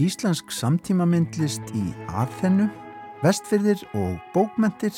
Íslensk 0.00 0.50
samtímamyndlist 0.50 1.62
í 1.70 1.84
aðhennu, 2.10 2.66
vestfyrðir 3.22 3.84
og 3.94 4.18
bókmentir, 4.34 4.90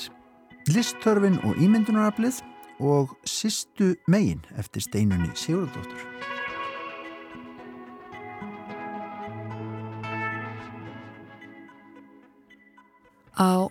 listtörfin 0.72 1.36
og 1.44 1.60
ímyndunaraflið 1.60 2.40
og 2.80 3.12
Sistu 3.28 3.92
megin 4.08 4.40
eftir 4.56 4.88
steinunni 4.88 5.28
Sigurðardóttur. 5.36 6.31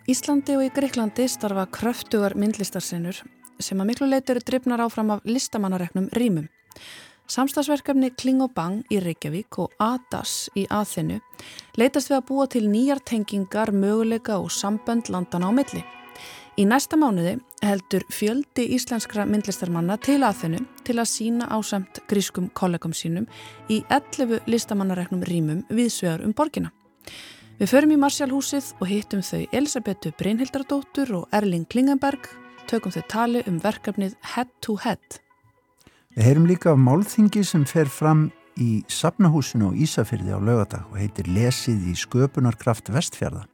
Íslandi 0.09 0.55
og 0.57 0.63
í 0.65 0.71
Greiklandi 0.73 1.27
starfa 1.29 1.67
kröftugar 1.69 2.33
myndlistarsinnur 2.33 3.19
sem 3.61 3.81
að 3.83 3.87
miklu 3.91 4.07
leitur 4.09 4.39
drifnar 4.41 4.81
áfram 4.81 5.11
af 5.13 5.27
listamannareknum 5.29 6.07
rýmum. 6.17 6.47
Samstagsverkefni 7.29 8.09
Kling 8.17 8.41
og 8.41 8.55
Bang 8.55 8.81
í 8.89 8.97
Reykjavík 8.97 9.59
og 9.61 9.75
ADAS 9.77 10.49
í 10.57 10.63
Aþenu 10.73 11.19
leytast 11.77 12.09
við 12.09 12.17
að 12.17 12.25
búa 12.31 12.47
til 12.49 12.63
nýjar 12.71 13.03
tengingar, 13.05 13.69
möguleika 13.69 14.39
og 14.41 14.49
sambönd 14.49 15.11
landana 15.13 15.53
á 15.53 15.53
milli. 15.53 15.83
Í 16.57 16.65
næsta 16.65 16.97
mánuði 16.97 17.37
heldur 17.61 18.01
fjöldi 18.09 18.65
íslenskra 18.73 19.27
myndlistarmanna 19.29 19.99
til 20.01 20.23
Aþenu 20.25 20.63
til 20.81 20.97
að 20.97 21.11
sína 21.13 21.51
ásamt 21.53 22.01
grískum 22.09 22.49
kollegum 22.57 22.97
sínum 22.97 23.29
í 23.69 23.83
11 23.93 24.49
listamannareknum 24.49 25.21
rýmum 25.29 25.61
viðsvegar 25.69 26.25
um 26.25 26.33
borgina. 26.33 26.73
Við 27.61 27.69
förum 27.75 27.91
í 27.93 27.97
Marsjálhúsið 28.01 28.67
og 28.81 28.87
hittum 28.89 29.19
þau 29.21 29.43
Elisabetu 29.53 30.09
Brynhildardóttur 30.17 31.11
og 31.13 31.35
Erling 31.37 31.67
Klingenberg, 31.69 32.23
tökum 32.65 32.89
þau 32.89 33.03
tali 33.05 33.43
um 33.45 33.59
verkefnið 33.61 34.15
Head 34.31 34.49
to 34.65 34.79
Head. 34.81 35.19
Við 36.17 36.25
heyrum 36.25 36.47
líka 36.49 36.71
af 36.71 36.81
málþingi 36.81 37.43
sem 37.45 37.67
fer 37.69 37.85
fram 37.85 38.31
í 38.57 38.81
Sapnahúsinu 38.89 39.69
og 39.69 39.77
Ísafyrði 39.77 40.33
á 40.33 40.41
lögadag 40.41 40.89
og 40.89 40.97
heitir 41.03 41.29
Lesið 41.29 41.85
í 41.93 41.95
sköpunarkraft 42.01 42.89
vestfjörða. 42.89 43.45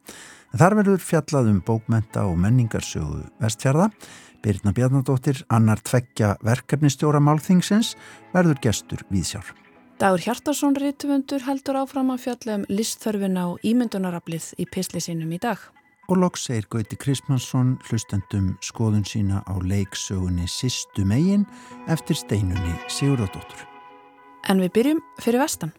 Þar 0.55 0.80
verður 0.80 1.03
fjallað 1.03 1.52
um 1.52 1.61
bókmenta 1.67 2.23
og 2.31 2.39
menningarsögu 2.39 3.25
vestfjörða. 3.44 3.92
Birna 4.39 4.71
Bjarnadóttir, 4.71 5.44
annar 5.52 5.83
tveggja 5.83 6.38
verkefnistjóra 6.47 7.19
málþingsins, 7.19 7.97
verður 8.31 8.64
gestur 8.69 9.03
viðsjár. 9.11 9.66
Dagur 9.97 10.21
Hjartarsson 10.21 10.75
rítufundur 10.77 11.41
heldur 11.41 11.79
áfram 11.79 12.11
að 12.13 12.27
fjalla 12.27 12.57
um 12.59 12.65
listþörfina 12.69 13.47
og 13.49 13.63
ímyndunarablið 13.65 14.51
í 14.61 14.67
pisli 14.69 15.01
sínum 15.01 15.31
í 15.33 15.39
dag. 15.41 15.57
Og 16.13 16.21
loks 16.21 16.43
segir 16.45 16.67
Gauti 16.69 16.99
Krismansson 17.01 17.71
hlustendum 17.87 18.51
skoðun 18.61 19.07
sína 19.09 19.41
á 19.49 19.57
leiksögunni 19.57 20.45
Sistu 20.45 21.01
megin 21.01 21.47
eftir 21.89 22.21
steinunni 22.21 22.75
Sigurðardóttur. 22.93 23.65
En 24.45 24.61
við 24.61 24.75
byrjum 24.77 25.01
fyrir 25.17 25.41
vestan. 25.41 25.73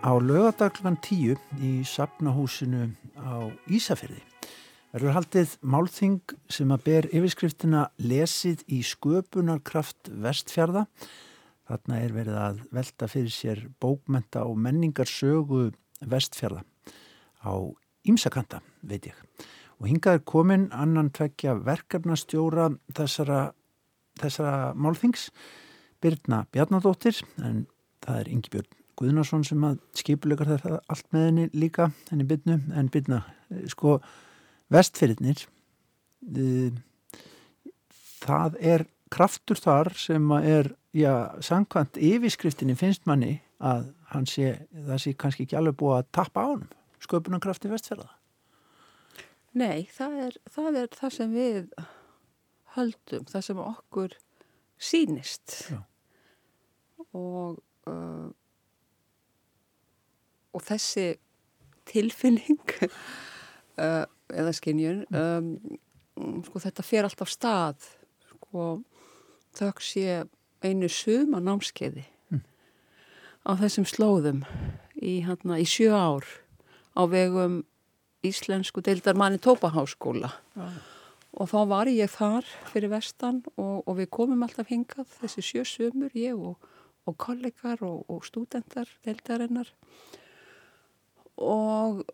Á 0.00 0.16
lögadaglan 0.16 0.96
tíu 1.04 1.34
í 1.60 1.82
sapnahúsinu 1.84 2.86
á 3.20 3.52
Ísafjörði 3.68 4.22
verður 4.94 5.12
haldið 5.12 5.52
málþing 5.60 6.32
sem 6.48 6.72
að 6.72 6.86
ber 6.86 7.08
yfirskriftina 7.12 7.82
lesið 8.00 8.64
í 8.72 8.80
sköpunarkraft 8.80 10.08
vestfjörða. 10.24 10.86
Þarna 11.68 12.00
er 12.00 12.16
verið 12.16 12.40
að 12.46 12.64
velta 12.72 13.10
fyrir 13.12 13.34
sér 13.34 13.62
bókmenta 13.76 14.46
og 14.48 14.56
menningarsögu 14.56 15.68
vestfjörða 16.00 16.64
á 17.44 17.52
Ímsakanta, 18.08 18.64
veit 18.80 19.04
ég. 19.04 19.22
Og 19.84 19.92
hingað 19.92 20.16
er 20.16 20.24
komin 20.24 20.68
annan 20.72 21.12
tvekja 21.12 21.58
verkefnastjóra 21.60 22.70
þessara, 22.96 23.50
þessara 24.16 24.72
málþings, 24.72 25.28
Birna 26.00 26.46
Bjarnadóttir, 26.48 27.20
en 27.44 27.66
það 28.00 28.24
er 28.24 28.32
Ingi 28.32 28.56
Björn 28.56 28.79
Guðnarsson 29.00 29.44
sem 29.48 29.62
að 29.64 29.78
skipulegar 29.96 30.50
þetta 30.50 30.80
allt 30.92 31.06
með 31.14 31.26
henni 31.26 31.48
líka, 31.56 31.88
henni 32.10 32.26
Birnu, 32.28 32.58
en 32.76 32.90
Birna, 32.92 33.22
sko, 33.72 33.98
vestfyrirnir 34.72 35.46
það 38.20 38.58
er 38.60 38.86
kraftur 39.10 39.58
þar 39.58 39.92
sem 39.98 40.32
er 40.38 40.74
já, 40.94 41.32
sangkvæmt 41.42 41.98
yfirskriftinni 41.98 42.76
finnst 42.78 43.06
manni 43.10 43.38
að 43.60 43.90
sé, 44.28 44.52
það 44.72 45.02
sé 45.02 45.14
kannski 45.18 45.46
ekki 45.46 45.58
alveg 45.58 45.78
búið 45.80 45.96
að 45.98 46.10
tappa 46.16 46.44
á 46.44 46.48
hann 46.52 46.66
sköpunarkrafti 47.00 47.70
vestfjörða 47.72 48.10
Nei, 49.50 49.88
það 49.90 50.18
er, 50.26 50.36
það 50.54 50.76
er 50.78 50.92
það 50.94 51.14
sem 51.16 51.32
við 51.34 51.72
höldum, 52.76 53.24
það 53.26 53.46
sem 53.48 53.62
okkur 53.64 54.12
sínist 54.80 55.56
já. 55.72 55.80
og 57.10 57.58
uh, 57.90 58.28
og 60.54 60.64
þessi 60.66 61.14
tilfinning 61.90 62.60
uh, 62.82 64.04
eða 64.40 64.52
skinjun 64.54 65.04
um, 65.10 65.54
sko 66.46 66.62
þetta 66.62 66.84
fer 66.86 67.08
alltaf 67.08 67.30
stað 67.32 67.88
sko 68.28 68.68
þau 69.56 69.72
sé 69.82 70.22
einu 70.62 70.90
suma 70.92 71.40
námskeiði 71.42 72.04
mm. 72.30 72.44
á 73.48 73.50
þessum 73.62 73.88
slóðum 73.88 74.44
í, 75.00 75.20
hana, 75.24 75.58
í 75.58 75.66
sjö 75.68 75.90
ár 75.94 76.26
á 76.94 77.02
vegum 77.10 77.62
Íslensku 78.26 78.82
deildar 78.84 79.16
manni 79.16 79.40
Tópaháskóla 79.40 80.28
ah. 80.60 80.74
og 81.32 81.48
þá 81.48 81.60
var 81.70 81.88
ég 81.88 82.10
þar 82.12 82.44
fyrir 82.68 82.92
vestan 82.92 83.40
og, 83.54 83.80
og 83.88 83.96
við 83.96 84.10
komum 84.12 84.44
alltaf 84.44 84.68
hingað 84.68 85.08
þessi 85.22 85.44
sjö 85.46 85.64
sumur 85.64 86.12
ég 86.18 86.36
og, 86.36 86.58
og 87.08 87.16
kollegar 87.16 87.80
og, 87.86 88.04
og 88.12 88.26
stúdendar 88.28 88.90
deildarinnar 89.06 89.72
og 91.40 92.04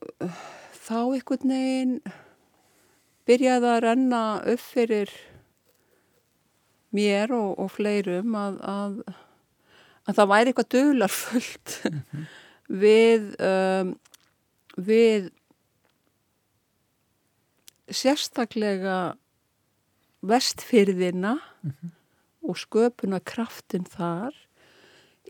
þá 0.87 0.99
einhvern 1.03 1.53
veginn 1.53 1.97
byrjaði 3.27 3.71
að 3.73 3.83
renna 3.85 4.23
upp 4.47 4.63
fyrir 4.63 5.13
mér 6.95 7.35
og, 7.35 7.57
og 7.59 7.73
fleirum 7.75 8.37
að, 8.39 8.59
að, 8.63 8.99
að 10.07 10.19
það 10.21 10.31
væri 10.33 10.53
eitthvað 10.53 10.73
döglarfullt 10.77 11.77
mm 11.91 11.99
-hmm. 11.99 12.29
við 12.85 13.29
um, 13.51 13.93
við 14.77 15.31
sérstaklega 17.91 19.17
vestfyrðina 20.27 21.35
mm 21.35 21.71
-hmm. 21.71 21.91
og 22.49 22.57
sköpuna 22.59 23.21
kraftin 23.21 23.85
þar 23.85 24.35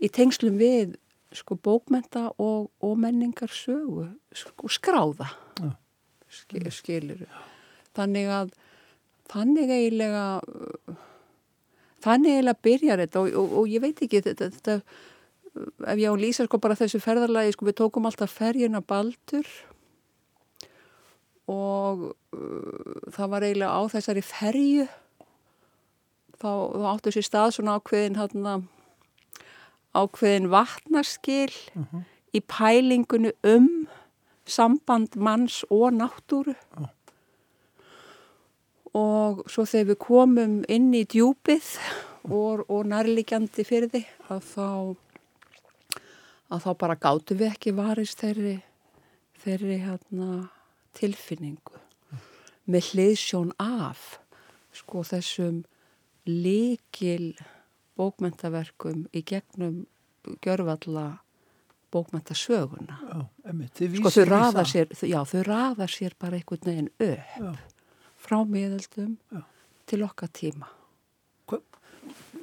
í 0.01 0.09
tengslum 0.09 0.57
við 0.57 0.97
sko 1.37 1.57
bókmenta 1.63 2.27
og, 2.41 2.71
og 2.83 2.95
menningar 2.99 3.51
sögu 3.53 4.07
sko 4.35 4.71
skráða 4.71 5.29
ja. 5.61 5.73
Skil, 6.27 6.67
skilur 6.75 7.23
þannig 7.95 8.31
að 8.31 8.55
þannig 9.31 9.71
eiginlega 9.71 10.25
þannig 12.03 12.37
eiginlega 12.37 12.65
byrjar 12.67 13.03
þetta 13.05 13.23
og, 13.23 13.37
og, 13.39 13.55
og 13.61 13.71
ég 13.71 13.83
veit 13.83 14.03
ekki 14.03 14.23
þetta, 14.25 14.51
þetta 14.57 14.77
ef 15.87 15.97
ég 15.97 16.11
á 16.11 16.13
að 16.13 16.21
lýsa 16.21 16.45
sko 16.47 16.59
bara 16.61 16.77
þessu 16.77 17.01
ferðarlagi 17.01 17.55
sko 17.55 17.67
við 17.67 17.79
tókum 17.81 18.07
alltaf 18.09 18.35
ferjuna 18.35 18.83
baldur 18.85 19.47
og 21.47 22.09
uh, 22.35 23.11
það 23.15 23.33
var 23.33 23.47
eiginlega 23.47 23.75
á 23.75 23.81
þessari 23.95 24.23
ferju 24.25 24.87
þá, 26.37 26.49
þá 26.51 26.87
áttu 26.93 27.13
sér 27.15 27.27
stað 27.27 27.53
svona 27.57 27.77
ákveðin 27.79 28.19
hérna 28.19 28.57
ákveðin 29.97 30.51
vatnarskil 30.53 31.51
uh 31.51 31.81
mhm. 31.81 31.87
-huh. 31.91 32.03
í 32.33 32.39
pælingunu 32.41 33.31
um 33.43 33.87
samband 34.45 35.15
manns 35.15 35.63
og 35.69 35.93
náttúru 35.93 36.55
uh. 36.77 36.87
og 38.93 39.43
svo 39.49 39.65
þegar 39.65 39.89
við 39.91 39.99
komum 39.99 40.63
inn 40.69 40.93
í 40.93 41.03
djúpið 41.03 41.65
og, 42.23 42.65
og 42.69 42.85
nærligjandi 42.85 43.63
fyrir 43.67 43.91
því 43.91 44.05
að 44.29 44.41
þá 44.53 44.69
að 46.47 46.63
þá 46.63 46.71
bara 46.79 46.95
gáttu 46.95 47.35
við 47.35 47.51
ekki 47.51 47.73
varist 47.75 48.21
þeirri, 48.23 48.61
þeirri 49.43 49.81
hérna, 49.83 50.47
tilfinningu 50.93 51.75
uh. 51.75 52.23
með 52.65 52.91
hliðsjón 52.91 53.51
af 53.59 54.19
sko 54.71 55.03
þessum 55.03 55.63
líkil 56.27 57.35
bókmentaverkum 57.97 59.05
í 59.15 59.23
gegnum 59.25 59.85
gjörvalla 60.43 61.07
bókmentasöguna 61.93 62.99
sko 63.97 64.11
þau 64.11 64.25
raða 64.27 64.65
sér 64.67 64.91
já 65.07 65.19
þau 65.25 65.43
raða 65.47 65.87
sér 65.91 66.15
bara 66.19 66.39
einhvern 66.39 66.67
veginn 66.67 66.91
upp 66.91 67.37
já. 67.39 67.51
frá 68.17 68.37
miðaldum 68.45 69.17
já. 69.31 69.41
til 69.87 70.03
okkar 70.03 70.31
tíma 70.33 70.69
Hva, 71.47 71.61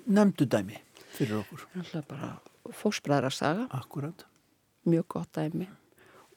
nefndu 0.07 0.49
dæmi 0.49 0.81
fyrir 1.15 1.43
okkur. 1.43 1.67
Fósbræðarsaga, 2.75 3.69
Akkurat. 3.71 4.25
mjög 4.89 5.05
gott 5.09 5.33
dæmi 5.37 5.69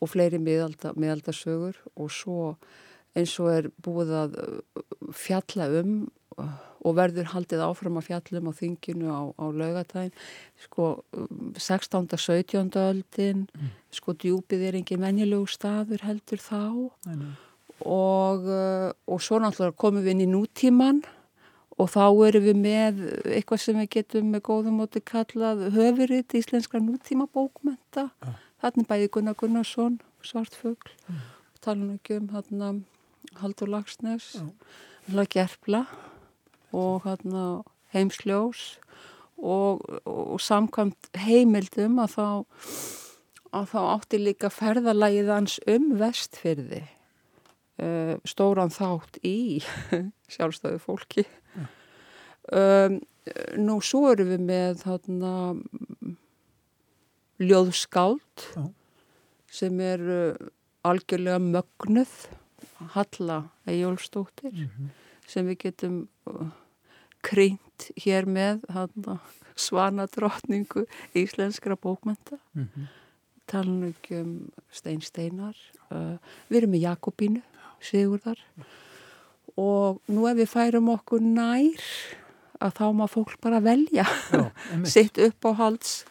og 0.02 0.12
fleiri 0.12 0.38
miðalda, 0.38 0.92
miðaldasögur 0.94 1.80
og 1.96 2.12
svo 2.12 2.58
eins 3.18 3.34
og 3.42 3.50
er 3.50 3.70
búið 3.82 4.12
að 4.14 4.36
uh, 4.44 4.84
fjalla 5.16 5.70
um 5.80 5.94
og 6.38 6.94
verður 6.96 7.32
haldið 7.34 7.62
áfram 7.66 7.98
að 8.00 8.06
fjallum 8.12 8.50
á 8.50 8.54
þinginu 8.54 9.08
á, 9.10 9.22
á 9.34 9.46
laugatæn 9.50 10.12
sko 10.62 11.04
um, 11.18 11.54
16. 11.58 12.08
17. 12.14 12.70
öldin 12.78 13.48
Mm. 13.58 13.72
sko 13.92 14.14
djúpið 14.14 14.62
er 14.70 14.76
engin 14.80 15.02
menjulegu 15.02 15.48
staður 15.50 16.04
heldur 16.06 16.38
þá 16.38 16.92
og, 17.86 18.46
uh, 18.48 18.92
og 19.08 19.22
svo 19.22 19.40
náttúrulega 19.42 19.76
komum 19.78 20.04
við 20.06 20.14
inn 20.16 20.26
í 20.26 20.30
nútíman 20.32 21.02
og 21.78 21.90
þá 21.94 22.02
erum 22.28 22.46
við 22.48 22.58
með 22.62 23.02
eitthvað 23.38 23.62
sem 23.62 23.78
við 23.82 23.90
getum 23.98 24.32
með 24.34 24.42
góðum 24.50 24.80
móti 24.82 25.02
kallað 25.06 25.68
höfuritt 25.76 26.34
íslenskra 26.40 26.82
nútíma 26.82 27.28
bókmenta 27.30 28.10
Ja. 28.26 28.34
þarna 28.62 28.84
er 28.86 28.90
bæði 28.90 29.10
Gunnar 29.14 29.36
Gunnarsson 29.38 30.00
Svartfugl, 30.24 30.90
Mm. 31.10 31.16
tala 31.62 31.82
nú 31.82 31.98
ekki 32.00 32.18
um 32.18 32.28
þarna 32.30 32.84
Haldur 33.42 33.68
Lagsnes 33.70 34.42
þarna 35.08 35.26
Gerpla 35.30 35.86
og 36.76 37.04
þarna 37.06 37.48
Heimsljós 37.94 38.78
og, 39.38 39.84
og, 40.04 40.40
samkvæmt 40.42 41.10
heimildum 41.24 42.00
að 42.04 42.16
þá 42.18 42.28
að 43.58 43.68
þá 43.72 43.80
átti 43.94 44.20
líka 44.20 44.50
ferðalagið 44.52 45.30
hans 45.32 45.58
um 45.72 45.92
vestfyrði 46.02 46.82
uh, 47.80 48.18
stóran 48.28 48.74
þátt 48.74 49.22
í 49.26 49.62
sjálfstæðu 50.34 50.82
fólki 50.84 51.24
um, 52.52 53.00
nú 53.60 53.80
svo 53.84 54.12
erum 54.12 54.34
við 54.34 54.44
með 54.50 54.84
þarna 54.84 55.34
mm, 55.56 56.18
ljóðskáld 57.48 58.48
Já. 58.58 58.68
sem 59.62 59.80
er 59.84 60.04
uh, 60.04 60.48
algjörlega 60.88 61.40
mögnuð 61.44 62.18
Halla 62.94 63.44
Ejjólfsdóttir 63.70 64.52
Mhm. 64.54 64.92
Sem 65.28 65.46
við 65.52 65.58
getum 65.68 65.98
uh, 66.32 66.48
krynt 67.28 67.90
hér 68.00 68.26
með 68.30 68.64
svanadrottningu 69.58 70.86
íslenskra 71.18 71.76
bókmenta 71.76 72.38
Mhm. 72.56 72.88
talan 73.48 73.84
ekki 73.94 74.18
um 74.22 74.52
Stein 74.72 75.02
Steinar 75.02 75.56
uh, 75.92 76.18
við 76.50 76.58
erum 76.62 76.72
með 76.76 76.82
Jakobínu 76.84 77.42
Sigurðar. 77.80 78.40
Og 79.58 80.02
nú 80.12 80.26
ef 80.28 80.36
við 80.38 80.50
færum 80.52 80.90
okkur 80.94 81.22
nær 81.22 81.82
að 82.60 82.74
þá 82.80 82.86
má 82.98 83.06
fólk 83.08 83.38
bara 83.42 83.60
velja 83.62 84.04
sitt 84.86 85.18
upp 85.22 85.46
á 85.46 85.52
halds 85.62 86.04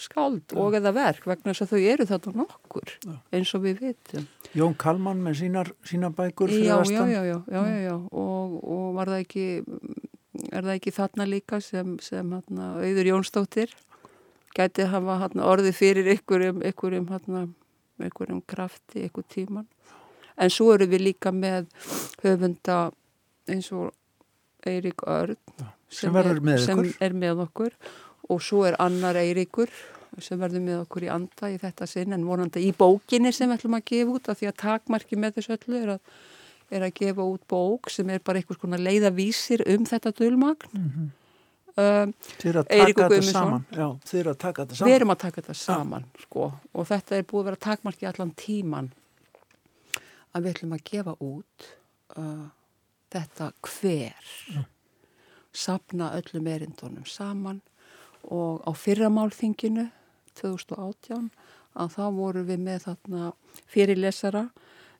skáld 0.00 0.54
og 0.58 0.76
eða 0.78 0.92
verk 0.96 1.26
vegna 1.28 1.52
þess 1.52 1.66
að 1.66 1.72
þau 1.72 1.88
eru 1.94 2.06
þetta 2.10 2.34
nokkur 2.36 2.94
eins 3.36 3.52
og 3.56 3.64
við 3.66 3.82
vitum. 3.86 4.28
Jón 4.56 4.76
Kalman 4.80 5.20
með 5.24 5.40
sínar, 5.42 5.72
sínar 5.86 6.14
bækur 6.16 6.52
já, 6.52 6.78
já, 6.88 7.04
já, 7.06 7.22
já, 7.28 7.36
já, 7.36 7.60
já, 7.60 7.78
já. 7.84 7.96
Og, 8.10 8.56
og 8.64 8.86
var 8.96 9.12
það 9.12 9.24
ekki 9.26 9.46
er 10.50 10.64
það 10.64 10.74
ekki 10.76 10.94
þarna 10.96 11.28
líka 11.28 11.60
sem, 11.64 11.96
sem 12.02 12.36
hana, 12.36 12.72
auður 12.80 13.10
Jónsdóttir 13.12 13.74
gæti 14.56 14.86
hafa 14.90 15.18
hana, 15.24 15.46
orðið 15.46 15.76
fyrir 15.78 16.10
ykkurum, 16.16 16.62
ykkurum, 16.66 17.10
hana, 17.12 17.44
ykkurum 18.02 18.40
krafti, 18.50 19.04
ykkur 19.06 19.26
tíman 19.30 19.68
en 20.40 20.52
svo 20.52 20.72
eru 20.74 20.88
við 20.90 21.10
líka 21.10 21.32
með 21.34 21.68
höfunda 22.24 22.88
eins 23.50 23.70
og 23.76 23.90
Eirík 24.66 25.04
Örn 25.08 25.38
sem 25.90 26.12
verður 26.14 26.38
er, 26.38 26.46
með 26.46 26.64
sem 26.64 26.82
er 27.02 27.16
með 27.16 27.44
okkur 27.46 27.74
og 28.30 28.42
svo 28.44 28.64
er 28.68 28.76
annar 28.82 29.18
Eiríkur 29.20 29.70
sem 30.20 30.40
verður 30.40 30.60
með 30.64 30.80
okkur 30.82 31.04
í 31.06 31.12
anda 31.12 31.48
í 31.52 31.56
þetta 31.62 31.86
sinn 31.88 32.12
en 32.16 32.24
vonandi 32.26 32.60
í 32.66 32.72
bókinni 32.76 33.30
sem 33.32 33.48
við 33.48 33.60
ætlum 33.60 33.76
að 33.78 33.84
gefa 33.92 34.16
út 34.18 34.28
af 34.32 34.40
því 34.40 34.48
að 34.50 34.56
takmarki 34.64 35.16
með 35.20 35.36
þessu 35.38 35.54
öllu 35.56 35.78
er 35.80 35.92
að, 35.94 36.00
er 36.76 36.84
að 36.88 36.92
gefa 36.98 37.26
út 37.30 37.44
bók 37.48 37.88
sem 37.94 38.10
er 38.10 38.20
bara 38.26 38.42
einhvers 38.42 38.60
konar 38.60 38.82
leiðavísir 38.82 39.64
um 39.74 39.86
þetta 39.88 40.12
dölmagn 40.18 40.74
Mhm. 40.74 41.06
um, 41.80 42.12
Þið 42.42 42.48
eru 42.50 42.60
að 42.60 42.68
taka 42.68 43.08
þetta 43.08 43.30
saman. 43.32 43.64
Já, 43.72 43.86
eru 44.20 44.30
að 44.34 44.38
taka 44.44 44.64
þetta 44.64 44.76
saman. 44.76 44.90
við 44.90 44.96
erum 44.98 45.14
að 45.14 45.18
taka 45.24 45.40
þetta 45.40 45.54
saman 45.62 46.04
sko, 46.26 46.52
og 46.74 46.86
þetta 46.90 47.16
er 47.16 47.22
búið 47.30 47.40
að 47.40 47.48
vera 47.50 47.62
takmarki 47.68 48.06
allan 48.10 48.34
tíman 48.36 48.90
að 50.34 50.42
við 50.44 50.52
ætlum 50.54 50.74
að 50.76 50.84
gefa 50.90 51.14
út 51.20 51.70
uh, 52.18 52.46
þetta 53.14 53.52
hver 53.62 54.66
sapna 55.52 56.12
öllum 56.18 56.46
erindunum 56.46 57.06
saman 57.06 57.60
og 58.28 58.60
á 58.66 58.70
fyrramálþinginu 58.76 59.88
2018 60.40 61.30
að 61.80 61.94
þá 61.94 62.04
voru 62.14 62.44
við 62.46 62.62
með 62.66 62.84
þarna 62.88 63.32
fyrirlesara 63.70 64.44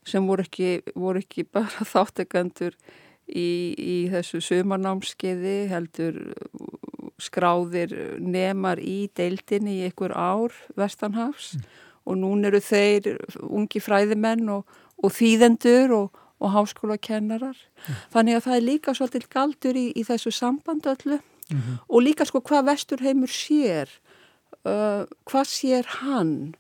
sem 0.07 0.27
voru 0.27 0.47
ekki, 0.47 0.81
voru 0.95 1.23
ekki 1.23 1.45
bara 1.45 1.87
þáttekandur 1.95 2.77
í, 3.27 3.75
í 3.77 3.97
þessu 4.13 4.41
sumarnámskeiði 4.45 5.57
heldur 5.71 6.21
skráðir 7.21 7.93
nemar 8.23 8.81
í 8.81 9.11
deildinni 9.17 9.81
í 9.81 9.85
einhver 9.89 10.15
ár 10.17 10.55
vestanhafs. 10.79 11.57
Og 12.09 12.17
núna 12.17 12.49
eru 12.49 12.63
þeir 12.65 13.19
ungi 13.45 13.83
fræðimenn 13.83 14.49
og, 14.51 14.65
og 15.05 15.13
þýðendur 15.15 15.93
og, 15.95 16.23
og 16.41 16.55
háskólakennarar. 16.55 17.59
Þannig 18.15 18.39
að 18.39 18.47
það 18.47 18.57
er 18.57 18.67
líka 18.67 18.95
svolítið 18.97 19.29
galdur 19.35 19.79
í, 19.79 19.91
í 19.93 20.07
þessu 20.09 20.33
samband 20.35 20.89
öllu 20.91 21.21
Mhm. 21.51 21.79
og 21.89 22.03
líka 22.03 22.27
sko 22.27 22.41
hvað 22.41 22.69
vesturheimur 22.71 23.33
sér, 23.33 23.89
uh, 24.65 25.07
hvað 25.27 25.47
sér 25.51 25.87
hann 26.01 26.55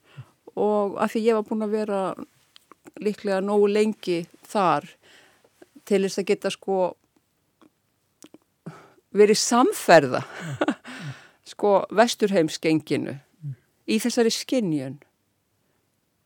og 0.56 0.98
af 1.00 1.12
því 1.12 1.20
ég 1.28 1.34
var 1.38 1.46
búin 1.48 1.64
að 1.64 1.76
vera 1.76 2.00
líklega 3.00 3.40
nógu 3.40 3.68
lengi 3.70 4.26
þar 4.46 4.88
til 5.84 6.02
þess 6.04 6.20
að 6.20 6.28
geta 6.30 6.50
sko 6.50 6.94
verið 9.16 9.38
samferða 9.40 10.22
sko 11.52 11.84
vesturheimsgenginu 11.90 13.16
í 13.90 13.98
þessari 13.98 14.32
skinnjun 14.34 15.00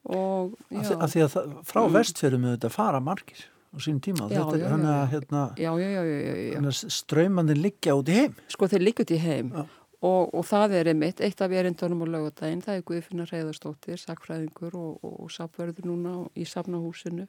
og 0.05 0.53
já, 0.69 0.85
af 1.01 1.15
því 1.15 1.25
að 1.25 1.37
frá 1.65 1.81
mm. 1.87 1.95
vestfjörðum 1.97 2.45
við 2.45 2.57
þetta 2.59 2.73
fara 2.75 3.01
margir 3.01 3.47
á 3.75 3.79
sín 3.83 4.01
tíma. 4.01 4.29
Já, 4.31 4.41
já, 4.41 4.59
já, 4.59 4.69
að 4.71 4.85
já. 4.85 5.07
hérna, 5.13 5.43
já, 5.59 5.71
já, 5.79 5.89
já, 5.91 6.03
já, 6.05 6.35
já, 6.35 6.61
já. 6.63 6.71
ströymandin 6.95 7.63
liggja 7.63 7.95
út 7.99 8.09
í 8.09 8.15
heim. 8.21 8.35
sko 8.49 8.69
þeir 8.71 8.83
líka 8.87 9.03
út 9.03 9.11
í 9.11 9.19
heim 9.19 9.51
Já. 9.55 9.65
og, 10.01 10.35
og 10.35 10.45
það 10.47 10.77
er 10.79 10.91
einmitt, 10.93 11.21
eitt 11.21 11.41
af 11.43 11.51
erindunum 11.51 12.05
á 12.05 12.07
lögadaginn, 12.15 12.63
það 12.63 12.79
er 12.79 12.87
Guðfinna 12.89 13.27
Reyðarstóttir, 13.31 13.99
sakfræðingur 13.99 14.75
og, 14.79 14.99
og, 15.03 15.15
og 15.27 15.31
sapverður 15.35 15.89
núna 15.91 16.15
í 16.37 16.45
safnahúsinu. 16.47 17.27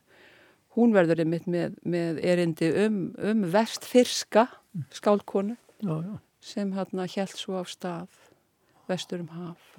Hún 0.76 0.92
verður 0.94 1.24
einmitt 1.24 1.46
með, 1.48 1.78
með 1.88 2.20
erindi 2.28 2.70
um, 2.86 3.02
um 3.16 3.46
vestfyrska 3.54 4.48
skálkonu 4.92 5.56
Já, 5.82 5.96
já. 6.04 6.16
sem 6.44 6.74
hérna 6.76 7.08
held 7.08 7.36
svo 7.40 7.56
af 7.62 7.72
stað 7.72 8.10
vestur 8.90 9.24
um 9.24 9.30
haf. 9.34 9.72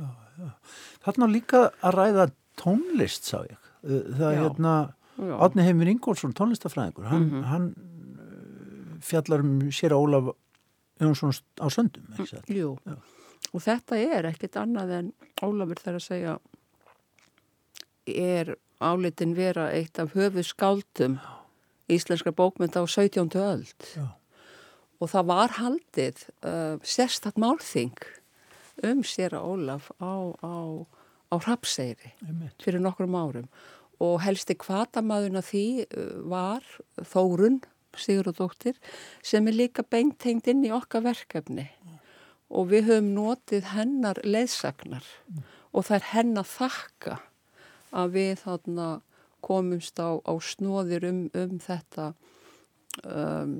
Þarna 1.04 1.28
á 1.28 1.30
líka 1.30 1.60
að 1.84 1.94
ræða 2.00 2.24
tónlist, 2.58 3.28
sá 3.28 3.44
ég. 3.44 3.58
Það 3.84 4.24
er 4.30 4.38
Já. 4.38 4.42
hérna, 4.46 4.72
Já. 4.88 5.05
Átni 5.16 5.62
Heimir 5.64 5.88
Ingólfsson, 5.88 6.32
tónlistafræðingur, 6.36 7.06
hann, 7.08 7.28
Mhm. 7.30 7.44
hann 7.44 7.66
uh, 7.76 8.98
fjallar 9.00 9.40
um 9.40 9.58
sér 9.72 9.92
Ólaf 9.96 10.34
Jónsson 11.00 11.32
á 11.60 11.66
söndum? 11.72 12.04
Jú, 12.48 12.76
Já. 12.86 12.96
og 13.54 13.60
þetta 13.62 13.96
er 13.96 14.24
ekkit 14.32 14.56
annað 14.60 14.90
en 14.98 15.12
Ólafur 15.42 15.76
þarf 15.80 15.96
að 16.00 16.06
segja 16.08 16.38
er 18.06 18.54
álitin 18.80 19.34
vera 19.36 19.70
eitt 19.72 19.98
af 19.98 20.12
höfu 20.14 20.42
skáldum 20.44 21.18
íslenskra 21.88 22.32
bókmynda 22.32 22.82
á 22.82 22.86
17. 22.86 23.30
öld 23.40 23.88
Já. 23.96 24.06
og 25.00 25.08
það 25.10 25.26
var 25.26 25.48
haldið 25.60 26.26
uh, 26.44 26.76
sérstatt 26.82 27.36
málþing 27.40 27.96
um 28.84 29.02
sér 29.02 29.32
að 29.36 29.46
Ólaf 29.52 29.90
á, 30.00 30.12
á, 30.44 30.54
á 31.32 31.34
Rapseyri 31.46 32.12
fyrir 32.62 32.80
nokkrum 32.84 33.16
árum 33.16 33.48
og 34.02 34.20
helsti 34.24 34.56
kvatamaðurna 34.60 35.42
því 35.44 35.66
uh, 35.86 36.12
var 36.28 36.66
Þórun 37.00 37.60
Sigurðardóttir 37.96 38.76
sem 39.24 39.46
er 39.48 39.56
líka 39.56 39.84
beintengt 39.86 40.48
inn 40.50 40.64
í 40.66 40.72
okkar 40.74 41.06
verkefni. 41.06 41.70
Og 42.52 42.68
við 42.70 42.90
höfum 42.90 43.08
notið 43.16 43.70
hennar 43.72 44.20
leiðsagnar. 44.22 45.06
Og 45.72 45.88
það 45.88 45.96
er 45.96 46.08
hennar 46.12 46.46
þakka 46.46 47.16
að 47.96 48.12
við 48.18 48.34
þarna 48.44 48.88
komumst 49.46 49.98
á, 49.98 50.20
á 50.20 50.32
snóðir 50.42 51.06
um, 51.08 51.24
um 51.34 51.56
þetta 51.62 52.10
um, 53.02 53.56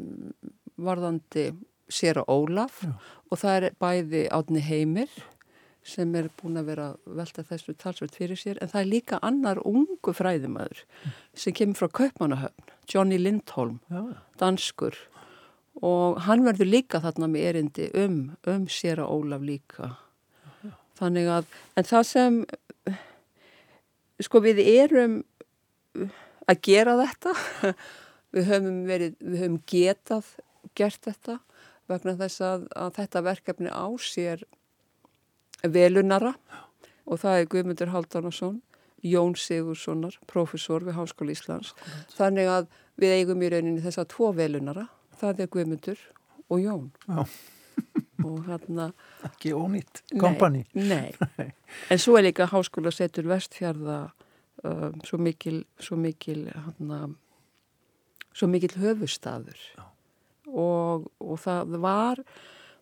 varðandi 0.77 1.49
sér 1.89 2.21
að 2.23 2.31
Ólaf. 2.35 2.83
Já. 2.83 2.93
og 3.31 3.41
það 3.41 3.57
er 3.57 3.77
bæði 3.81 4.23
átni 4.35 4.63
heimir 4.63 5.13
sem 5.87 6.15
er 6.19 6.29
búin 6.41 6.59
að 6.59 6.71
vera 6.73 6.87
velta 7.07 7.45
þessu 7.47 7.75
talsveit 7.79 8.17
fyrir 8.19 8.39
sér 8.39 8.59
en 8.63 8.71
það 8.73 8.81
er 8.83 8.89
líka 8.91 9.19
annar 9.27 9.61
ungu 9.67 10.15
fræðimæður 10.17 10.83
sem 11.39 11.55
kemur 11.55 11.79
frá 11.79 11.93
Kaupmannahöfn, 12.01 12.73
Johnny 12.91 13.19
Lindholm, 13.21 13.79
danskur. 14.41 14.97
Og 15.85 16.19
hann 16.25 16.45
verður 16.47 16.71
líka 16.73 17.03
þarna 17.05 17.29
með 17.31 17.49
erindi 17.51 17.89
um, 18.01 18.19
um 18.49 18.67
sér 18.73 19.03
að 19.05 19.13
Ólaf 19.13 19.45
líka. 19.45 19.93
Þannig 20.97 21.29
að 21.29 21.51
en 21.77 21.87
það 21.87 22.07
sem 22.09 22.39
sko 24.25 24.41
við 24.43 24.63
erum 24.65 25.21
að 26.49 26.63
gera 26.65 26.97
þetta 27.03 27.35
við 28.35 28.49
höfum 28.51 28.79
verið, 28.89 29.19
við 29.21 29.43
höfum 29.43 29.59
getað 29.69 30.31
gert 30.77 31.03
þetta 31.05 31.39
vegna 31.91 32.17
þess 32.19 32.43
að, 32.43 32.67
að 32.75 32.95
þetta 32.99 33.25
verkefni 33.27 33.71
á 33.71 33.87
sér 34.03 34.43
velunara 35.63 36.35
og 37.07 37.21
það 37.23 37.41
er 37.41 37.51
Guðmundur 37.53 37.93
Haldánarsson 37.95 38.61
Jón 39.07 39.37
Sigurssonar, 39.39 40.17
professor 40.31 40.85
við 40.85 40.97
Háskóli 40.97 41.35
Íslands. 41.37 41.75
Þannig 42.17 42.49
að 42.51 42.71
við 43.01 43.17
eigum 43.21 43.43
í 43.45 43.51
rauninni 43.53 43.85
þess 43.85 44.01
að 44.01 44.09
tvo 44.15 44.31
velunara, 44.37 44.87
það 45.21 45.43
er 45.45 45.51
Guðmundur 45.53 46.01
og 46.49 46.63
Jón. 46.63 46.89
Já. 47.07 47.23
og 48.25 48.39
hérna... 48.47 48.89
Ekki 49.29 49.53
ónýtt, 49.55 50.03
kompani. 50.21 50.65
Nei, 50.75 51.13
nei, 51.39 51.51
en 51.93 52.01
svo 52.03 52.17
er 52.19 52.29
líka 52.31 52.49
Háskóla 52.51 52.93
setur 52.95 53.29
vestfjörða 53.31 54.01
um, 54.65 54.97
svo 55.07 55.21
mikil, 55.21 55.63
svo 55.83 55.99
mikil, 56.01 56.47
hérna, 56.55 57.05
svo 58.33 58.49
mikil 58.51 58.79
höfustadur. 58.81 59.61
Og, 60.47 61.11
og 61.21 61.41
það 61.43 61.77
var, 61.83 62.23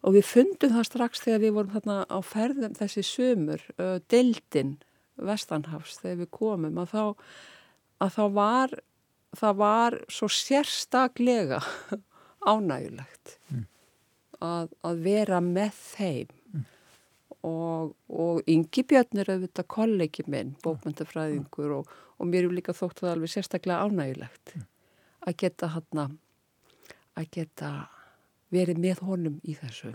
og 0.05 0.17
við 0.17 0.27
fundum 0.29 0.75
það 0.75 0.89
strax 0.91 1.23
þegar 1.25 1.43
við 1.43 1.55
vorum 1.59 1.75
þarna 1.75 1.99
á 2.13 2.19
ferðum 2.25 2.77
þessi 2.77 3.05
sömur, 3.09 3.63
uh, 3.79 3.99
deildinn, 4.13 4.77
Vestanhafs 5.15 6.01
þegar 6.03 6.25
við 6.25 6.31
komum 6.35 6.81
að 6.83 6.91
þá, 6.91 7.05
að 8.03 8.17
þá 8.17 8.25
var 8.35 8.75
það 9.39 9.59
var 9.61 9.97
svo 10.13 10.29
sérstaklega 10.31 11.61
ánægulegt 12.53 13.37
mm. 13.51 13.65
að, 14.45 14.73
að 14.87 15.03
vera 15.07 15.41
með 15.45 15.79
þeim 15.79 16.35
mm. 16.53 16.67
og, 17.47 17.95
og 18.11 18.51
Ingi 18.51 18.85
Björn 18.91 19.23
er 19.23 19.33
auðvitað 19.35 19.71
kollegi 19.77 20.27
minn, 20.31 20.55
bókmyndafræðingur 20.67 21.79
og, 21.81 21.97
og 22.19 22.31
mér 22.31 22.49
er 22.49 22.59
líka 22.59 22.77
þótt 22.77 23.05
það 23.05 23.15
alveg 23.15 23.35
sérstaklega 23.35 23.87
ánægulegt 23.87 24.55
mm. 24.55 24.69
að 25.31 25.41
geta 25.45 25.73
hann 25.79 26.05
að 27.15 27.31
geta 27.39 27.75
verið 28.55 28.81
með 28.83 29.03
honum 29.09 29.39
í 29.43 29.57
þessu. 29.59 29.93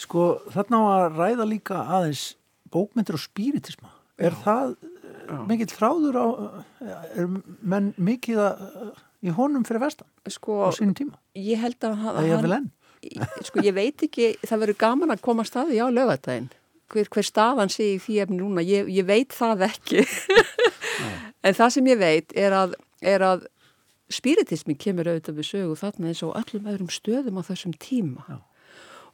Sko 0.00 0.26
þarna 0.52 0.82
á 0.82 0.84
að 0.92 1.18
ræða 1.20 1.48
líka 1.48 1.82
aðeins 1.98 2.24
bókmyndir 2.72 3.18
og 3.18 3.22
spiritisma. 3.22 3.92
Er 4.20 4.34
það 4.42 4.76
mikill 5.48 5.70
þráður 5.70 6.18
á 6.18 6.26
er 7.16 7.28
menn 7.62 7.92
mikið 7.96 8.40
að, 8.42 8.64
í 9.22 9.34
honum 9.34 9.66
fyrir 9.66 9.84
vestan 9.84 10.08
sko, 10.30 10.62
á 10.66 10.68
sínum 10.74 10.96
tíma? 10.98 11.18
Ég 11.38 11.60
held 11.62 11.86
að 11.86 12.00
hann, 12.02 12.18
hann 12.42 12.70
sko 13.46 13.62
ég 13.64 13.74
veit 13.74 14.02
ekki 14.06 14.34
það 14.44 14.64
verður 14.64 14.80
gaman 14.82 15.14
að 15.14 15.24
koma 15.24 15.46
staði 15.46 15.80
á 15.82 15.86
lögatægin 15.90 16.50
hver, 16.92 17.08
hver 17.08 17.26
staðan 17.26 17.72
sé 17.72 17.94
í 17.94 18.00
því 18.02 18.18
efni 18.24 18.38
núna 18.38 18.64
ég, 18.66 18.90
ég 18.92 19.06
veit 19.08 19.34
það 19.34 19.68
ekki. 19.70 20.04
En 21.42 21.56
það 21.56 21.70
sem 21.74 21.86
ég 21.90 21.98
veit 21.98 22.34
er 22.38 22.54
að, 22.54 22.74
er 23.02 23.22
að 23.26 23.40
spiritismi 24.14 24.76
kemur 24.78 25.10
auðvitað 25.10 25.38
við 25.40 25.48
sögu 25.48 25.78
þarna 25.80 26.12
eins 26.12 26.22
og 26.26 26.36
öllum 26.40 26.68
öðrum 26.72 26.92
stöðum 26.92 27.40
á 27.40 27.42
þessum 27.48 27.74
tíma. 27.80 28.40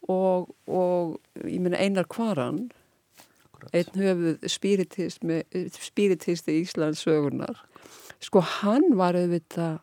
Og, 0.09 0.53
og 0.71 1.19
ég 1.43 1.61
minna 1.63 1.81
einar 1.81 2.07
kvaran 2.11 2.69
einn 3.75 3.99
höfuð 3.99 4.47
spiritisti 5.83 6.61
Íslands 6.61 7.03
sögunar 7.03 7.59
sko 8.23 8.43
hann 8.43 8.95
var 8.99 9.19
auðvitað 9.19 9.81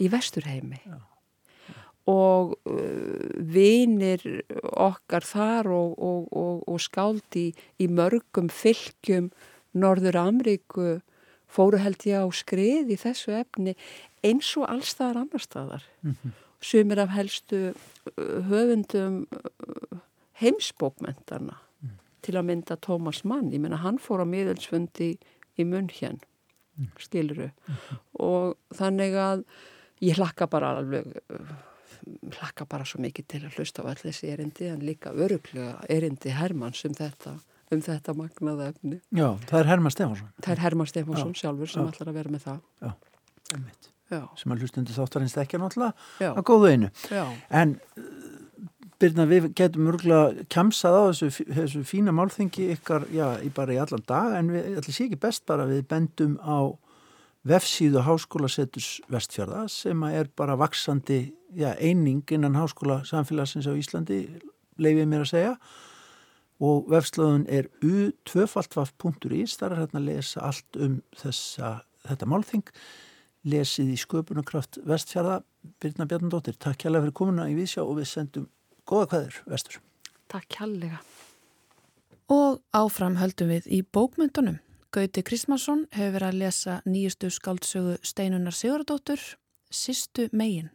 í 0.00 0.08
vesturheimi. 0.10 0.80
Já. 0.84 0.98
og 2.10 2.56
uh, 2.68 3.28
vinir 3.54 4.20
okkar 4.60 5.24
þar 5.24 5.70
og, 5.72 5.94
og, 5.96 6.26
og, 6.36 6.58
og 6.68 6.82
skáldi 6.82 7.46
í, 7.48 7.54
í 7.80 7.88
mörgum 7.88 8.50
fylgjum 8.52 9.30
Norður 9.72 10.18
Amríku 10.20 10.98
fóru 11.48 11.80
held 11.80 12.04
ég 12.04 12.20
á 12.20 12.28
skrið 12.34 12.92
í 12.92 12.98
þessu 13.00 13.32
efni 13.38 13.72
eins 14.24 14.54
og 14.56 14.68
allstaðar 14.70 15.22
annar 15.24 15.42
staðar. 15.42 15.84
Mm 16.02 16.16
-hmm. 16.16 16.32
sumir 16.60 16.98
af 16.98 17.08
helstu 17.08 17.74
uh, 18.18 18.40
höfundum 18.48 19.26
uh, 19.32 19.98
heimsbókmentana 20.40 21.56
til 22.24 22.38
að 22.38 22.48
mynda 22.48 22.76
Tómas 22.80 23.24
Mann, 23.24 23.52
ég 23.52 23.60
menna 23.60 23.76
hann 23.76 23.98
fór 23.98 24.24
á 24.24 24.26
miðelsfundi 24.28 25.18
í 25.60 25.66
munn 25.68 25.90
hér 25.92 26.16
mm. 26.76 26.90
skiluru 26.98 27.50
mm 27.50 27.74
-hmm. 27.74 27.98
og 28.12 28.56
þannig 28.74 29.14
að 29.14 29.44
ég 30.00 30.16
hlakka 30.16 30.46
bara 30.46 30.76
alveg 30.78 31.04
hlakka 32.38 32.64
bara 32.64 32.84
svo 32.84 33.00
mikið 33.00 33.26
til 33.28 33.42
að 33.44 33.56
hlusta 33.58 33.82
á 33.82 33.88
allir 33.88 34.12
þessi 34.12 34.32
erindi 34.32 34.68
en 34.68 34.80
líka 34.80 35.12
öruglega 35.12 35.80
erindi 35.88 36.30
Hermanns 36.30 36.84
um 36.84 36.94
þetta 36.94 37.38
um 37.72 37.80
þetta 37.80 38.14
magnaða 38.14 38.68
efni. 38.68 39.00
Já, 39.10 39.38
það 39.48 39.60
er 39.60 39.66
Hermann 39.66 39.90
Stefánsson. 39.90 40.28
Það 40.42 40.52
er 40.52 40.60
Hermann 40.60 40.86
Stefánsson 40.86 41.34
sjálfur 41.34 41.66
sem 41.66 41.88
ætlar 41.88 42.08
að 42.08 42.14
vera 42.14 42.30
með 42.30 42.42
það. 42.44 42.60
Já, 42.80 42.92
það 43.50 43.93
mitt 44.10 44.40
sem 44.40 44.52
að 44.54 44.64
hlustundi 44.64 44.96
þáttarins 44.96 45.36
ekki 45.40 45.60
náttúrulega 45.60 46.32
að 46.34 46.44
góðu 46.50 46.70
einu. 46.74 46.92
Já. 47.10 47.24
en 47.50 47.78
Birna, 49.02 49.24
við 49.26 49.48
getum 49.58 49.88
örgulega 49.90 50.44
kemsað 50.52 50.94
á 50.96 51.02
þessu, 51.10 51.46
þessu 51.50 51.80
fína 51.84 52.12
málþengi 52.14 52.68
ykkar, 52.76 53.08
já, 53.12 53.26
bara 53.56 53.74
í 53.74 53.78
allan 53.82 54.04
dag 54.06 54.36
en 54.38 54.52
við 54.54 54.78
ætlum 54.78 54.94
sé 54.94 55.08
ekki 55.08 55.18
best 55.24 55.42
bara 55.50 55.66
við 55.68 55.82
bendum 55.90 56.36
á 56.38 56.72
vefsíðu 57.44 58.04
Háskólasettus 58.06 59.00
Vestfjörða 59.12 59.66
sem 59.72 60.04
er 60.08 60.30
bara 60.38 60.56
vaksandi 60.56 61.34
já, 61.52 61.74
eining 61.74 62.22
innan 62.32 62.56
Háskóla 62.56 63.02
samfélagsins 63.08 63.66
á 63.68 63.74
Íslandi, 63.74 64.22
leifið 64.78 65.10
mér 65.10 65.26
að 65.26 65.32
segja. 65.32 65.56
Og 66.64 66.86
vefslöðun 66.88 67.48
er 67.50 67.66
u2faltvaf.is 67.82 69.58
þar 69.58 69.74
er 69.74 69.82
hérna 69.82 70.00
að 70.00 70.08
lesa 70.12 70.46
allt 70.46 70.78
um 70.80 71.00
þessa, 71.18 71.80
þetta 72.06 72.30
málþing 72.30 72.64
lesið 73.44 73.92
í 73.94 73.98
sköpunarkraft 74.00 74.80
Vestfjörða 74.88 75.42
Birna 75.80 76.06
Bjarnadóttir, 76.08 76.56
takk 76.60 76.84
hjálpa 76.84 77.04
fyrir 77.04 77.16
komuna 77.16 77.48
í 77.50 77.56
Vísjá 77.58 77.84
og 77.84 77.98
við 78.00 78.10
sendum 78.10 78.48
Góða 78.84 79.08
hvaður, 79.08 79.36
vestur. 79.48 79.78
Takk 80.28 80.48
kjallega. 80.52 80.98
Og 82.32 82.60
áfram 82.76 83.16
höldum 83.16 83.48
við 83.52 83.68
í 83.72 83.80
bókmyndunum. 83.80 84.58
Gauti 84.92 85.24
Kristmansson 85.26 85.86
hefur 85.96 86.18
verið 86.18 86.28
að 86.28 86.40
lesa 86.42 86.74
nýjustu 86.84 87.30
skáldsögu 87.32 87.96
Steinunar 88.04 88.54
Sigurdóttur, 88.54 89.22
Sistu 89.72 90.28
megin. 90.32 90.68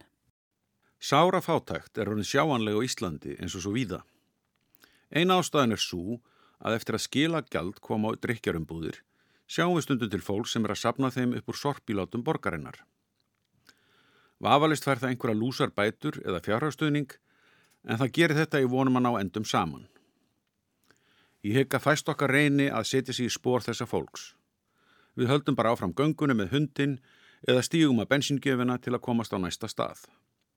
Sára 1.00 1.40
fátækt 1.40 2.02
er 2.02 2.10
honin 2.12 2.28
sjáanlega 2.28 2.82
á 2.82 2.84
Íslandi 2.84 3.38
eins 3.38 3.56
og 3.56 3.64
svo 3.64 3.76
víða. 3.78 4.02
Einn 5.14 5.32
ástæðan 5.32 5.78
er 5.78 5.82
svo 5.82 6.18
að 6.60 6.76
eftir 6.76 6.98
að 6.98 7.06
skila 7.06 7.44
gjald 7.46 7.80
koma 7.80 8.12
á 8.12 8.20
drikjarumbúðir 8.20 9.00
sjáum 9.50 9.76
við 9.76 9.88
stundu 9.88 10.10
til 10.10 10.22
fólk 10.22 10.48
sem 10.48 10.66
er 10.66 10.76
að 10.76 10.84
sapna 10.84 11.10
þeim 11.14 11.36
upp 11.40 11.50
úr 11.50 11.58
sorpílátum 11.58 12.24
borgarinnar. 12.26 12.84
Vafalist 14.40 14.86
fær 14.86 15.02
það 15.02 15.14
einhverja 15.14 15.40
lúsar 15.40 15.74
bætur 15.76 16.22
eða 16.24 16.44
fjárhagstuðning 16.46 17.16
en 17.90 18.00
það 18.00 18.14
gerir 18.16 18.40
þetta 18.40 18.62
í 18.62 18.70
vonum 18.70 19.00
að 19.00 19.06
ná 19.08 19.12
endum 19.20 19.48
saman. 19.48 19.88
Ég 21.44 21.56
hegg 21.56 21.76
að 21.76 21.86
fæst 21.88 22.10
okkar 22.12 22.32
reyni 22.36 22.68
að 22.70 22.88
setja 22.92 23.16
sér 23.16 23.30
í 23.30 23.34
spór 23.34 23.64
þessa 23.64 23.88
fólks. 23.88 24.34
Við 25.16 25.32
höldum 25.32 25.56
bara 25.56 25.74
áfram 25.74 25.96
göngunum 25.96 26.40
með 26.40 26.54
hundin 26.56 26.98
eða 27.48 27.64
stígum 27.66 28.02
að 28.04 28.12
bensingjöfina 28.14 28.78
til 28.84 28.94
að 28.94 29.04
komast 29.08 29.34
á 29.36 29.38
næsta 29.40 29.68
stað. 29.72 30.06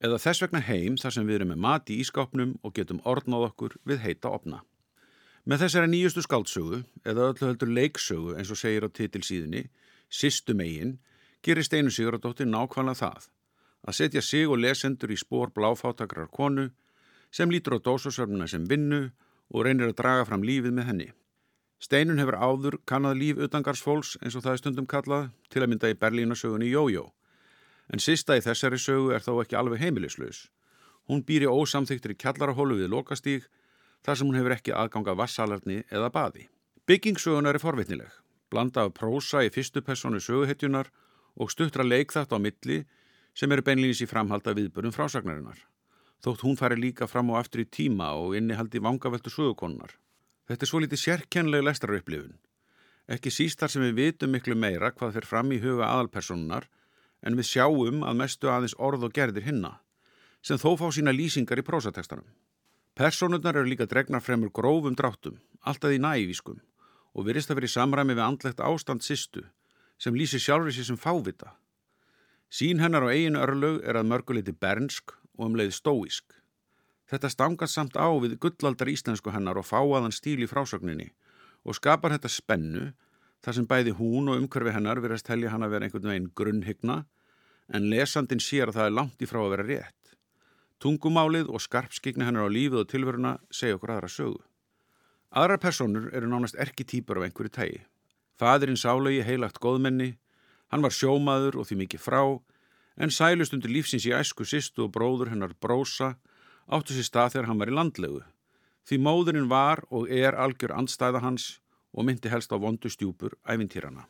Eða 0.03 0.19
þess 0.19 0.43
vegna 0.43 0.63
heim 0.67 0.99
þar 0.99 1.15
sem 1.15 1.27
við 1.27 1.41
erum 1.41 1.53
með 1.55 1.63
mat 1.63 1.91
í 1.91 2.01
ískápnum 2.03 2.57
og 2.63 2.75
getum 2.75 3.03
orðnáð 3.07 3.49
okkur 3.53 3.77
við 3.87 4.03
heita 4.03 4.31
opna. 4.35 4.63
Með 5.43 5.65
þessari 5.65 5.89
nýjustu 5.91 6.23
skáldsögu, 6.23 6.85
eða 7.03 7.33
öllu 7.33 7.49
heldur 7.49 7.71
leiksögu 7.75 8.37
eins 8.39 8.51
og 8.55 8.59
segir 8.61 8.85
á 8.87 8.89
titilsíðinni, 8.95 9.65
Sistu 10.13 10.55
megin, 10.55 10.99
gerir 11.43 11.67
Steinu 11.67 11.91
Sigurðardóttir 11.91 12.47
nákvæmlega 12.47 13.01
það, 13.01 13.25
að 13.83 13.97
setja 13.99 14.23
sig 14.23 14.47
og 14.47 14.61
lesendur 14.63 15.11
í 15.11 15.17
spór 15.19 15.51
bláfátakrar 15.51 16.29
konu 16.31 16.69
sem 17.35 17.51
lítur 17.51 17.81
á 17.81 17.85
dósasörnuna 17.89 18.47
sem 18.47 18.69
vinnu 18.71 19.09
og 19.51 19.65
reynir 19.67 19.91
að 19.91 19.99
draga 19.99 20.29
fram 20.29 20.45
lífið 20.47 20.77
með 20.77 20.89
henni. 20.91 21.09
Steinun 21.83 22.21
hefur 22.23 22.39
áður 22.39 22.77
kannad 22.87 23.19
líf 23.19 23.41
utangarsfólks 23.43 24.15
eins 24.23 24.37
og 24.39 24.45
það 24.45 24.53
er 24.53 24.61
stundum 24.61 24.87
kallað 24.87 25.33
til 25.51 25.65
að 25.65 25.73
mynda 25.73 25.91
í 25.91 25.99
Berlínasögunni 25.99 26.71
Jójó. 26.71 27.09
En 27.91 27.99
sista 27.99 28.37
í 28.39 28.45
þessari 28.45 28.79
sögu 28.79 29.11
er 29.17 29.25
þó 29.25 29.41
ekki 29.43 29.59
alveg 29.59 29.83
heimilislaus. 29.83 30.47
Hún 31.11 31.25
býr 31.27 31.49
í 31.49 31.51
ósamþygtri 31.51 32.15
kjallarahólu 32.15 32.79
við 32.79 32.93
lokastíg 32.95 33.51
þar 34.03 34.19
sem 34.19 34.29
hún 34.29 34.39
hefur 34.41 34.57
ekki 34.57 34.75
aðganga 34.77 35.17
vassalarni 35.19 35.83
eða 35.91 36.11
baði. 36.15 36.49
Byggingsögunar 36.87 37.57
er 37.57 37.63
forvitnileg, 37.63 38.11
blanda 38.51 38.87
af 38.87 38.95
prósa 38.99 39.45
í 39.47 39.53
fyrstu 39.55 39.83
personu 39.87 40.21
söguhetjunar 40.21 40.91
og 41.39 41.51
stuttra 41.51 41.87
leikþátt 41.87 42.35
á 42.35 42.39
milli 42.43 42.83
sem 43.35 43.53
eru 43.53 43.65
beinlýnis 43.65 44.03
í 44.03 44.11
framhalda 44.11 44.57
viðbörnum 44.59 44.93
frásagnarinnar 44.93 45.63
þótt 46.23 46.45
hún 46.47 46.59
fari 46.59 46.79
líka 46.79 47.09
fram 47.11 47.33
á 47.35 47.43
aftur 47.43 47.65
í 47.65 47.67
tíma 47.67 48.13
og 48.15 48.37
innihaldi 48.39 48.81
vangaveltu 48.83 49.31
sögukonunar. 49.31 49.97
Þetta 50.47 50.65
er 50.65 50.71
svo 50.71 50.81
litið 50.83 51.03
sérkennlega 51.03 51.67
lestarauðblifun. 51.67 52.37
Ekki 53.11 53.33
síst 53.35 53.59
þar 53.59 53.73
sem 53.75 53.85
við 53.89 53.99
vitum 53.99 54.31
miklu 54.31 54.55
meira 54.55 54.93
hvað 54.95 55.17
fer 55.19 55.27
fram 55.27 55.51
í 55.53 55.59
huga 55.63 55.91
aðalpersonunar 55.91 56.69
en 57.27 57.39
við 57.39 57.49
sjáum 57.51 58.05
að 58.07 58.21
mestu 58.21 58.51
aðeins 58.51 58.77
orð 58.79 59.09
og 59.09 59.17
gerðir 59.17 59.49
hinna. 59.49 59.81
sem 60.43 60.59
þó 60.59 60.75
fá 60.75 60.91
sína 60.91 61.13
lýsingar 61.15 61.61
í 61.61 61.63
prósatekstanum. 61.63 62.27
Personurnar 63.03 63.57
eru 63.59 63.67
líka 63.67 63.89
dregnar 63.91 64.23
fremur 64.23 64.53
grófum 64.55 64.95
dráttum, 64.95 65.41
alltaf 65.67 65.91
í 65.91 65.97
nævískum 65.99 66.61
og 67.19 67.25
virðist 67.27 67.51
að 67.51 67.59
vera 67.59 67.67
í 67.67 67.73
samræmi 67.73 68.15
við 68.15 68.23
andlegt 68.23 68.61
ástand 68.63 69.03
sýstu 69.03 69.41
sem 69.99 70.15
lýsir 70.15 70.39
sjálfur 70.45 70.71
sér 70.77 70.87
sem 70.87 71.01
fávita. 71.03 71.49
Sín 72.47 72.79
hennar 72.79 73.03
á 73.03 73.11
eiginu 73.11 73.41
örlög 73.43 73.81
er 73.83 73.99
að 73.99 74.07
mörguleiti 74.13 74.55
bernsk 74.55 75.17
og 75.35 75.49
um 75.49 75.59
leið 75.59 75.75
stóísk. 75.81 76.37
Þetta 77.11 77.31
stangast 77.35 77.75
samt 77.75 77.99
á 77.99 78.07
við 78.23 78.37
gullaldar 78.45 78.93
íslensku 78.95 79.35
hennar 79.35 79.59
og 79.59 79.67
fáaðan 79.67 80.15
stíl 80.15 80.39
í 80.39 80.51
frásögninni 80.53 81.09
og 81.67 81.81
skapar 81.81 82.15
þetta 82.15 82.31
spennu 82.31 82.93
þar 83.43 83.59
sem 83.59 83.67
bæði 83.67 83.97
hún 83.99 84.31
og 84.31 84.45
umhverfi 84.45 84.77
hennar 84.79 85.03
verðast 85.03 85.33
helja 85.33 85.51
hann 85.51 85.67
að 85.67 85.75
vera 85.75 85.91
einhvern 85.91 86.13
veginn 86.13 86.31
grunnhyggna 86.39 87.01
en 87.67 87.91
lesandin 87.91 88.47
sér 88.47 88.71
að 88.71 88.79
það 88.79 88.93
er 88.93 88.97
langt 89.01 89.27
í 89.27 89.31
frá 89.33 89.43
að 89.43 89.53
vera 89.57 89.69
rétt. 89.73 90.02
Tungumálið 90.83 91.47
og 91.55 91.63
skarpskigni 91.63 92.27
hennar 92.27 92.49
á 92.49 92.51
lífið 92.51 92.81
og 92.81 92.89
tilveruna 92.91 93.37
segja 93.55 93.77
okkur 93.77 93.93
aðra 93.95 94.09
sögu. 94.11 94.41
Aðra 95.31 95.61
personur 95.63 96.09
eru 96.11 96.27
nánast 96.27 96.59
erki 96.59 96.83
týpur 96.83 97.21
af 97.21 97.29
einhverju 97.29 97.53
tægi. 97.55 97.79
Fadurinn 98.35 98.81
sálegi 98.81 99.23
heilagt 99.23 99.61
góðmenni, 99.63 100.17
hann 100.75 100.83
var 100.83 100.91
sjómaður 100.91 101.61
og 101.63 101.69
því 101.69 101.79
mikið 101.85 102.03
frá, 102.03 102.23
en 102.99 103.15
sælust 103.15 103.55
undir 103.55 103.71
lífsins 103.71 104.09
í 104.09 104.15
æsku 104.17 104.43
sýstu 104.43 104.89
og 104.89 104.93
bróður 104.97 105.31
hennar 105.31 105.55
brósa 105.55 106.17
áttu 106.67 106.97
sér 106.97 107.07
stað 107.07 107.37
þegar 107.37 107.49
hann 107.53 107.63
var 107.63 107.71
í 107.71 107.77
landlegu. 107.79 108.21
Því 108.83 108.99
móðurinn 109.07 109.49
var 109.53 109.85
og 109.91 110.11
er 110.11 110.35
algjör 110.35 110.75
andstæða 110.75 111.23
hans 111.23 111.61
og 111.95 112.09
myndi 112.09 112.33
helst 112.33 112.51
á 112.51 112.59
vondu 112.59 112.91
stjúpur 112.91 113.39
æfintýrana. 113.47 114.09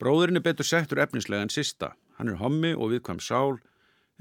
Bróðurinn 0.00 0.40
er 0.40 0.46
betur 0.48 0.64
settur 0.64 1.04
efnislega 1.04 1.44
en 1.44 1.52
sista. 1.52 1.92
Hann 2.16 2.32
er 2.32 2.40
hommi 2.40 2.72
og 2.72 2.94
viðkvæm 2.94 3.20
sál 3.20 3.60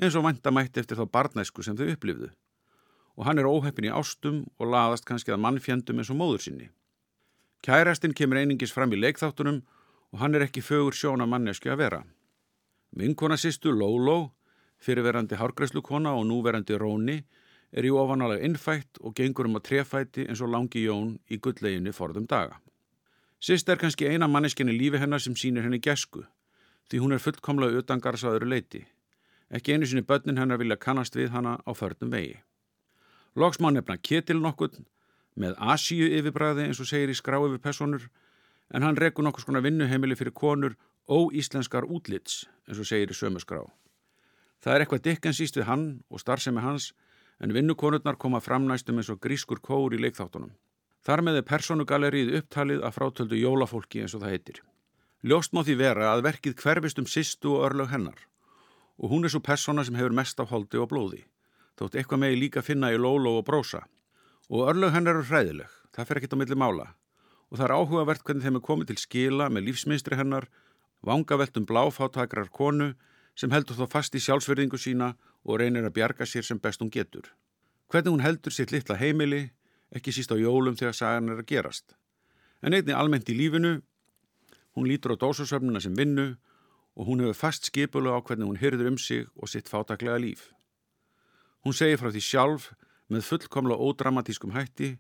eins 0.02 0.16
og 0.16 0.26
vantamætti 0.26 0.82
eftir 0.82 0.98
þá 1.00 1.06
barnæsku 1.12 1.64
sem 1.64 1.78
þau 1.78 1.92
upplifðu 1.94 2.32
og 3.18 3.28
hann 3.28 3.40
er 3.40 3.50
óheppin 3.50 3.88
í 3.88 3.94
ástum 3.94 4.44
og 4.58 4.72
laðast 4.74 5.06
kannski 5.06 5.34
að 5.34 5.44
mannfjandum 5.46 6.00
eins 6.02 6.10
og 6.10 6.18
móður 6.18 6.42
sinni. 6.46 6.70
Kærastinn 7.64 8.16
kemur 8.18 8.40
einingis 8.42 8.74
fram 8.74 8.94
í 8.94 9.00
leikþáttunum 9.00 9.62
og 10.14 10.20
hann 10.22 10.36
er 10.36 10.48
ekki 10.48 10.64
fögur 10.66 10.98
sjóna 10.98 11.28
mannesku 11.30 11.72
að 11.72 11.82
vera. 11.84 12.02
Vinkona 12.98 13.38
sýstu 13.38 13.74
Lóló, 13.74 14.34
fyrirverandi 14.82 15.38
hárgræslukona 15.40 16.14
og 16.18 16.26
núverandi 16.30 16.78
Róni 16.78 17.22
er 17.74 17.86
í 17.86 17.94
ofanalega 17.94 18.46
innfætt 18.46 19.00
og 19.02 19.16
gengur 19.18 19.50
um 19.50 19.58
að 19.58 19.68
trefæti 19.70 20.28
eins 20.28 20.42
og 20.42 20.52
langi 20.54 20.84
jón 20.86 21.16
í 21.30 21.40
gullleginni 21.42 21.94
forðum 21.94 22.28
daga. 22.30 22.60
Sýst 23.42 23.70
er 23.70 23.82
kannski 23.82 24.08
eina 24.08 24.28
manneskinni 24.28 24.76
lífi 24.76 25.02
hennar 25.02 25.22
sem 25.22 25.36
sínir 25.36 25.66
henni 25.66 25.82
gesku 25.82 26.26
því 26.90 27.00
hún 27.00 27.16
er 27.16 27.24
fullkomlega 27.24 27.80
utangarsaður 27.82 28.46
leiti. 28.46 28.84
Ekki 29.52 29.74
einu 29.74 29.86
sinni 29.86 30.06
börnin 30.08 30.38
hennar 30.38 30.58
vilja 30.62 30.78
kannast 30.78 31.16
við 31.16 31.30
hana 31.34 31.60
á 31.66 31.72
förnum 31.74 32.12
vegi. 32.12 32.40
Loks 33.36 33.60
má 33.60 33.72
nefna 33.72 33.98
Ketil 33.98 34.40
nokkur 34.42 34.72
með 35.36 35.56
Asíu 35.58 36.08
yfirbræði 36.20 36.68
eins 36.68 36.80
og 36.80 36.88
segir 36.90 37.10
í 37.10 37.18
skrá 37.18 37.40
yfir 37.42 37.62
personur 37.62 38.10
en 38.74 38.84
hann 38.86 38.98
rekur 38.98 39.26
nokkur 39.26 39.42
skona 39.42 39.62
vinnuheimili 39.66 40.16
fyrir 40.16 40.34
konur 40.34 40.76
óíslenskar 41.10 41.88
útlits 41.90 42.44
eins 42.68 42.80
og 42.80 42.88
segir 42.90 43.10
í 43.10 43.18
sömu 43.18 43.42
skrá. 43.42 43.64
Það 44.62 44.74
er 44.76 44.84
eitthvað 44.84 45.06
dikkens 45.08 45.42
íst 45.44 45.58
við 45.58 45.68
hann 45.68 45.88
og 46.10 46.22
starfsemi 46.22 46.62
hans 46.62 46.92
en 47.42 47.54
vinnukonurnar 47.54 48.18
koma 48.18 48.40
fram 48.40 48.68
næstum 48.70 49.02
eins 49.02 49.10
og 49.10 49.20
grískur 49.20 49.60
kóur 49.60 49.94
í 49.94 50.00
leikþáttunum. 50.00 50.54
Þar 51.04 51.26
með 51.26 51.42
er 51.42 51.50
personugalerið 51.50 52.36
upptalið 52.40 52.86
að 52.86 52.96
frátöldu 52.96 53.40
jólafólki 53.42 54.04
eins 54.04 54.14
og 54.16 54.24
það 54.24 54.36
heitir. 54.38 54.62
Ljóst 55.24 55.52
má 55.52 55.64
því 55.66 55.76
vera 55.82 56.14
að 56.14 56.24
verkið 56.30 56.56
hverfist 56.62 57.02
um 57.02 57.10
sýstu 57.10 57.58
og 57.58 57.66
örlög 57.68 57.92
hennar 57.92 58.22
og 59.04 59.12
hún 59.12 59.26
er 59.28 59.34
svo 59.34 59.42
persóna 59.44 59.84
sem 59.84 59.98
hefur 60.00 60.16
mest 60.16 60.40
á 60.40 60.48
holdi 60.48 60.80
og 60.80 60.88
blóði. 60.94 61.26
Þótt 61.76 61.98
eitthvað 62.00 62.22
megi 62.24 62.38
líka 62.40 62.62
finna 62.64 62.94
í 62.94 62.98
Lóló 62.98 63.34
og 63.42 63.46
Brósa. 63.46 63.82
Og 64.48 64.70
örlög 64.72 64.94
hennar 64.96 65.18
eru 65.18 65.28
hræðileg, 65.28 65.72
það 65.92 66.08
fer 66.08 66.20
ekkit 66.20 66.36
á 66.36 66.40
milli 66.40 66.56
mála. 66.56 66.86
Og 67.52 67.60
það 67.60 67.66
er 67.66 67.74
áhugavert 67.76 68.24
hvernig 68.24 68.46
þeim 68.48 68.60
er 68.60 68.64
komið 68.64 68.92
til 68.92 69.02
skila 69.02 69.50
með 69.52 69.68
lífsminstri 69.68 70.16
hennar, 70.16 70.48
vangaveltum 71.04 71.66
bláfáttakrar 71.68 72.48
konu 72.48 72.94
sem 73.36 73.52
heldur 73.52 73.76
þó 73.76 73.90
fast 73.92 74.16
í 74.16 74.22
sjálfsverðingu 74.24 74.80
sína 74.80 75.12
og 75.44 75.60
reynir 75.60 75.84
að 75.84 75.98
bjarga 75.98 76.30
sér 76.30 76.48
sem 76.48 76.62
best 76.64 76.80
hún 76.80 76.94
getur. 76.94 77.28
Hvernig 77.92 78.14
hún 78.14 78.24
heldur 78.24 78.56
sitt 78.56 78.72
litla 78.72 78.96
heimili, 78.96 79.50
ekki 79.92 80.16
síst 80.16 80.32
á 80.32 80.40
jólum 80.40 80.80
þegar 80.80 80.96
sagan 80.96 81.34
er 81.34 81.44
að 81.44 81.50
gerast. 81.52 81.98
En 82.64 82.74
einni 82.74 82.96
almennt 82.96 83.28
í 83.28 83.36
lífinu, 83.36 83.82
hún 84.80 84.88
lítur 84.88 85.18
á 85.20 85.20
dósasöfnuna 85.20 85.84
sem 85.84 85.98
vinnu 85.98 86.38
og 86.96 87.08
hún 87.08 87.24
hefur 87.24 87.38
fast 87.38 87.70
skipulu 87.70 88.14
á 88.14 88.20
hvernig 88.22 88.48
hún 88.48 88.60
hyrður 88.62 88.94
um 88.94 88.98
sig 88.98 89.26
og 89.36 89.50
sitt 89.50 89.70
fátaklega 89.70 90.20
líf. 90.22 90.52
Hún 91.66 91.74
segir 91.74 91.98
frá 91.98 92.12
því 92.12 92.22
sjálf 92.22 92.74
með 93.10 93.28
fullkomla 93.30 93.78
ódramatískum 93.78 94.54
hætti 94.54 94.98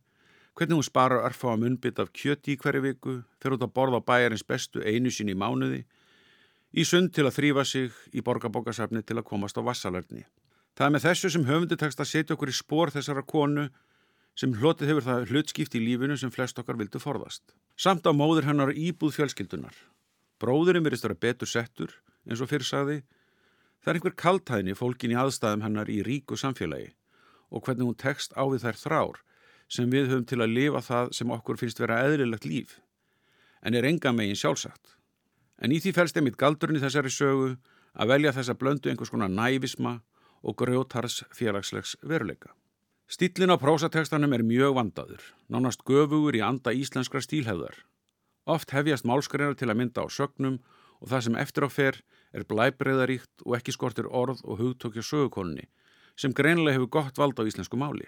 hvernig 0.53 0.77
hún 0.77 0.86
sparar 0.86 1.25
örfá 1.25 1.53
að 1.53 1.63
munbytt 1.63 1.99
af 1.99 2.12
kjöti 2.13 2.53
í 2.53 2.58
hverju 2.62 2.82
viku, 2.84 3.15
fer 3.41 3.56
út 3.56 3.65
að 3.65 3.73
borða 3.73 3.99
á 4.01 4.06
bæjarins 4.06 4.45
bestu 4.45 4.84
einu 4.86 5.10
sín 5.10 5.32
í 5.34 5.38
mánuði, 5.38 5.84
í 6.73 6.86
sund 6.86 7.13
til 7.13 7.25
að 7.25 7.38
þrýfa 7.38 7.65
sig 7.65 7.95
í 8.13 8.21
borgarbókasafni 8.21 9.01
til 9.01 9.17
að 9.17 9.27
komast 9.29 9.58
á 9.58 9.65
vassalörni. 9.65 10.25
Það 10.77 10.86
er 10.86 10.93
með 10.93 11.06
þessu 11.08 11.29
sem 11.34 11.45
höfundu 11.45 11.77
tekst 11.77 11.99
að 12.01 12.10
setja 12.10 12.38
okkur 12.38 12.49
í 12.49 12.58
spór 12.58 12.93
þessara 12.93 13.25
konu 13.25 13.67
sem 14.38 14.53
hlotið 14.58 14.89
hefur 14.89 15.06
það 15.06 15.27
hlutskipt 15.29 15.75
í 15.77 15.82
lífinu 15.82 16.17
sem 16.17 16.32
flest 16.34 16.58
okkar 16.58 16.77
vildu 16.77 17.01
forðast. 17.01 17.43
Samt 17.77 18.06
á 18.10 18.12
móður 18.13 18.49
hennar 18.49 18.73
íbúð 18.73 19.19
fjölskyldunar. 19.19 19.73
Bróðurinn 20.43 20.84
verist 20.84 21.06
að 21.06 21.13
vera 21.13 21.23
betur 21.23 21.47
settur, 21.47 21.91
eins 22.27 22.41
og 22.43 22.49
fyrir 22.51 22.67
sagði. 22.67 22.97
Það 23.79 23.91
er 23.91 23.99
einhver 23.99 24.15
kaltæðni 24.19 24.73
fólkin 24.75 25.13
í 25.13 25.19
aðstæðum 25.19 25.63
hennar 25.63 25.91
í 25.91 26.01
ríku 26.03 26.36
samfélagi 26.39 26.89
og 27.53 27.63
hvernig 27.63 27.86
hún 27.86 27.99
tekst 27.99 28.34
á 28.36 28.43
við 28.49 28.63
þær 28.65 28.79
þrár 28.82 29.19
sem 29.71 29.91
við 29.91 30.10
höfum 30.10 30.25
til 30.27 30.39
að 30.41 30.56
lifa 30.58 30.82
það 30.84 31.12
sem 31.15 31.32
okkur 31.36 31.60
finnst 31.62 31.79
vera 31.79 31.99
eðlilegt 32.08 32.47
líf, 32.49 32.73
en 33.62 33.77
er 33.77 33.88
enga 33.88 34.12
megin 34.12 34.39
sjálfsagt. 34.39 34.97
En 35.62 35.71
í 35.71 35.79
því 35.79 35.93
fælst 35.95 36.17
einmitt 36.19 36.39
galdurinn 36.39 36.79
í 36.79 36.84
þessari 36.84 37.13
sögu 37.13 37.53
að 37.93 38.12
velja 38.12 38.34
þessa 38.36 38.58
blöndu 38.58 38.91
einhvers 38.91 39.13
konar 39.13 39.32
nævisma 39.32 39.99
og 40.41 40.58
grjótars 40.60 41.21
félagslegs 41.32 41.95
veruleika. 42.01 42.51
Stílin 43.08 43.53
á 43.53 43.58
prósatekstanum 43.62 44.34
er 44.34 44.43
mjög 44.43 44.75
vandaður, 44.79 45.23
nánast 45.47 45.86
göfugur 45.88 46.36
í 46.36 46.43
anda 46.43 46.73
íslenskra 46.73 47.21
stílhefðar 47.23 47.84
Oft 48.45 48.73
hefjast 48.75 49.08
málskreinar 49.08 49.56
til 49.56 49.69
að 49.71 49.79
mynda 49.79 50.03
á 50.03 50.08
sögnum 50.12 50.60
og 50.99 51.12
það 51.12 51.23
sem 51.27 51.38
eftir 51.39 51.67
á 51.67 51.69
fer 51.71 52.01
er 52.36 52.43
blæbreyðaríkt 52.47 53.45
og 53.45 53.56
ekki 53.60 53.75
skortir 53.75 54.10
orð 54.10 54.41
og 54.43 54.60
hugtökja 54.60 55.03
sögukonunni 55.06 55.69
sem 56.19 56.34
greinilega 56.36 56.77
hefur 56.77 56.91
gott 56.91 57.17
vald 57.17 57.39
á 57.39 57.47
íslensku 57.47 57.79
máli. 57.79 58.06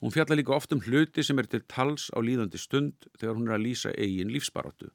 Hún 0.00 0.12
fjalla 0.12 0.36
líka 0.36 0.54
oft 0.56 0.72
um 0.72 0.80
hluti 0.80 1.22
sem 1.22 1.38
er 1.38 1.46
til 1.48 1.62
tals 1.68 2.10
á 2.16 2.18
líðandi 2.20 2.58
stund 2.58 3.08
þegar 3.20 3.36
hún 3.36 3.48
er 3.48 3.56
að 3.56 3.64
lýsa 3.66 3.92
eigin 3.96 4.32
lífsbaróttu. 4.32 4.90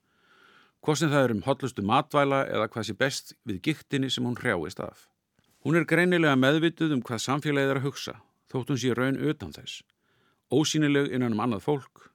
Hvort 0.82 1.00
sem 1.00 1.10
það 1.10 1.24
er 1.24 1.34
um 1.34 1.44
hotlustu 1.46 1.82
matvæla 1.82 2.46
eða 2.46 2.70
hvað 2.70 2.88
sé 2.88 2.96
best 2.98 3.34
við 3.46 3.62
giktinni 3.68 4.10
sem 4.10 4.26
hún 4.26 4.38
hrjáist 4.38 4.82
af. 4.82 5.08
Hún 5.66 5.78
er 5.78 5.86
greinilega 5.90 6.36
meðvituð 6.38 6.94
um 6.94 7.02
hvað 7.02 7.24
samfélagið 7.24 7.72
er 7.74 7.80
að 7.82 7.88
hugsa, 7.88 8.20
þótt 8.54 8.74
hún 8.74 8.82
sé 8.82 8.94
raun 8.94 9.18
utan 9.18 9.54
þess. 9.54 9.82
Ósýnileg 10.54 11.10
innan 11.14 11.34
um 11.34 11.42
annað 11.42 11.66
fólk, 11.66 12.10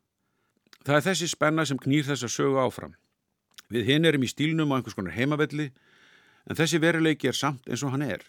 Það 0.87 0.97
er 0.97 1.07
þessi 1.11 1.29
spenna 1.29 1.65
sem 1.69 1.79
knýr 1.81 2.07
þess 2.09 2.25
að 2.25 2.33
sögu 2.33 2.61
áfram. 2.63 2.95
Við 3.71 3.91
hinn 3.91 4.07
erum 4.09 4.25
í 4.25 4.31
stílnum 4.31 4.71
á 4.73 4.79
einhvers 4.79 4.97
konar 4.97 5.15
heimavelli 5.15 5.69
en 6.49 6.57
þessi 6.57 6.81
veruleiki 6.81 7.29
er 7.29 7.37
samt 7.37 7.69
eins 7.69 7.85
og 7.85 7.93
hann 7.95 8.07
er 8.07 8.25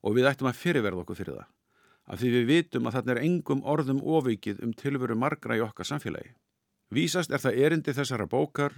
og 0.00 0.14
við 0.16 0.28
ættum 0.30 0.48
að 0.48 0.60
fyrirverða 0.60 1.02
okkur 1.02 1.18
fyrir 1.18 1.40
það. 1.40 1.48
Af 2.10 2.20
því 2.20 2.30
við 2.34 2.46
vitum 2.48 2.86
að 2.86 2.96
þarna 2.96 3.12
er 3.14 3.22
engum 3.26 3.64
orðum 3.68 4.00
ofikið 4.00 4.62
um 4.64 4.72
tilveru 4.74 5.16
margra 5.18 5.58
í 5.58 5.64
okkar 5.64 5.88
samfélagi. 5.90 6.32
Vísast 6.90 7.30
er 7.30 7.42
það 7.42 7.58
erindi 7.66 7.94
þessara 7.94 8.26
bókar 8.30 8.74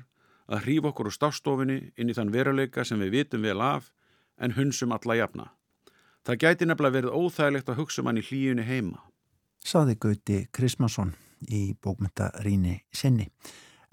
að 0.49 0.65
hrífa 0.67 0.91
okkur 0.91 1.09
úr 1.09 1.17
stástofinni 1.17 1.79
inn 1.97 2.11
í 2.13 2.17
þann 2.17 2.33
veruleika 2.33 2.85
sem 2.85 3.01
við 3.01 3.15
vitum 3.17 3.45
vel 3.45 3.61
af 3.61 3.93
en 4.37 4.57
hunsum 4.57 4.93
alla 4.93 5.17
jafna. 5.21 5.51
Það 6.27 6.41
gæti 6.45 6.69
nefnilega 6.69 6.99
verið 6.99 7.17
óþægilegt 7.17 7.69
að 7.69 7.81
hugsa 7.81 8.05
mann 8.05 8.19
um 8.19 8.25
í 8.25 8.27
hlíunni 8.27 8.67
heima. 8.67 9.05
Saði 9.65 9.97
Gauti 10.01 10.47
Krismansson 10.53 11.15
í 11.49 11.75
bókmyndaríni 11.83 12.81
sinni. 12.95 13.31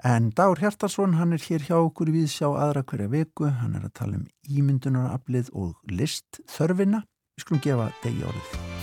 En 0.03 0.29
Dagur 0.31 0.61
Hjartarsson, 0.61 1.17
hann 1.19 1.35
er 1.35 1.43
hér 1.43 1.65
hjá 1.67 1.75
okkur 1.75 2.13
við 2.15 2.29
sjá 2.31 2.47
aðra 2.47 2.85
hverja 2.87 3.11
veku, 3.11 3.49
hann 3.51 3.75
er 3.75 3.89
að 3.89 3.95
tala 3.99 4.21
um 4.21 4.27
ímyndunaraflið 4.47 5.51
og 5.51 5.75
list 5.91 6.39
þörfina. 6.47 7.03
Við 7.35 7.47
skulum 7.47 7.65
gefa 7.67 7.91
degi 8.05 8.29
orðið. 8.31 8.78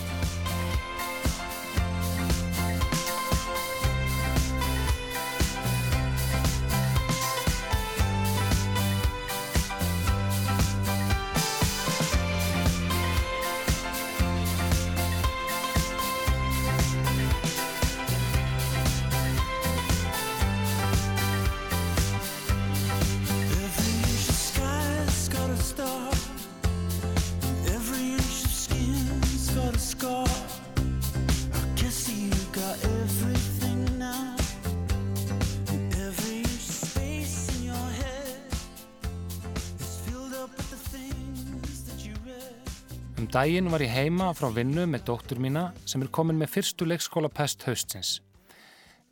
Daginn 43.36 43.68
var 43.68 43.82
ég 43.84 43.90
heima 43.92 44.30
frá 44.32 44.46
vinnu 44.48 44.86
með 44.88 45.02
dóttur 45.10 45.36
mína 45.42 45.66
sem 45.84 46.00
er 46.00 46.08
komin 46.08 46.38
með 46.40 46.54
fyrstu 46.54 46.86
leikskóla 46.88 47.28
pest 47.28 47.66
haustins. 47.66 48.14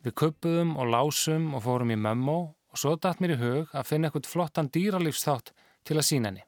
Við 0.01 0.15
kuppuðum 0.17 0.71
og 0.81 0.89
lásum 0.89 1.51
og 1.53 1.61
fórum 1.61 1.91
í 1.93 1.97
mömmó 1.99 2.37
og 2.49 2.79
svo 2.81 2.95
dætt 2.97 3.21
mér 3.21 3.35
í 3.35 3.37
hug 3.43 3.75
að 3.77 3.85
finna 3.85 4.09
eitthvað 4.09 4.31
flottan 4.31 4.71
dýralífsþátt 4.73 5.51
til 5.85 5.99
að 5.99 6.07
sína 6.07 6.31
henni. 6.31 6.45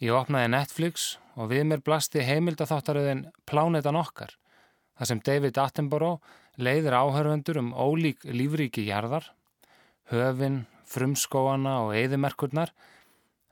Ég 0.00 0.16
opnaði 0.16 0.54
Netflix 0.54 1.04
og 1.36 1.52
við 1.52 1.66
mér 1.68 1.84
blasti 1.84 2.24
heimildatháttaröðin 2.24 3.26
Plánetan 3.44 4.00
okkar, 4.00 4.32
þar 4.96 5.10
sem 5.10 5.20
David 5.28 5.60
Attenborough 5.60 6.34
leiðir 6.56 6.96
áhörvendur 6.96 7.60
um 7.60 7.74
ólík 7.76 8.24
lífríki 8.24 8.86
jarðar, 8.88 9.34
höfin, 10.08 10.62
frumskóana 10.88 11.82
og 11.84 11.92
eðimerkurnar 12.00 12.72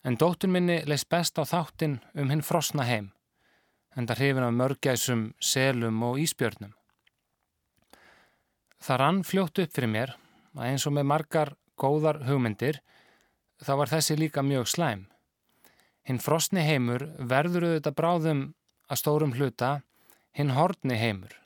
en 0.03 0.19
dóttun 0.19 0.53
minni 0.53 0.81
leist 0.87 1.09
best 1.09 1.39
á 1.39 1.47
þáttin 1.47 2.01
um 2.19 2.31
hinn 2.31 2.43
frosna 2.43 2.87
heim, 2.89 3.13
en 3.97 4.07
það 4.09 4.23
hrifin 4.23 4.47
af 4.47 4.57
mörgæsum, 4.59 5.25
selum 5.41 6.03
og 6.03 6.19
íspjörnum. 6.23 6.73
Það 8.83 8.99
rann 8.99 9.23
fljótt 9.23 9.63
upp 9.63 9.75
fyrir 9.77 9.93
mér 9.93 10.17
að 10.57 10.67
eins 10.73 10.87
og 10.89 10.97
með 10.97 11.09
margar 11.13 11.55
góðar 11.79 12.25
hugmyndir 12.27 12.81
þá 13.63 13.77
var 13.79 13.93
þessi 13.93 14.17
líka 14.19 14.43
mjög 14.43 14.67
slæm. 14.73 15.07
Hinn 16.03 16.19
frosni 16.19 16.65
heimur 16.67 17.05
verður 17.19 17.69
auðvitað 17.69 17.99
bráðum 18.01 18.43
að 18.91 19.01
stórum 19.01 19.37
hluta 19.39 19.71
hinn 20.35 20.51
hortni 20.57 20.99
heimur. 20.99 21.37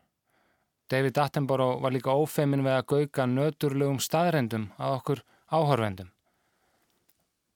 David 0.88 1.18
Attenborough 1.18 1.82
var 1.82 1.92
líka 1.92 2.14
ófeimin 2.14 2.64
við 2.64 2.76
að 2.78 2.88
gauka 2.92 3.26
nöturlegum 3.26 3.98
staðrendum 4.00 4.70
að 4.78 4.96
okkur 5.00 5.22
áhörvendum. 5.50 6.12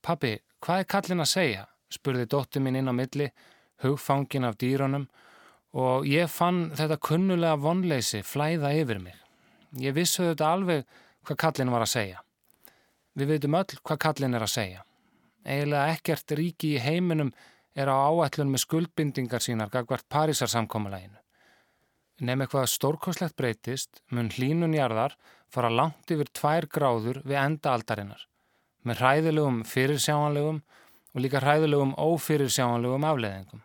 Pappi, 0.03 0.35
Hvað 0.61 0.79
er 0.83 0.89
kallin 0.93 1.23
að 1.23 1.31
segja? 1.31 1.61
spurði 1.91 2.27
dóttur 2.29 2.61
mín 2.63 2.77
inn 2.77 2.91
á 2.91 2.93
milli, 2.93 3.31
hugfangin 3.83 4.45
af 4.47 4.59
dýrunum 4.61 5.07
og 5.81 6.05
ég 6.07 6.29
fann 6.29 6.69
þetta 6.77 6.99
kunnulega 7.01 7.57
vonleysi 7.59 8.21
flæða 8.27 8.69
yfir 8.77 9.01
mig. 9.01 9.17
Ég 9.81 9.95
vissu 9.95 10.23
þetta 10.27 10.51
alveg 10.53 10.85
hvað 11.25 11.41
kallin 11.45 11.73
var 11.73 11.87
að 11.87 11.93
segja. 11.95 12.21
Við 13.17 13.33
veitum 13.33 13.57
öll 13.57 13.75
hvað 13.81 14.01
kallin 14.05 14.37
er 14.37 14.45
að 14.45 14.53
segja. 14.53 14.85
Eiginlega 15.41 15.97
ekkert 15.97 16.37
ríki 16.37 16.75
í 16.75 16.83
heiminum 16.85 17.33
er 17.73 17.89
á 17.89 17.97
áætlun 17.97 18.53
með 18.53 18.65
skuldbindingar 18.67 19.41
sínar 19.41 19.71
gagvart 19.73 20.05
Parísarsamkómuleginu. 20.13 21.17
Nefn 22.21 22.45
eitthvað 22.45 22.69
stórkoslegt 22.69 23.39
breytist 23.39 24.03
mun 24.13 24.29
hlínun 24.29 24.77
jarðar 24.77 25.17
fara 25.49 25.73
langt 25.73 26.11
yfir 26.13 26.29
tvær 26.29 26.69
gráður 26.69 27.23
við 27.25 27.41
enda 27.41 27.73
aldarinnar 27.73 28.27
með 28.87 29.01
hræðilegum 29.01 29.61
fyrirsjáanlegum 29.67 30.61
og 31.11 31.23
líka 31.23 31.41
hræðilegum 31.43 31.93
ófyrirsjáanlegum 31.99 33.05
afleðingum. 33.07 33.63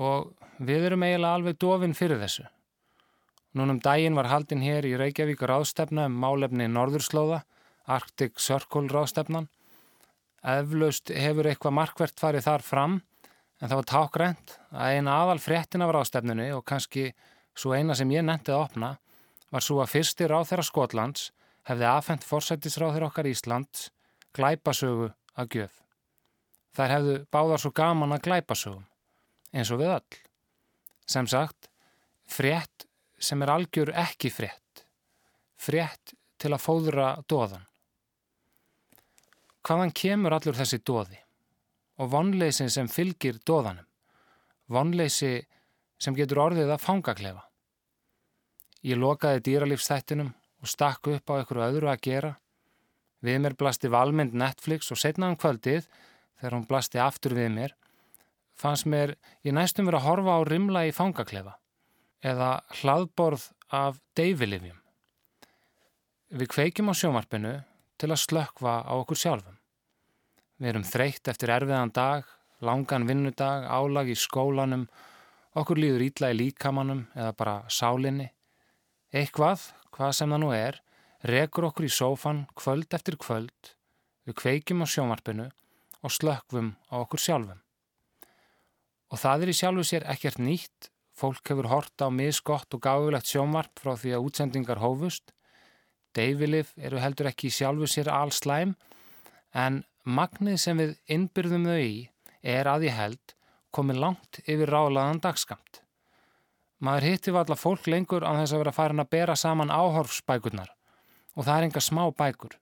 Og 0.00 0.30
við 0.60 0.88
erum 0.90 1.04
eiginlega 1.06 1.36
alveg 1.38 1.60
dofin 1.60 1.96
fyrir 1.96 2.20
þessu. 2.20 2.46
Núnum 3.56 3.80
daginn 3.82 4.14
var 4.14 4.28
haldinn 4.30 4.62
hér 4.62 4.86
í 4.86 4.94
Reykjavík 4.98 5.40
ráðstefna 5.42 6.06
um 6.06 6.18
málefni 6.22 6.68
Norðurslóða, 6.70 7.42
Arctic 7.90 8.38
Circle 8.38 8.86
ráðstefnan. 8.92 9.48
Eflaust 10.46 11.10
hefur 11.10 11.48
eitthvað 11.50 11.76
markvert 11.80 12.20
farið 12.20 12.46
þar 12.46 12.64
fram 12.64 13.00
en 13.60 13.68
það 13.68 13.80
var 13.80 13.88
tákrænt 13.90 14.54
að 14.70 14.94
eina 14.94 15.16
aðal 15.24 15.40
fréttin 15.42 15.84
af 15.84 15.92
ráðstefninu 15.96 16.46
og 16.56 16.64
kannski 16.68 17.10
svo 17.56 17.74
eina 17.74 17.96
sem 17.98 18.12
ég 18.14 18.24
nefndið 18.24 18.54
að 18.54 18.64
opna 18.68 18.92
var 19.50 19.66
svo 19.66 19.80
að 19.82 19.92
fyrstir 19.96 20.32
á 20.32 20.40
þeirra 20.46 20.64
Skotlands 20.64 21.26
hefði 21.70 21.86
afhengt 21.86 22.26
forsættisráður 22.26 23.06
okkar 23.08 23.28
Íslands 23.30 23.88
glæpasögu 24.36 25.10
að 25.38 25.56
gjöf. 25.56 25.76
Þær 26.76 26.94
hefðu 26.94 27.16
báðar 27.34 27.62
svo 27.62 27.72
gaman 27.74 28.14
að 28.14 28.24
glæpasögum, 28.26 28.84
eins 29.54 29.70
og 29.74 29.80
við 29.82 29.94
öll. 29.96 30.18
Sem 31.10 31.26
sagt, 31.30 31.70
frétt 32.26 32.86
sem 33.20 33.42
er 33.42 33.52
algjör 33.54 33.92
ekki 33.98 34.30
frétt. 34.32 34.84
Frétt 35.60 36.14
til 36.40 36.54
að 36.54 36.64
fóðra 36.64 37.08
dóðan. 37.28 37.66
Hvaðan 39.66 39.92
kemur 39.92 40.32
allur 40.32 40.56
þessi 40.56 40.80
dóði? 40.80 41.18
Og 42.00 42.08
vonleysin 42.14 42.70
sem 42.72 42.88
fylgir 42.88 43.42
dóðanum. 43.44 43.84
Vonleysi 44.70 45.34
sem 46.00 46.16
getur 46.16 46.40
orðið 46.46 46.70
að 46.72 46.84
fangaklefa. 46.86 47.42
Ég 48.86 48.96
lokaði 48.96 49.42
dýralífstættinum 49.44 50.30
og 50.60 50.68
stakk 50.68 51.10
upp 51.10 51.32
á 51.32 51.38
einhverju 51.40 51.66
öðru 51.66 51.90
að 51.90 52.02
gera. 52.06 52.32
Við 53.20 53.40
mér 53.44 53.56
blasti 53.60 53.90
valmynd 53.92 54.36
Netflix 54.36 54.90
og 54.92 55.00
setnaðan 55.00 55.36
um 55.36 55.40
kvöldið, 55.40 55.88
þegar 56.40 56.56
hún 56.56 56.68
blasti 56.68 57.00
aftur 57.00 57.36
við 57.36 57.50
mér, 57.56 57.74
fannst 58.56 58.88
mér 58.88 59.14
ég 59.44 59.56
næstum 59.56 59.88
verið 59.88 60.00
að 60.00 60.08
horfa 60.08 60.36
á 60.36 60.40
rimla 60.48 60.84
í 60.88 60.92
fangaklefa 60.96 61.56
eða 62.24 62.50
hlaðborð 62.80 63.46
af 63.72 64.00
deyfilifjum. 64.16 64.76
Við 66.30 66.50
kveikjum 66.52 66.92
á 66.92 66.94
sjómarpinu 66.94 67.54
til 68.00 68.10
að 68.12 68.22
slökva 68.24 68.80
á 68.84 68.92
okkur 69.00 69.18
sjálfum. 69.18 69.56
Við 70.60 70.72
erum 70.72 70.84
þreytt 70.84 71.30
eftir 71.32 71.52
erfiðan 71.54 71.92
dag, 71.96 72.26
langan 72.60 73.06
vinnudag, 73.08 73.64
álag 73.64 74.10
í 74.12 74.16
skólanum, 74.18 74.84
okkur 75.56 75.80
líður 75.80 76.04
ítla 76.06 76.30
í 76.32 76.38
líkamannum 76.38 77.06
eða 77.16 77.32
bara 77.36 77.54
sálinni. 77.72 78.28
Eitthvað, 79.10 79.64
hvað 80.00 80.14
sem 80.16 80.32
það 80.32 80.40
nú 80.40 80.52
er, 80.56 80.78
rekur 81.28 81.66
okkur 81.68 81.84
í 81.84 81.92
sófan 81.92 82.46
kvöld 82.56 82.94
eftir 82.96 83.18
kvöld, 83.20 83.72
við 84.24 84.36
kveikjum 84.40 84.80
á 84.80 84.86
sjómarpinu 84.88 85.48
og 86.00 86.14
slökvum 86.14 86.70
á 86.88 86.94
okkur 87.02 87.20
sjálfum. 87.20 87.58
Og 89.12 89.20
það 89.20 89.44
er 89.44 89.52
í 89.52 89.56
sjálfu 89.58 89.84
sér 89.84 90.06
ekkert 90.08 90.40
nýtt, 90.40 90.88
fólk 91.12 91.52
hefur 91.52 91.68
horta 91.68 92.08
á 92.08 92.16
misgott 92.16 92.72
og 92.72 92.80
gáðulegt 92.80 93.28
sjómarp 93.28 93.76
frá 93.76 93.92
því 93.92 94.14
að 94.16 94.30
útsendingar 94.30 94.80
hófust. 94.80 95.34
Deyfilif 96.16 96.72
eru 96.80 97.02
heldur 97.02 97.28
ekki 97.28 97.50
í 97.50 97.56
sjálfu 97.58 97.90
sér 97.90 98.08
allslæm, 98.14 98.72
en 99.52 99.82
magnið 100.08 100.56
sem 100.64 100.80
við 100.80 100.96
innbyrðum 101.12 101.68
þau 101.68 101.76
í 101.76 101.94
er 102.40 102.72
að 102.72 102.88
ég 102.88 102.96
held 102.96 103.36
komið 103.68 104.00
langt 104.06 104.40
yfir 104.46 104.72
rálaðan 104.72 105.20
dagskamt. 105.20 105.84
Maður 106.80 107.06
hitti 107.10 107.32
valla 107.36 107.56
fólk 107.60 107.86
lengur 107.92 108.24
á 108.24 108.32
þess 108.40 108.54
að 108.56 108.62
vera 108.62 108.72
farin 108.72 109.02
að 109.02 109.10
bera 109.12 109.36
saman 109.36 109.72
áhorfsbækurnar 109.72 110.70
og 111.36 111.46
það 111.46 111.56
er 111.56 111.66
enga 111.68 111.82
smá 111.84 112.02
bækur. 112.16 112.54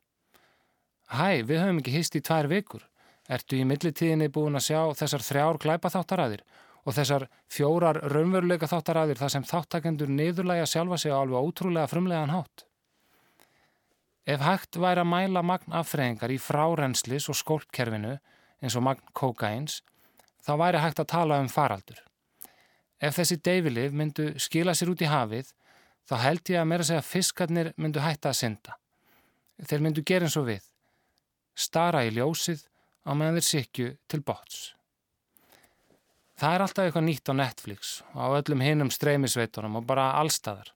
Hæ, 1.09 1.45
við 1.49 1.63
höfum 1.63 1.79
ekki 1.81 1.95
hist 1.95 2.17
í 2.19 2.23
tvær 2.25 2.49
vikur. 2.51 2.83
Ertu 3.29 3.59
í 3.61 3.67
millitíðinni 3.69 4.29
búin 4.33 4.59
að 4.59 4.67
sjá 4.69 4.81
þessar 4.99 5.25
þrjár 5.25 5.61
glæpaþáttaræðir 5.63 6.43
og 6.89 6.97
þessar 6.97 7.27
fjórar 7.53 8.01
raunveruleika 8.13 8.69
þáttaræðir 8.71 9.21
þar 9.21 9.33
sem 9.35 9.47
þáttakendur 9.49 10.13
niðurlæga 10.13 10.67
sjálfa 10.69 10.99
sig 11.01 11.13
á 11.13 11.21
alveg 11.21 11.45
ótrúlega 11.45 11.91
frumlegan 11.91 12.33
hátt? 12.33 12.65
Ef 14.29 14.45
hægt 14.45 14.81
væri 14.81 15.05
að 15.05 15.11
mæla 15.13 15.45
magn 15.45 15.77
affreyingar 15.77 16.33
í 16.33 16.41
frárenslis 16.41 17.29
og 17.33 17.37
skólpkerfinu 17.39 18.17
eins 18.61 18.77
og 18.77 18.85
magn 18.85 19.15
kokains, 19.17 19.83
þá 20.45 20.53
væri 20.65 20.83
hægt 20.83 21.01
að 21.05 21.13
tala 21.13 21.41
um 21.41 21.49
faraldur. 21.53 22.08
Ef 22.99 23.19
þessi 23.19 23.39
deyfilif 23.45 23.95
myndu 23.95 24.33
skila 24.43 24.75
sér 24.75 24.93
út 24.93 25.05
í 25.05 25.11
hafið, 25.11 25.53
þá 26.09 26.15
held 26.25 26.51
ég 26.51 26.63
að 26.63 26.73
að 26.79 26.89
segja 26.89 27.05
fiskarnir 27.07 27.73
myndu 27.77 28.03
hætta 28.03 28.33
að 28.33 28.41
synda. 28.41 28.79
Þeir 29.59 29.85
myndu 29.85 30.03
gera 30.07 30.27
eins 30.27 30.39
og 30.39 30.49
við. 30.49 30.65
Stara 31.59 32.05
í 32.07 32.11
ljósið 32.15 32.65
á 33.07 33.11
meðan 33.15 33.39
þeir 33.39 33.49
sikju 33.49 33.89
til 34.11 34.21
bots. 34.23 34.59
Það 36.39 36.55
er 36.55 36.63
alltaf 36.63 36.87
eitthvað 36.87 37.07
nýtt 37.09 37.31
á 37.31 37.35
Netflix 37.35 37.95
og 38.15 38.19
á 38.23 38.27
öllum 38.39 38.63
hinnum 38.63 38.91
streymisveitunum 38.95 39.81
og 39.81 39.87
bara 39.87 40.13
allstaðar. 40.21 40.71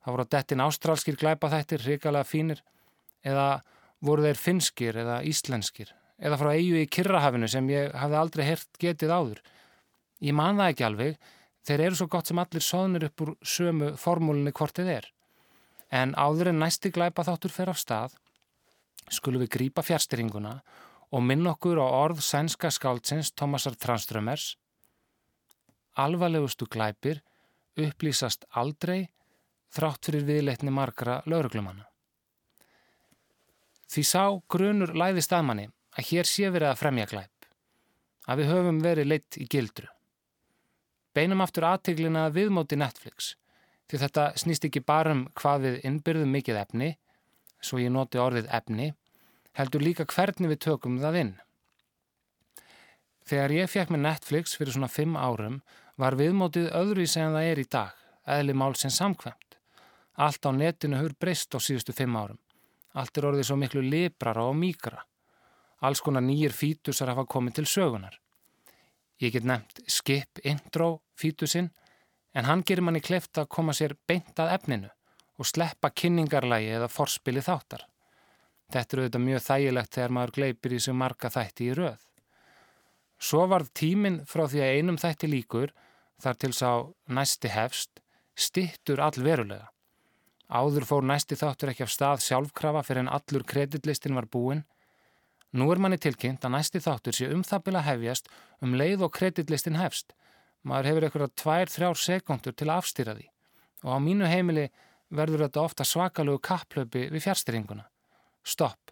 Það 0.00 0.14
voru 0.14 0.28
dettin 0.32 0.64
ástrálskir 0.64 1.18
glæpa 1.20 1.50
þættir 1.52 1.84
hrikalega 1.84 2.24
fínir 2.24 2.62
eða 3.26 3.60
voru 4.00 4.24
þeir 4.24 4.40
finskir 4.40 5.00
eða 5.02 5.18
íslenskir 5.28 5.92
eða 6.18 6.38
frá 6.40 6.54
eigu 6.54 6.80
í 6.80 6.88
Kirrahafinu 6.90 7.48
sem 7.50 7.68
ég 7.68 7.92
hafði 7.94 8.18
aldrei 8.18 8.44
hert 8.48 8.80
getið 8.80 9.12
áður. 9.12 9.42
Ég 10.24 10.34
man 10.34 10.58
það 10.58 10.72
ekki 10.72 10.86
alveg 10.88 11.28
Þeir 11.66 11.84
eru 11.88 11.98
svo 11.98 12.08
gott 12.10 12.30
sem 12.30 12.38
allir 12.40 12.64
soðnir 12.64 13.08
upp 13.08 13.24
úr 13.24 13.34
sömu 13.42 13.92
formúlinni 14.00 14.52
hvort 14.56 14.78
þið 14.78 14.92
er. 14.94 15.08
En 15.90 16.14
áður 16.14 16.52
en 16.52 16.60
næsti 16.62 16.92
glæpa 16.92 17.24
þáttur 17.24 17.52
fer 17.52 17.72
af 17.72 17.80
stað, 17.80 18.14
skulum 19.08 19.42
við 19.42 19.52
grípa 19.56 19.84
fjärstyringuna 19.84 20.58
og 21.12 21.24
minn 21.24 21.46
okkur 21.48 21.80
á 21.80 21.86
orð 21.88 22.20
sænska 22.24 22.70
skáldsins 22.72 23.32
Thomasar 23.32 23.76
Tranströmers. 23.80 24.56
Alvarlegustu 25.96 26.68
glæpir 26.68 27.22
upplýsast 27.78 28.44
aldrei 28.60 29.08
þrátt 29.74 30.08
fyrir 30.08 30.26
viðleitni 30.28 30.72
margra 30.72 31.20
lauruglumanna. 31.26 31.86
Því 33.88 34.04
sá 34.04 34.24
grunur 34.52 34.92
læði 34.96 35.24
staðmanni 35.24 35.68
að 35.96 36.10
hér 36.10 36.28
sé 36.28 36.50
verið 36.52 36.72
að 36.72 36.80
fremja 36.82 37.06
glæp, 37.08 37.46
að 38.28 38.42
við 38.42 38.50
höfum 38.52 38.82
verið 38.84 39.08
leitt 39.08 39.38
í 39.40 39.46
gildru. 39.48 39.88
Beinum 41.16 41.42
aftur 41.44 41.66
aðteglina 41.68 42.28
viðmóti 42.34 42.78
Netflix 42.78 43.34
því 43.88 44.00
þetta 44.02 44.24
snýst 44.36 44.66
ekki 44.68 44.84
bara 44.84 45.14
um 45.16 45.26
hvað 45.38 45.64
við 45.64 45.76
innbyrðum 45.88 46.32
mikið 46.36 46.60
efni, 46.60 46.88
svo 47.60 47.80
ég 47.80 47.92
noti 47.92 48.20
orðið 48.20 48.50
efni, 48.52 48.88
heldur 49.56 49.84
líka 49.84 50.06
hvernig 50.06 50.52
við 50.52 50.60
tökum 50.66 50.98
það 51.00 51.20
inn. 51.22 51.34
Þegar 53.28 53.54
ég 53.56 53.70
fekk 53.72 53.92
með 53.92 54.04
Netflix 54.04 54.56
fyrir 54.56 54.76
svona 54.76 54.92
fimm 54.92 55.16
árum 55.16 55.60
var 56.00 56.16
viðmótið 56.20 56.70
öðru 56.76 57.04
í 57.04 57.10
segjan 57.10 57.34
það 57.36 57.48
er 57.48 57.62
í 57.62 57.66
dag, 57.72 57.96
eðli 58.36 58.54
mál 58.56 58.74
sem 58.76 58.92
samkvæmt. 58.92 59.58
Allt 60.18 60.46
á 60.48 60.50
netinu 60.52 61.00
hur 61.00 61.14
breyst 61.18 61.54
á 61.54 61.58
síðustu 61.60 61.94
fimm 61.96 62.16
árum. 62.16 62.38
Allt 62.98 63.18
er 63.18 63.28
orðið 63.28 63.48
svo 63.48 63.56
miklu 63.60 63.82
librara 63.84 64.46
og 64.48 64.56
mýkra. 64.58 65.02
Alls 65.84 66.00
konar 66.02 66.24
nýjir 66.24 66.54
fítusar 66.56 67.12
hafa 67.12 67.26
komið 67.28 67.60
til 67.60 67.68
sögunar. 67.70 68.16
Ég 69.18 69.34
get 69.34 69.46
nefnt 69.46 69.82
skip 69.90 70.40
intro 70.46 71.00
fítusinn 71.18 71.72
en 72.34 72.46
hann 72.46 72.62
gerir 72.62 72.84
manni 72.86 73.02
kleft 73.02 73.38
að 73.40 73.50
koma 73.54 73.74
sér 73.74 73.96
beint 74.06 74.38
að 74.38 74.54
efninu 74.58 74.90
og 75.38 75.46
sleppa 75.46 75.90
kynningarlægi 75.90 76.74
eða 76.76 76.90
forspili 76.90 77.42
þáttar. 77.42 77.86
Þetta 78.68 78.94
eru 78.94 79.04
auðvitað 79.04 79.24
mjög 79.24 79.42
þægilegt 79.46 79.94
þegar 79.96 80.14
maður 80.14 80.34
gleipir 80.36 80.74
í 80.76 80.80
sig 80.84 80.96
marga 80.98 81.30
þætti 81.32 81.68
í 81.68 81.76
röð. 81.78 82.00
Svo 83.18 83.46
varð 83.50 83.70
tíminn 83.74 84.20
frá 84.28 84.44
því 84.46 84.62
að 84.62 84.74
einum 84.76 84.98
þætti 85.00 85.30
líkur, 85.30 85.72
þar 86.22 86.38
til 86.42 86.52
sá 86.54 86.70
næsti 87.10 87.50
hefst, 87.50 88.02
stittur 88.38 89.02
all 89.02 89.16
verulega. 89.18 89.70
Áður 90.48 90.86
fór 90.88 91.04
næsti 91.04 91.36
þáttur 91.36 91.72
ekki 91.72 91.84
af 91.84 91.92
stað 91.92 92.22
sjálfkrafa 92.24 92.84
fyrir 92.86 93.04
en 93.04 93.10
allur 93.12 93.44
kreditlistin 93.44 94.16
var 94.16 94.28
búinn. 94.30 94.62
Nú 95.56 95.70
er 95.72 95.80
manni 95.80 95.96
tilkynnt 95.96 96.44
að 96.44 96.54
næsti 96.58 96.82
þáttur 96.84 97.16
sé 97.16 97.28
um 97.32 97.44
það 97.46 97.64
bila 97.68 97.84
hefjast 97.86 98.28
um 98.64 98.74
leið 98.76 99.06
og 99.06 99.14
kreditlistin 99.16 99.78
hefst. 99.80 100.12
Maður 100.66 100.90
hefur 100.90 101.06
eitthvað 101.06 101.34
tvær, 101.40 101.72
þrjár 101.72 102.00
sekundur 102.02 102.56
til 102.56 102.68
að 102.68 102.80
afstýra 102.82 103.14
því 103.16 103.28
og 103.86 103.94
á 103.94 103.98
mínu 104.02 104.26
heimili 104.26 104.66
verður 105.14 105.46
þetta 105.46 105.62
ofta 105.62 105.86
svakalögu 105.86 106.42
kapplöpi 106.42 107.06
við 107.12 107.24
fjárstyringuna. 107.28 107.86
Stopp, 108.42 108.90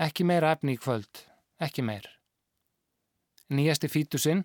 ekki 0.00 0.24
meira 0.24 0.54
efni 0.56 0.76
í 0.76 0.80
kvöld, 0.80 1.26
ekki 1.60 1.84
meir. 1.84 2.08
Nýjasti 3.52 3.90
fítusinn 3.92 4.44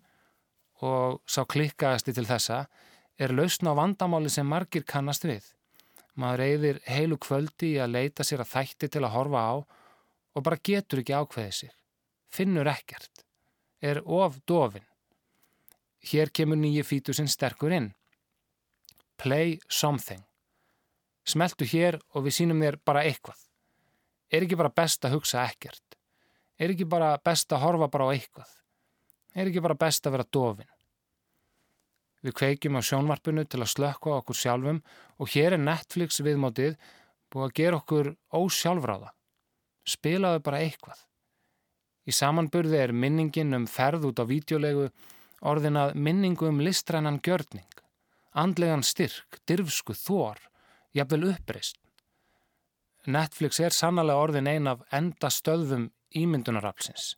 og 0.83 1.21
sá 1.25 1.45
klikkaðasti 1.47 2.13
til 2.13 2.27
þessa 2.27 2.65
er 3.17 3.33
lausn 3.33 3.69
á 3.71 3.73
vandamáli 3.73 4.29
sem 4.29 4.45
margir 4.45 4.85
kannast 4.85 5.25
við. 5.25 5.45
Maður 6.17 6.43
reyðir 6.43 6.79
heilu 6.89 7.17
kvöldi 7.21 7.73
í 7.75 7.81
að 7.81 7.93
leita 7.95 8.25
sér 8.25 8.43
að 8.43 8.53
þætti 8.53 8.89
til 8.93 9.03
að 9.05 9.13
horfa 9.15 9.41
á 9.41 9.55
og 10.37 10.45
bara 10.45 10.61
getur 10.61 11.01
ekki 11.01 11.15
ákveðið 11.17 11.55
sig. 11.59 11.73
Finnur 12.29 12.69
ekkert. 12.69 13.25
Er 13.81 14.03
of 14.05 14.37
dofin. 14.45 14.85
Hér 16.05 16.29
kemur 16.29 16.59
nýji 16.61 16.85
fítusinn 16.85 17.29
sterkur 17.31 17.73
inn. 17.73 17.89
Play 19.17 19.57
something. 19.67 20.21
Smeltu 21.25 21.65
hér 21.65 21.97
og 22.13 22.27
við 22.27 22.37
sínum 22.37 22.61
þér 22.61 22.77
bara 22.85 23.03
eitthvað. 23.09 23.39
Er 24.29 24.45
ekki 24.45 24.59
bara 24.59 24.73
best 24.75 25.05
að 25.07 25.17
hugsa 25.17 25.41
ekkert? 25.47 25.97
Er 26.59 26.73
ekki 26.73 26.85
bara 26.89 27.15
best 27.17 27.51
að 27.53 27.63
horfa 27.65 27.89
bara 27.89 28.09
á 28.09 28.13
eitthvað? 28.13 28.53
Er 29.33 29.49
ekki 29.49 29.63
bara 29.63 29.77
best 29.79 30.05
að 30.05 30.17
vera 30.17 30.29
dofin? 30.37 30.69
Við 32.25 32.33
kveikjum 32.37 32.77
á 32.77 32.81
sjónvarpinu 32.81 33.45
til 33.45 33.61
að 33.61 33.73
slökka 33.73 34.15
okkur 34.19 34.37
sjálfum 34.37 34.81
og 35.17 35.29
hér 35.33 35.57
er 35.57 35.61
Netflix 35.61 36.21
viðmótið 36.21 36.77
búið 37.33 37.45
að 37.45 37.55
gera 37.59 37.81
okkur 37.81 38.15
ósjálfráða. 38.33 39.16
Spilaðu 39.87 40.41
bara 40.43 40.61
eitthvað. 40.65 40.99
Í 42.07 42.13
samanburði 42.15 42.79
er 42.79 42.93
minningin 42.95 43.55
um 43.55 43.67
ferð 43.67 44.09
út 44.09 44.19
á 44.19 44.25
vídeolegu 44.27 44.89
orðinað 45.47 45.95
minningu 45.95 46.47
um 46.49 46.61
listrænan 46.63 47.19
gjörning, 47.23 47.67
andlegan 48.31 48.83
styrk, 48.83 49.39
dirfsku, 49.47 49.95
þór, 49.95 50.39
jafnvel 50.95 51.33
uppreist. 51.33 51.77
Netflix 53.07 53.59
er 53.63 53.75
sannlega 53.75 54.19
orðin 54.19 54.49
ein 54.51 54.67
af 54.67 54.83
enda 54.91 55.29
stöðum 55.31 55.91
ímyndunaraflsins. 56.15 57.15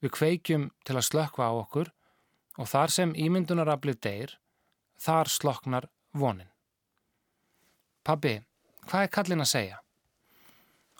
Við 0.00 0.14
kveikjum 0.16 0.68
til 0.86 0.96
að 0.96 1.08
slökka 1.08 1.50
á 1.50 1.52
okkur 1.54 1.90
og 2.60 2.68
þar 2.70 2.94
sem 2.94 3.14
ímyndunaraflið 3.14 3.98
deyr, 4.06 4.36
þar 5.00 5.30
sloknar 5.32 5.88
vonin. 6.12 6.50
Pabbi, 8.04 8.38
hvað 8.86 9.06
er 9.06 9.14
kallin 9.14 9.44
að 9.44 9.50
segja? 9.50 9.80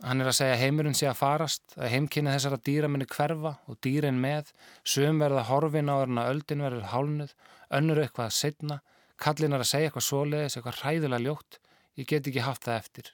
Hann 0.00 0.22
er 0.22 0.30
að 0.30 0.38
segja 0.38 0.56
heimurinn 0.56 0.96
sé 0.96 1.10
að 1.10 1.18
farast, 1.18 1.74
að 1.76 1.90
heimkynna 1.92 2.32
þessara 2.32 2.58
dýra 2.64 2.88
minni 2.88 3.04
hverfa 3.10 3.52
og 3.68 3.76
dýrin 3.84 4.20
með, 4.20 4.48
söm 4.80 5.20
verða 5.20 5.44
horfin 5.50 5.92
á 5.92 6.00
þarna 6.00 6.28
öldin 6.32 6.64
verður 6.64 6.86
hálnuð, 6.88 7.34
önnur 7.76 8.00
eitthvað 8.00 8.30
að 8.30 8.36
setna, 8.38 8.78
kallin 9.20 9.52
er 9.52 9.60
að 9.60 9.68
segja 9.68 9.90
eitthvað 9.90 10.06
svoleiðis, 10.06 10.56
eitthvað 10.56 10.78
hræðilega 10.80 11.26
ljótt, 11.26 11.58
ég 12.00 12.08
get 12.08 12.30
ekki 12.30 12.46
haft 12.46 12.64
það 12.64 12.78
eftir. 12.80 13.10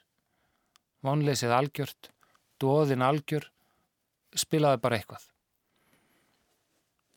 Vonleysið 1.02 1.54
algjört, 1.56 2.10
dóðin 2.62 3.02
algjör, 3.02 3.48
spilaði 4.38 4.82
bara 4.84 5.00
eitthvað. 5.00 5.24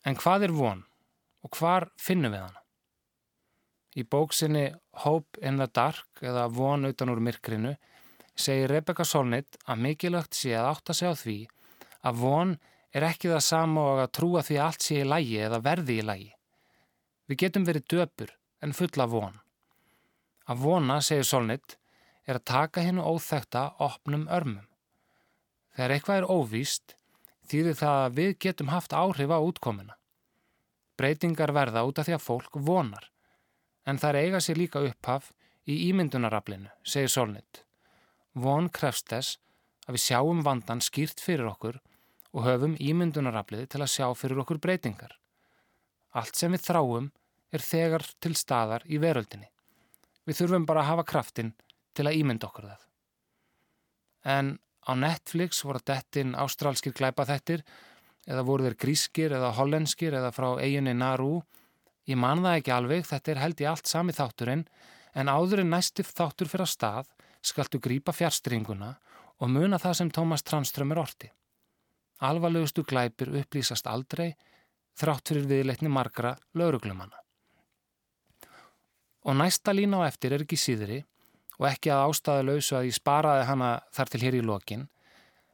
En 0.09 0.17
hvað 0.17 0.47
er 0.47 0.55
von 0.55 0.81
og 1.45 1.59
hvar 1.59 1.91
finnum 1.99 2.33
við 2.33 2.47
hana? 2.47 2.63
Í 3.97 4.05
bóksinni 4.05 4.65
Hope 5.03 5.41
in 5.45 5.61
the 5.61 5.67
Dark 5.69 6.21
eða 6.25 6.47
Von 6.53 6.87
utan 6.89 7.11
úr 7.13 7.21
myrkrinu 7.21 7.75
segir 8.39 8.71
Rebecca 8.71 9.05
Solnit 9.05 9.57
að 9.67 9.81
mikilvægt 9.85 10.37
sé 10.37 10.55
að 10.57 10.69
átta 10.73 10.95
sig 10.95 11.11
á 11.11 11.15
því 11.19 11.39
að 12.07 12.21
von 12.23 12.55
er 12.95 13.05
ekki 13.09 13.29
það 13.31 13.45
sama 13.45 13.85
og 13.93 14.01
að 14.03 14.13
trúa 14.17 14.43
því 14.45 14.59
allt 14.63 14.85
sé 14.85 15.01
í 15.01 15.07
lægi 15.07 15.37
eða 15.45 15.61
verði 15.65 15.99
í 15.99 16.05
lægi. 16.05 16.31
Við 17.29 17.41
getum 17.43 17.67
verið 17.67 17.87
döpur 17.93 18.33
en 18.65 18.73
fulla 18.73 19.05
von. 19.09 19.37
Að 20.49 20.63
vona, 20.63 20.97
segir 21.05 21.27
Solnit, 21.27 21.77
er 22.25 22.39
að 22.39 22.47
taka 22.49 22.81
hennu 22.85 23.05
óþekta 23.05 23.75
opnum 23.85 24.25
örmum. 24.33 24.65
Þegar 25.75 25.93
eitthvað 25.95 26.21
er 26.21 26.29
óvíst, 26.33 26.95
þýðir 27.49 27.77
það 27.77 28.01
að 28.05 28.17
við 28.17 28.33
getum 28.45 28.73
haft 28.73 28.95
áhrif 28.97 29.29
á 29.29 29.39
útkomuna. 29.39 29.95
Breytingar 30.97 31.53
verða 31.55 31.85
út 31.87 32.01
af 32.01 32.09
því 32.09 32.17
að 32.17 32.25
fólk 32.25 32.59
vonar, 32.65 33.05
en 33.85 34.01
það 34.01 34.09
er 34.09 34.25
eiga 34.25 34.41
sér 34.43 34.59
líka 34.59 34.83
upphaf 34.83 35.31
í 35.69 35.77
ímyndunaraflinu, 35.89 36.73
segir 36.83 37.13
Solnit. 37.13 37.63
Von 38.37 38.69
krefst 38.69 39.09
þess 39.09 39.37
að 39.87 39.95
við 39.97 40.03
sjáum 40.05 40.43
vandan 40.45 40.83
skýrt 40.85 41.21
fyrir 41.23 41.49
okkur 41.49 41.79
og 42.35 42.45
höfum 42.45 42.75
ímyndunaraflið 42.77 43.65
til 43.73 43.81
að 43.81 43.93
sjá 43.95 44.05
fyrir 44.17 44.41
okkur 44.43 44.59
breytingar. 44.61 45.15
Allt 46.13 46.37
sem 46.37 46.53
við 46.53 46.67
þráum 46.67 47.09
er 47.53 47.65
þegar 47.65 48.05
til 48.21 48.35
staðar 48.37 48.85
í 48.85 48.99
veröldinni. 49.01 49.49
Við 50.29 50.43
þurfum 50.43 50.67
bara 50.69 50.83
að 50.83 50.91
hafa 50.91 51.07
kraftin 51.09 51.53
til 51.97 52.05
að 52.05 52.19
ímynda 52.21 52.49
okkur 52.49 52.69
það. 52.69 52.83
En 54.29 54.57
á 54.85 54.91
Netflix 54.93 55.63
voru 55.65 55.81
dettin 55.85 56.35
ástrálskir 56.37 56.93
glæpaþettir 56.93 57.63
eða 58.29 58.45
voru 58.45 58.67
þeir 58.67 58.77
grískir 58.83 59.33
eða 59.33 59.55
hollenskir 59.57 60.13
eða 60.13 60.29
frá 60.35 60.51
eiginni 60.61 60.93
Naru. 60.93 61.39
Ég 62.05 62.17
man 62.17 62.43
það 62.45 62.59
ekki 62.59 62.73
alveg, 62.75 63.05
þetta 63.09 63.31
er 63.33 63.41
held 63.41 63.61
í 63.63 63.69
allt 63.69 63.89
sami 63.89 64.13
þátturinn 64.13 64.67
en 65.17 65.31
áður 65.31 65.63
en 65.63 65.73
næstif 65.73 66.13
þáttur 66.13 66.49
fyrir 66.51 66.67
að 66.67 66.73
stað 66.75 67.09
skaltu 67.41 67.79
grípa 67.79 68.13
fjárstringuna 68.15 68.93
og 69.39 69.51
muna 69.51 69.79
það 69.79 69.97
sem 69.99 70.11
Tómas 70.11 70.43
Tranström 70.43 70.91
er 70.91 71.01
orti. 71.01 71.29
Alvarlegustu 72.19 72.83
glæpir 72.83 73.31
upplýsast 73.41 73.87
aldrei 73.87 74.33
þrátt 74.99 75.31
fyrir 75.31 75.47
viðleitni 75.47 75.91
margra 75.91 76.35
lauruglumanna. 76.53 77.15
Og 79.27 79.35
næsta 79.35 79.71
lína 79.75 80.03
á 80.03 80.07
eftir 80.09 80.35
er 80.35 80.43
ekki 80.43 80.59
síðri 80.59 81.03
og 81.59 81.67
ekki 81.69 81.91
að 81.91 82.05
ástæða 82.07 82.45
lausu 82.47 82.75
að 82.75 82.89
ég 82.89 82.97
sparaði 82.97 83.45
hana 83.47 83.69
þar 83.95 84.11
til 84.11 84.21
hér 84.23 84.39
í 84.39 84.43
lokin, 84.43 84.87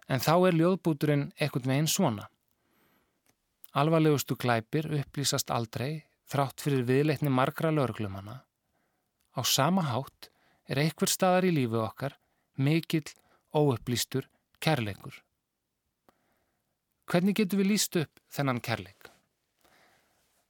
en 0.09 0.21
þá 0.21 0.33
er 0.47 0.57
ljóðbúturinn 0.59 1.29
ekkert 1.41 1.65
með 1.65 1.81
einn 1.81 1.89
svona. 1.89 2.27
Alvarlegustu 3.75 4.37
glæpir 4.39 4.87
upplýsast 5.01 5.49
aldrei 5.51 6.05
þrátt 6.29 6.61
fyrir 6.61 6.85
viðleitni 6.87 7.29
margra 7.29 7.73
lauruglumanna. 7.73 8.37
Á 9.35 9.41
sama 9.43 9.83
hátt 9.89 10.29
er 10.69 10.81
einhver 10.81 11.11
staðar 11.11 11.47
í 11.49 11.53
lífi 11.55 11.79
okkar 11.81 12.17
mikill 12.57 13.07
óupplýstur 13.55 14.27
kærleikur. 14.63 15.21
Hvernig 17.05 17.37
getur 17.37 17.61
við 17.61 17.71
líst 17.73 17.97
upp 17.99 18.21
þennan 18.33 18.61
kærleik? 18.65 19.11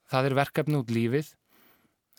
Það 0.08 0.30
er 0.30 0.38
verkefni 0.38 0.78
út 0.80 0.92
lífið, 0.94 1.32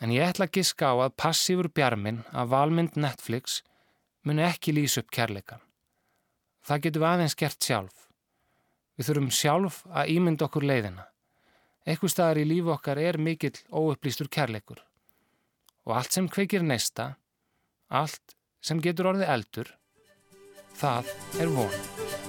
en 0.03 0.13
ég 0.13 0.29
ætla 0.29 0.49
að 0.49 0.59
giska 0.59 0.91
á 0.93 0.95
að 1.07 1.15
passífur 1.17 1.71
bjarminn 1.73 2.25
af 2.37 2.51
valmynd 2.53 2.99
Netflix 3.01 3.63
muni 4.27 4.45
ekki 4.45 4.75
lýsa 4.75 5.01
upp 5.01 5.13
kærleikan. 5.15 5.63
Það 6.67 6.83
getur 6.85 7.03
við 7.05 7.13
aðeins 7.13 7.39
gert 7.39 7.63
sjálf. 7.63 8.09
Við 8.99 9.09
þurfum 9.09 9.31
sjálf 9.33 9.83
að 9.89 10.11
ímynda 10.17 10.49
okkur 10.49 10.67
leiðina. 10.67 11.07
Eitthvað 11.87 12.13
staðar 12.13 12.41
í 12.43 12.47
lífi 12.51 12.73
okkar 12.75 12.99
er 12.99 13.19
mikill 13.23 13.55
óupplýstur 13.71 14.29
kærleikur. 14.29 14.81
Og 15.87 15.95
allt 15.95 16.17
sem 16.17 16.27
kveikir 16.29 16.67
neista 16.67 17.15
Allt 17.89 18.35
sem 18.61 18.81
getur 18.83 19.13
orðið 19.13 19.31
eldur, 19.31 19.69
það 20.75 21.13
er 21.39 21.53
von. 21.55 22.26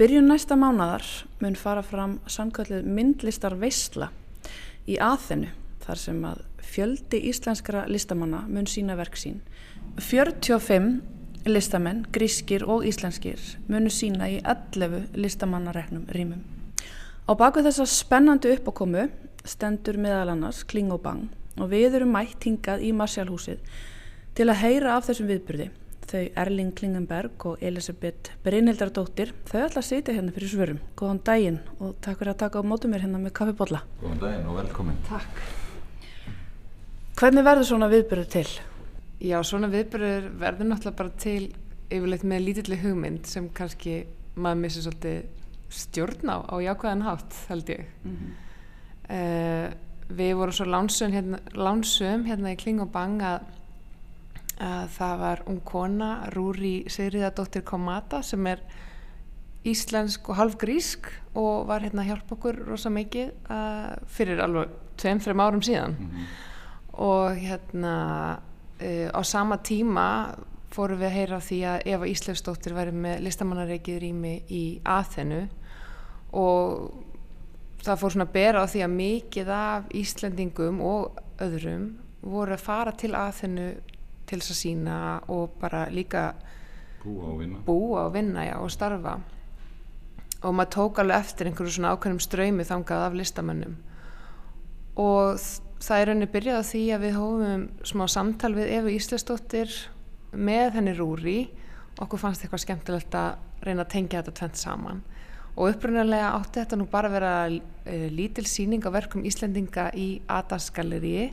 Byrjun 0.00 0.30
næsta 0.32 0.56
mánadar 0.56 1.04
mun 1.42 1.56
fara 1.60 1.82
fram 1.84 2.14
samkvöldið 2.24 2.86
myndlistar 2.88 3.52
veistla 3.60 4.06
í 4.88 4.94
aðhennu 4.96 5.50
þar 5.82 5.98
sem 6.00 6.22
að 6.24 6.38
fjöldi 6.64 7.18
íslenskra 7.28 7.82
listamanna 7.84 8.46
mun 8.48 8.64
sína 8.64 8.96
verk 8.96 9.18
sín. 9.20 9.42
45 10.00 11.02
listamenn, 11.44 12.06
grískir 12.16 12.64
og 12.64 12.86
íslenskir 12.88 13.44
munu 13.68 13.92
sína 13.92 14.30
í 14.32 14.38
11 14.40 15.18
listamannareknum 15.20 16.08
rýmum. 16.16 16.40
Á 17.28 17.32
baku 17.36 17.60
þessa 17.60 17.84
spennandi 17.84 18.54
uppákomu 18.56 19.10
stendur 19.44 20.00
meðal 20.00 20.32
annars 20.32 20.62
Kling 20.64 20.94
og 20.96 21.04
Bang 21.04 21.28
og 21.60 21.74
við 21.74 22.00
erum 22.00 22.16
mætt 22.16 22.48
hingað 22.48 22.88
í 22.88 22.94
Marsjálfhúsið 22.96 23.60
til 24.32 24.48
að 24.48 24.62
heyra 24.64 24.96
af 24.96 25.10
þessum 25.10 25.28
viðbyrði. 25.28 25.68
Þau 26.10 26.24
Erling 26.42 26.72
Klingenberg 26.74 27.44
og 27.46 27.60
Elisabeth 27.62 28.32
Brynhildardóttir, 28.42 29.30
þau 29.46 29.60
ætla 29.62 29.78
að 29.78 29.86
sitja 29.86 30.14
hérna 30.16 30.32
fyrir 30.34 30.50
svörum. 30.50 30.80
Góðan 30.98 31.20
daginn 31.28 31.58
og 31.78 31.92
takk 32.02 32.18
fyrir 32.18 32.32
að 32.32 32.40
taka 32.40 32.58
á 32.58 32.66
mótu 32.66 32.90
mér 32.90 33.04
hérna 33.04 33.20
með 33.22 33.36
kaffibotla. 33.38 33.84
Góðan 34.00 34.22
daginn 34.24 34.48
og 34.50 34.56
velkomin. 34.58 34.96
Takk. 35.06 35.42
Hvernig 37.20 37.46
verður 37.46 37.68
svona 37.68 37.90
viðbyrðu 37.92 38.26
til? 38.32 38.46
Já, 39.22 39.36
svona 39.46 39.68
viðbyrður 39.70 40.26
verður 40.40 40.70
náttúrulega 40.72 40.98
bara 40.98 41.14
til 41.20 41.52
yfirleitt 41.90 42.26
með 42.26 42.44
lítilli 42.46 42.80
hugmynd 42.80 43.30
sem 43.30 43.46
kannski 43.54 44.00
maður 44.34 44.60
missir 44.64 44.86
svolítið 44.86 45.20
stjórn 45.70 46.32
á 46.34 46.36
á 46.42 46.54
jákvæðan 46.64 47.06
hátt, 47.06 47.38
held 47.52 47.70
ég. 47.70 47.86
Mm 48.02 48.16
-hmm. 48.16 48.34
uh, 49.14 49.68
við 50.10 50.34
vorum 50.34 50.52
svo 50.52 50.66
lánsum 50.66 51.12
hérna, 51.12 51.38
lánsum 51.54 52.24
hérna 52.26 52.52
í 52.52 52.56
Kling 52.58 52.80
og 52.80 52.90
Bang 52.90 53.22
að, 53.22 53.40
að 53.40 53.59
það 54.60 55.16
var 55.20 55.42
ung 55.48 55.60
kona, 55.64 56.10
Rúri 56.34 56.84
Sigriðardóttir 56.92 57.64
Komata 57.64 58.20
sem 58.22 58.46
er 58.46 58.60
íslensk 59.64 60.28
og 60.28 60.36
halv 60.36 60.58
grísk 60.60 61.08
og 61.36 61.66
var 61.68 61.84
hérna 61.84 62.04
að 62.04 62.12
hjálpa 62.12 62.36
okkur 62.36 62.60
rosa 62.68 62.92
mikið 62.92 63.32
uh, 63.52 63.96
fyrir 64.08 64.40
alveg 64.44 64.72
tveim-þreim 65.00 65.40
árum 65.40 65.64
síðan 65.64 65.96
mm 65.96 66.06
-hmm. 66.06 66.30
og 66.92 67.36
hérna 67.36 67.96
Uh, 68.80 69.12
á 69.12 69.20
sama 69.20 69.58
tíma 69.60 70.32
fórum 70.72 71.02
við 71.02 71.10
að 71.10 71.16
heyra 71.18 71.38
því 71.44 71.56
að 71.68 71.82
Eva 71.92 72.06
Íslefsdóttir 72.08 72.72
væri 72.72 72.94
með 72.96 73.18
listamannareikið 73.26 73.98
rými 74.00 74.30
í 74.48 74.62
aðhennu 74.88 75.40
og 76.32 76.86
það 77.84 78.00
fór 78.00 78.14
svona 78.14 78.26
að 78.30 78.32
bera 78.38 78.62
á 78.64 78.70
því 78.72 78.84
að 78.86 78.94
mikið 78.94 79.50
af 79.52 79.90
Íslendingum 80.00 80.80
og 80.80 81.20
öðrum 81.44 81.84
voru 82.24 82.56
að 82.56 82.64
fara 82.64 82.96
til 82.96 83.12
aðhennu 83.18 83.68
til 84.30 84.40
þess 84.40 84.54
að 84.54 84.60
sína 84.60 84.96
og 85.32 85.56
bara 85.60 85.84
líka 85.90 86.30
búa 87.02 87.32
og 87.32 87.40
vinna, 87.40 87.62
búa 87.66 88.06
og, 88.06 88.14
vinna 88.14 88.46
já, 88.46 88.56
og 88.60 88.70
starfa. 88.72 89.18
Og 90.40 90.54
maður 90.56 90.72
tók 90.76 91.00
alveg 91.02 91.24
eftir 91.26 91.50
einhverju 91.50 91.74
svona 91.76 91.94
ákveðnum 91.94 92.22
ströymi 92.24 92.66
þangað 92.68 93.06
af 93.06 93.16
listamönnum. 93.18 93.74
Og 95.00 95.40
það 95.80 96.00
er 96.00 96.08
rauninni 96.08 96.30
byrjað 96.32 96.66
því 96.70 96.82
að 96.94 97.04
við 97.04 97.18
hófum 97.18 97.66
smá 97.90 98.04
samtal 98.08 98.52
við 98.56 98.72
Efu 98.78 98.94
Íslastóttir 98.94 99.76
með 100.32 100.78
henni 100.78 100.94
Rúri. 100.96 101.38
Okkur 102.00 102.22
fannst 102.22 102.44
eitthvað 102.44 102.64
skemmtilegt 102.64 103.16
að 103.18 103.66
reyna 103.66 103.84
að 103.84 103.92
tengja 103.96 104.22
þetta 104.22 104.36
tvent 104.38 104.60
saman. 104.60 105.02
Og 105.58 105.74
upprunnulega 105.74 106.32
átti 106.38 106.62
þetta 106.62 106.78
nú 106.78 106.86
bara 106.88 107.10
að 107.10 107.16
vera 107.18 107.32
uh, 107.50 108.08
lítil 108.14 108.46
síning 108.48 108.84
á 108.86 108.90
verkum 108.94 109.24
Íslendinga 109.28 109.90
í 109.98 110.22
Adasgalleri 110.30 111.30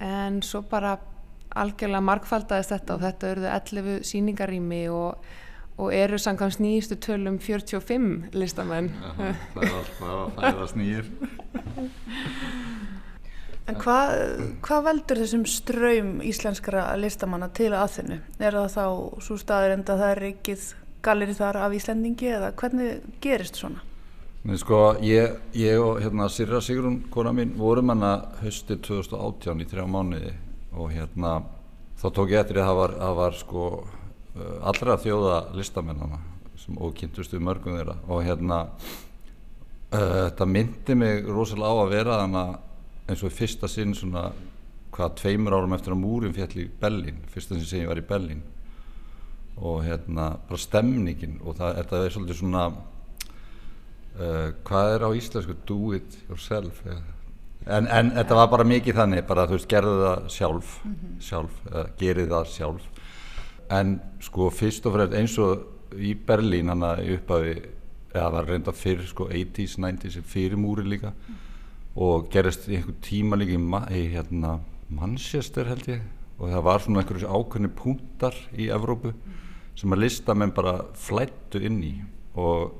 en 0.00 0.40
svo 0.46 0.62
bara 0.68 0.94
algjörlega 1.58 2.06
markfaldaðist 2.06 2.74
þetta 2.74 2.96
og 2.96 3.04
þetta 3.04 3.30
eruðu 3.34 3.50
11 3.52 4.02
síningarými 4.10 4.82
og, 4.94 5.30
og 5.80 5.94
eru 5.96 6.18
samkvæmst 6.20 6.62
nýjistu 6.62 6.98
tölum 7.02 7.40
45 7.42 8.36
listamenn 8.36 8.92
Aha, 9.10 9.32
það 9.54 9.66
er 9.66 9.78
alltaf 9.80 10.04
að 10.10 10.36
fæðast 10.38 10.80
nýjir 10.80 11.10
En 13.70 13.76
hvað 13.78 14.12
hva 14.66 14.80
veldur 14.82 15.20
þessum 15.20 15.44
ströym 15.46 16.16
íslenskara 16.26 16.88
listamanna 16.98 17.46
til 17.54 17.68
aðþinnu? 17.76 18.16
Er 18.42 18.56
það 18.56 18.72
þá 18.72 18.84
svo 19.22 19.36
staður 19.38 19.74
enda 19.76 19.94
það 20.00 20.14
er 20.16 20.22
ekkið 20.32 20.64
galeri 21.06 21.36
þar 21.38 21.60
af 21.64 21.76
Íslendingi 21.76 22.32
eða 22.34 22.50
hvernig 22.58 23.04
gerist 23.22 23.60
svona? 23.60 23.84
Nei, 24.42 24.56
sko, 24.58 24.96
ég, 25.04 25.36
ég 25.54 25.78
og 25.78 26.00
hérna, 26.00 26.26
Sirra 26.32 26.62
Sigrun, 26.64 27.02
kona 27.12 27.30
mín, 27.36 27.52
vorum 27.60 27.92
hana 27.92 28.14
höstið 28.40 28.80
2018 28.88 29.60
í 29.60 29.68
þrjá 29.68 29.84
mánuði 29.86 30.32
og 30.72 30.92
hérna 30.94 31.40
þá 32.00 32.06
tók 32.16 32.32
ég 32.32 32.42
eftir 32.42 32.60
að 32.60 32.70
það 32.70 32.80
var, 32.80 32.96
að 33.06 33.16
var 33.20 33.38
sko 33.38 33.64
allra 34.62 34.98
þjóða 35.00 35.38
listamennana 35.58 36.20
sem 36.60 36.78
ókynntustu 36.78 37.40
mörgum 37.42 37.78
þeirra 37.78 37.96
og 38.08 38.22
hérna 38.24 38.60
uh, 38.64 40.28
þetta 40.28 40.46
myndi 40.46 40.96
mig 40.98 41.26
rosalega 41.28 41.72
á 41.72 41.82
að 41.82 41.92
vera 41.94 42.20
þannig 42.22 42.40
að 42.40 43.10
eins 43.10 43.24
og 43.26 43.34
fyrsta 43.34 43.70
sinn 43.70 43.96
svona 43.96 44.28
hvað 44.94 45.16
tveimur 45.22 45.56
árum 45.56 45.74
eftir 45.74 45.94
að 45.94 46.02
múrin 46.02 46.36
fjall 46.36 46.62
í 46.62 46.68
Bellin 46.80 47.22
fyrsta 47.32 47.56
sinn 47.56 47.66
sem 47.66 47.84
ég 47.84 47.90
var 47.90 48.00
í 48.00 48.06
Bellin 48.06 48.42
og 49.60 49.82
hérna 49.84 50.32
bara 50.48 50.60
stemningin 50.60 51.40
og 51.44 51.58
það, 51.58 51.80
þetta 51.80 52.02
er 52.04 52.14
svolítið 52.14 52.40
svona 52.40 52.66
uh, 52.70 54.48
hvað 54.68 54.94
er 54.94 55.06
á 55.06 55.10
íslensku 55.16 55.56
do 55.68 55.80
it 55.96 56.20
yourself 56.28 56.84
ja. 56.86 57.00
En, 57.66 57.86
en 57.88 58.12
þetta 58.16 58.38
var 58.38 58.48
bara 58.54 58.64
mikið 58.64 58.94
þannig 59.02 59.26
bara 59.26 59.46
þú 59.46 59.58
veist 59.58 59.68
gerðu 59.68 59.98
það 60.04 60.30
sjálf 60.36 60.72
mm 60.84 60.94
-hmm. 60.94 61.20
sjálf, 61.20 61.60
uh, 61.74 61.84
gerið 61.98 62.28
það 62.28 62.46
sjálf 62.54 62.88
en 63.70 64.00
sko 64.20 64.50
fyrst 64.50 64.86
og 64.86 64.92
fremst 64.94 65.14
eins 65.14 65.38
og 65.38 65.66
í 65.96 66.14
Berlín 66.14 66.68
hann 66.68 66.82
að 66.82 67.14
upphafi 67.16 67.62
eða 68.14 68.30
var 68.32 68.46
reynda 68.46 68.72
fyrir 68.72 69.06
sko 69.06 69.28
80's, 69.28 69.78
90's 69.78 70.22
fyrir 70.26 70.56
múri 70.56 70.82
líka 70.82 71.12
mm 71.12 71.50
og 71.98 72.28
gerist 72.30 72.68
einhver 72.68 72.94
tíma 73.02 73.38
líka 73.38 73.56
í, 73.56 73.62
í 73.98 74.02
hérna, 74.14 74.60
Manchester 74.90 75.66
held 75.66 75.88
ég 75.90 76.04
og 76.38 76.52
það 76.52 76.62
var 76.66 76.84
svona 76.84 77.02
einhverjus 77.02 77.26
ákveðni 77.26 77.70
púntar 77.76 78.36
í 78.54 78.70
Evrópu 78.72 79.12
sem 79.78 79.92
að 79.92 80.04
listamenn 80.04 80.54
bara 80.54 80.78
flættu 80.98 81.60
inn 81.66 81.82
í 81.82 81.94
og 82.38 82.78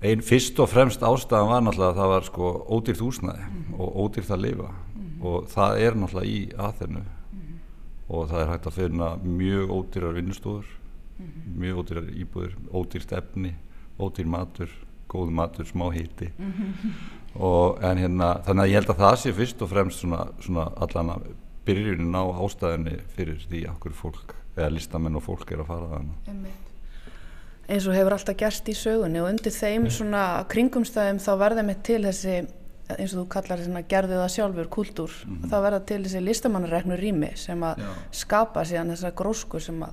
einn 0.00 0.22
fyrst 0.22 0.58
og 0.62 0.68
fremst 0.70 1.02
ástæðan 1.02 1.50
var 1.50 1.62
náttúrulega 1.62 1.90
að 1.90 2.00
það 2.00 2.12
var 2.14 2.26
sko 2.28 2.50
ódýrt 2.68 3.00
húsnæði 3.02 3.44
mm 3.44 3.62
-hmm. 3.64 3.80
og 3.80 3.96
ódýrt 4.02 4.30
að 4.30 4.42
lifa 4.46 4.68
mm 4.68 5.02
-hmm. 5.02 5.24
og 5.26 5.48
það 5.48 5.78
er 5.78 5.94
náttúrulega 5.94 6.30
í 6.30 6.40
aðfernu 6.58 6.98
mm 6.98 7.38
-hmm. 7.38 7.56
og 8.08 8.28
það 8.28 8.40
er 8.40 8.50
hægt 8.50 8.66
að 8.66 8.78
finna 8.80 9.16
mjög 9.16 9.70
ódýrar 9.70 10.14
vinnustóður 10.14 10.66
mjög 11.56 11.78
ódýrar 11.78 12.06
íbúður, 12.14 12.54
ódýrt 12.72 13.12
efni 13.12 13.54
ódýr 13.98 14.26
matur, 14.26 14.70
góð 15.08 15.30
matur, 15.30 15.66
smá 15.66 15.90
og 17.34 17.82
en 17.82 17.98
hérna 17.98 18.40
þannig 18.46 18.62
að 18.62 18.68
ég 18.68 18.74
held 18.74 18.90
að 18.90 19.02
það 19.02 19.16
sé 19.16 19.32
fyrst 19.32 19.62
og 19.62 19.68
fremst 19.68 20.00
svona, 20.00 20.28
svona 20.40 20.72
allan 20.76 21.22
byrjunin 21.66 22.14
á 22.14 22.24
ástæðinni 22.24 22.96
fyrir 23.16 23.46
því 23.50 23.66
okkur 23.74 23.92
fólk 23.92 24.34
eða 24.56 24.72
listamenn 24.74 25.16
og 25.16 25.22
fólk 25.22 25.52
er 25.52 25.62
að 25.62 25.66
fara 25.66 25.90
þannig 25.96 26.67
eins 27.68 27.86
og 27.86 27.96
hefur 27.96 28.16
alltaf 28.16 28.36
gerst 28.40 28.68
í 28.70 28.74
sögunni 28.76 29.20
og 29.20 29.28
undir 29.28 29.52
þeim 29.52 29.88
svona 29.92 30.22
kringumstæðum 30.48 31.20
þá 31.20 31.32
verða 31.42 31.64
með 31.68 31.82
til 31.88 32.00
þessi 32.06 32.36
eins 32.96 33.12
og 33.12 33.20
þú 33.20 33.24
kallar 33.34 33.60
svona 33.60 33.82
gerðu 33.88 34.16
það 34.16 34.30
sjálfur 34.32 34.68
kultúr, 34.72 35.12
mm 35.12 35.36
-hmm. 35.36 35.50
þá 35.50 35.56
verða 35.62 35.80
til 35.86 36.02
þessi 36.04 36.20
listamannareknu 36.24 36.96
rými 36.96 37.32
sem 37.36 37.60
að 37.60 37.78
Já. 37.78 37.90
skapa 38.10 38.64
síðan 38.64 38.90
þessa 38.92 39.10
grósku 39.14 39.60
sem 39.60 39.82
að 39.82 39.90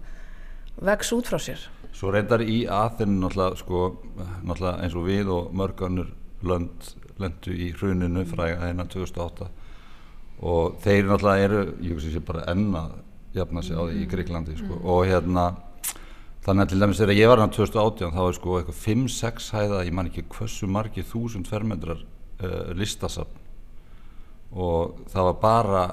vex 0.81 1.11
út 1.13 1.27
frá 1.27 1.39
sér 1.39 1.59
Svo 1.91 2.11
reyndar 2.11 2.41
í 2.41 2.67
aðeins 2.67 3.19
náttúrulega, 3.19 3.55
sko, 3.55 3.97
náttúrulega 4.43 4.83
eins 4.83 4.95
og 4.95 5.05
við 5.05 5.27
og 5.27 5.53
mörgannur 5.53 6.07
lönd 6.43 6.95
lendu 7.17 7.51
í 7.51 7.71
hruninu 7.73 8.25
fræga 8.25 8.67
hennar 8.67 8.87
2008 8.87 9.47
og 10.41 10.75
þeir 10.83 11.05
náttúrulega 11.05 11.43
eru, 11.43 11.61
ég 11.81 11.95
veist 11.95 12.07
ekki 12.07 12.25
bara 12.25 12.43
enna 12.51 12.89
jafna 13.33 13.61
sig 13.61 13.75
á 13.75 13.83
því 13.83 14.03
í 14.03 14.07
Greiklandi 14.07 14.57
sko. 14.57 14.79
og 14.83 15.05
hérna 15.07 15.55
þannig 16.45 16.65
að 16.65 16.71
til 16.71 16.81
dæmis 16.81 16.99
þegar 17.01 17.17
ég 17.17 17.31
var 17.31 17.41
hann 17.41 17.53
2018 17.55 18.13
þá 18.13 18.21
er 18.25 18.35
sko 18.37 18.57
eitthvað 18.59 18.81
5-6 18.83 19.47
hæða, 19.55 19.85
ég 19.87 19.95
man 19.97 20.09
ekki 20.11 20.25
hversu 20.35 20.69
margi 20.69 21.05
þúsund 21.05 21.49
fermetrar 21.49 22.03
uh, 22.05 22.73
listasafn. 22.77 23.41
Og 24.55 25.01
það 25.11 25.29
var 25.29 25.39
bara 25.41 25.85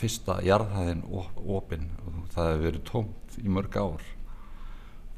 fyrsta 0.00 0.40
jarðhæðin 0.44 1.04
opinn 1.10 1.88
og 2.04 2.24
það 2.34 2.50
hefur 2.50 2.66
verið 2.66 2.84
tómt 2.88 3.38
í 3.40 3.52
mörg 3.52 3.78
ár. 3.78 4.04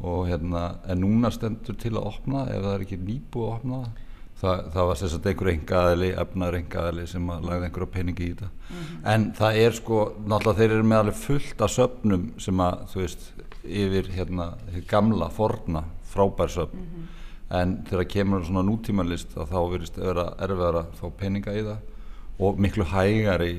Og 0.02 0.26
hérna 0.28 0.62
en 0.90 1.02
núna 1.04 1.30
stendur 1.32 1.76
til 1.78 1.94
að 1.94 2.08
opna 2.10 2.46
ef 2.50 2.64
það 2.64 2.72
er 2.74 2.86
ekki 2.86 2.98
nýbúið 3.00 3.48
að 3.48 3.58
opna 3.58 3.82
það. 3.82 4.00
Það, 4.42 4.86
var 4.88 4.98
sérstaklega 4.98 5.30
einhver 5.30 5.50
engaðali, 5.52 6.06
efnar 6.18 6.56
engaðali 6.58 7.02
sem 7.06 7.28
að 7.30 7.44
lagði 7.46 7.66
einhverja 7.68 7.90
peningi 7.94 8.24
í 8.24 8.30
þetta. 8.32 8.48
Mm 8.50 8.78
-hmm. 8.78 8.96
en 9.12 9.26
það 9.38 9.58
er 9.64 9.76
sko, 9.76 9.98
náttúrulega 10.26 10.58
þeir 10.58 10.72
eru 10.72 10.86
með 10.90 10.98
alveg 10.98 11.20
fullt 11.20 11.62
af 11.62 11.70
söpnum 11.70 12.24
sem 12.42 12.62
að 12.64 12.80
þú 12.90 13.00
veist, 13.04 13.28
yfir 13.64 14.10
hérna 14.14 14.52
gamla, 14.90 15.30
forna 15.30 15.84
frábær 16.12 16.50
söfn. 16.52 17.06
En 17.52 17.78
þegar 17.88 18.08
kemur 18.08 18.44
svona 18.46 18.64
nútímanlist 18.64 19.34
þá 19.36 19.58
verist 19.70 19.98
erfiðar 20.00 20.82
að 20.82 20.94
fá 20.98 21.06
peninga 21.20 21.54
í 21.56 21.64
það 21.66 22.42
og 22.42 22.60
miklu 22.62 22.86
hægari 22.88 23.54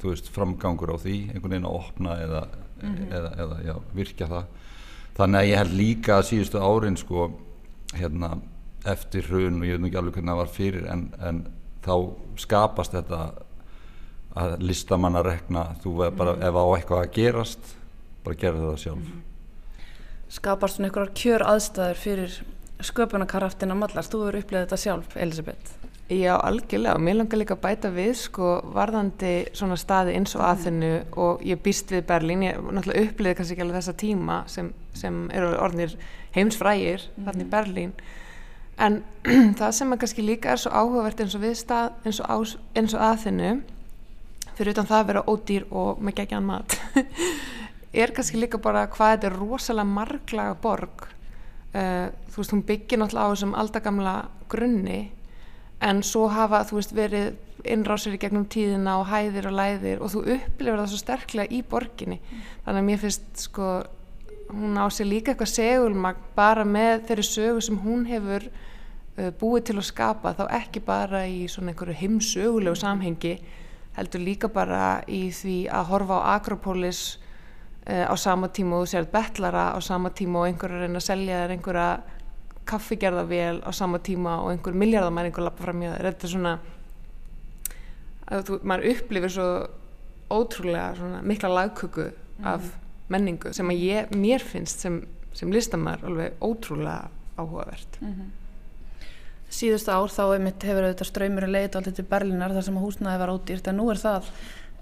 þú 0.00 0.12
veist, 0.12 0.30
framgangur 0.32 0.94
á 0.94 0.96
því 0.98 1.16
einhvern 1.32 1.52
veginn 1.52 1.68
að 1.68 1.76
opna 1.78 2.14
eða, 2.22 2.44
eða, 2.86 3.32
eða 3.44 3.58
já, 3.66 3.74
virkja 3.98 4.30
það. 4.30 4.54
Þannig 5.18 5.40
að 5.40 5.48
ég 5.48 5.60
held 5.62 5.74
líka 5.74 6.16
að 6.16 6.26
síðustu 6.28 6.62
árin 6.62 6.98
sko, 6.98 7.26
hérna, 7.98 8.30
eftir 8.88 9.26
hrun 9.26 9.60
og 9.60 9.66
ég 9.66 9.76
veit 9.76 9.82
nú 9.82 9.90
ekki 9.90 10.00
alveg 10.00 10.18
hvernig 10.18 10.32
það 10.32 10.40
var 10.40 10.52
fyrir 10.54 10.88
en, 10.92 11.04
en 11.18 11.40
þá 11.84 11.94
skapast 12.38 12.94
þetta 12.94 13.22
að 14.38 14.54
listamann 14.62 15.18
að 15.18 15.32
rekna 15.32 15.64
þú 15.82 15.94
veð 16.02 16.18
bara, 16.20 16.36
ef 16.38 16.58
á 16.58 16.64
eitthvað 16.76 17.02
að 17.02 17.14
gerast 17.16 17.72
bara 18.24 18.38
gera 18.38 18.62
það 18.62 18.80
sjálf 18.84 19.10
Skapast 20.28 20.76
svona 20.76 20.90
einhverjar 20.90 21.14
kjör 21.16 21.44
aðstæður 21.54 22.00
fyrir 22.02 22.38
sköpunarkraftina 22.84 23.76
mallast. 23.78 24.12
Þú 24.12 24.26
hefur 24.26 24.40
upplegað 24.42 24.66
þetta 24.66 24.80
sjálf, 24.82 25.16
Elisabeth. 25.16 25.78
Já, 26.08 26.34
algjörlega. 26.36 26.94
Og 26.96 27.02
mér 27.04 27.18
langar 27.18 27.40
líka 27.40 27.56
að 27.56 27.64
bæta 27.64 27.90
við 27.92 28.14
sko 28.16 28.52
varðandi 28.72 29.32
svona 29.56 29.76
staði 29.76 30.14
eins 30.16 30.32
og 30.38 30.44
aðinu 30.46 30.92
og 31.20 31.42
ég 31.44 31.60
býst 31.64 31.92
við 31.92 32.06
Berlín, 32.08 32.44
ég 32.46 32.60
náttúrulega 32.60 33.10
uppliði 33.10 33.34
kannski 33.36 33.56
ekki 33.56 33.64
alveg 33.66 33.76
þessa 33.76 33.96
tíma 34.00 34.38
sem, 34.48 34.70
sem 34.96 35.18
eru 35.36 35.50
orðnir 35.60 35.96
heimsfrægir 36.36 37.04
mm 37.10 37.28
þarna 37.28 37.44
í 37.44 37.50
Berlín. 37.52 37.92
En 38.78 39.02
það 39.60 39.74
sem 39.80 39.92
að 39.92 40.00
kannski 40.04 40.24
líka 40.24 40.54
er 40.54 40.62
svo 40.62 40.72
áhugavert 40.72 41.20
eins 41.20 41.36
og 41.36 41.44
við 41.44 41.58
stað 41.60 41.96
eins 42.04 42.22
og, 42.24 42.32
ás, 42.32 42.56
eins 42.76 42.96
og 42.96 43.04
aðinu 43.04 43.52
fyrir 44.58 44.72
utan 44.72 44.88
það 44.88 45.02
að 45.02 45.08
vera 45.12 45.24
ódýr 45.28 45.68
og 45.70 46.00
með 46.02 46.22
gegjan 46.22 46.46
mat 46.48 46.78
er 47.92 48.12
kannski 48.14 48.40
líka 48.40 48.60
bara 48.62 48.86
hvað 48.92 49.14
þetta 49.14 49.30
er 49.30 49.38
rosalega 49.38 49.88
marglaga 49.88 50.56
borg 50.62 51.06
uh, 51.08 52.08
þú 52.28 52.40
veist, 52.40 52.54
hún 52.54 52.64
byggir 52.68 53.00
náttúrulega 53.00 53.28
á 53.28 53.32
þessum 53.32 53.54
aldagamla 53.58 54.16
grunni 54.48 55.00
en 55.84 56.02
svo 56.02 56.26
hafa, 56.32 56.64
þú 56.68 56.80
veist, 56.80 56.94
verið 56.96 57.36
innrásir 57.68 58.14
í 58.14 58.20
gegnum 58.22 58.46
tíðina 58.50 58.98
og 59.00 59.08
hæðir 59.10 59.48
og 59.50 59.56
læðir 59.58 60.02
og 60.02 60.12
þú 60.12 60.24
upplifir 60.36 60.78
það 60.78 60.90
svo 60.92 61.00
sterklega 61.00 61.54
í 61.54 61.62
borginni 61.66 62.18
mm. 62.20 62.42
þannig 62.64 62.82
að 62.82 62.88
mér 62.88 63.00
finnst 63.02 63.44
sko 63.48 63.70
hún 64.48 64.78
á 64.80 64.86
sig 64.90 65.08
líka 65.08 65.32
eitthvað 65.32 65.52
segulmagn 65.52 66.28
bara 66.36 66.64
með 66.64 67.08
þeirri 67.08 67.26
sögu 67.26 67.64
sem 67.64 67.80
hún 67.82 68.06
hefur 68.08 68.46
uh, 68.48 69.30
búið 69.40 69.68
til 69.68 69.78
að 69.78 69.88
skapa 69.90 70.34
þá 70.38 70.44
ekki 70.60 70.84
bara 70.86 71.24
í 71.28 71.46
svona 71.50 71.74
einhverju 71.74 71.98
heimsögulegu 71.98 72.78
samhengi 72.78 73.34
heldur 73.98 74.22
líka 74.22 74.50
bara 74.52 75.00
í 75.10 75.28
því 75.34 75.58
að 75.74 75.90
horfa 75.90 76.20
á 76.22 76.38
Akropolis 76.38 77.18
á 77.88 78.14
sama 78.20 78.48
tíma 78.52 78.76
og 78.76 78.84
þú 78.84 78.90
sér 78.92 79.06
betlara 79.12 79.72
á 79.72 79.78
sama 79.80 80.10
tíma 80.10 80.42
og 80.42 80.50
einhverju 80.50 80.80
reyna 80.82 81.00
að 81.00 81.06
selja 81.08 81.42
þér 81.42 81.54
einhverja 81.56 81.88
kaffigerðavél 82.68 83.62
á 83.64 83.70
sama 83.72 83.98
tíma 83.98 84.40
og 84.42 84.52
einhver 84.52 84.76
miljardamæringur 84.76 85.46
lappa 85.46 85.64
fram 85.64 85.82
í 85.82 85.88
það 85.88 86.08
þetta 86.08 86.26
er 86.26 86.32
svona 86.34 86.54
að 88.28 88.42
þú, 88.48 88.58
maður 88.68 88.90
upplifir 88.92 89.32
svo 89.32 89.48
ótrúlega 90.28 90.90
svona 90.98 91.22
mikla 91.24 91.52
lagköku 91.54 92.10
af 92.44 92.66
mm. 92.66 92.90
menningu 93.14 93.54
sem 93.56 93.72
að 93.72 93.86
ég, 93.86 94.12
mér 94.12 94.44
finnst 94.44 94.84
sem, 94.84 95.00
sem 95.32 95.52
listamæður 95.52 96.10
alveg 96.10 96.44
ótrúlega 96.44 97.08
áhugavert 97.38 98.00
mm 98.02 98.12
-hmm. 98.12 98.36
Síðustu 99.48 99.90
ár 99.90 100.10
þá 100.12 100.34
einmitt 100.34 100.62
hefur 100.62 100.84
auðvitað 100.84 101.08
ströymurinn 101.08 101.52
leiðið 101.52 101.76
allir 101.76 101.94
til 101.96 102.04
Berlínar 102.04 102.52
þar 102.52 102.64
sem 102.66 102.76
að 102.76 102.84
húsnaði 102.84 103.18
var 103.18 103.30
ódýrt 103.32 103.68
en 103.68 103.76
nú 103.76 103.90
er 103.90 103.96
það 103.96 104.26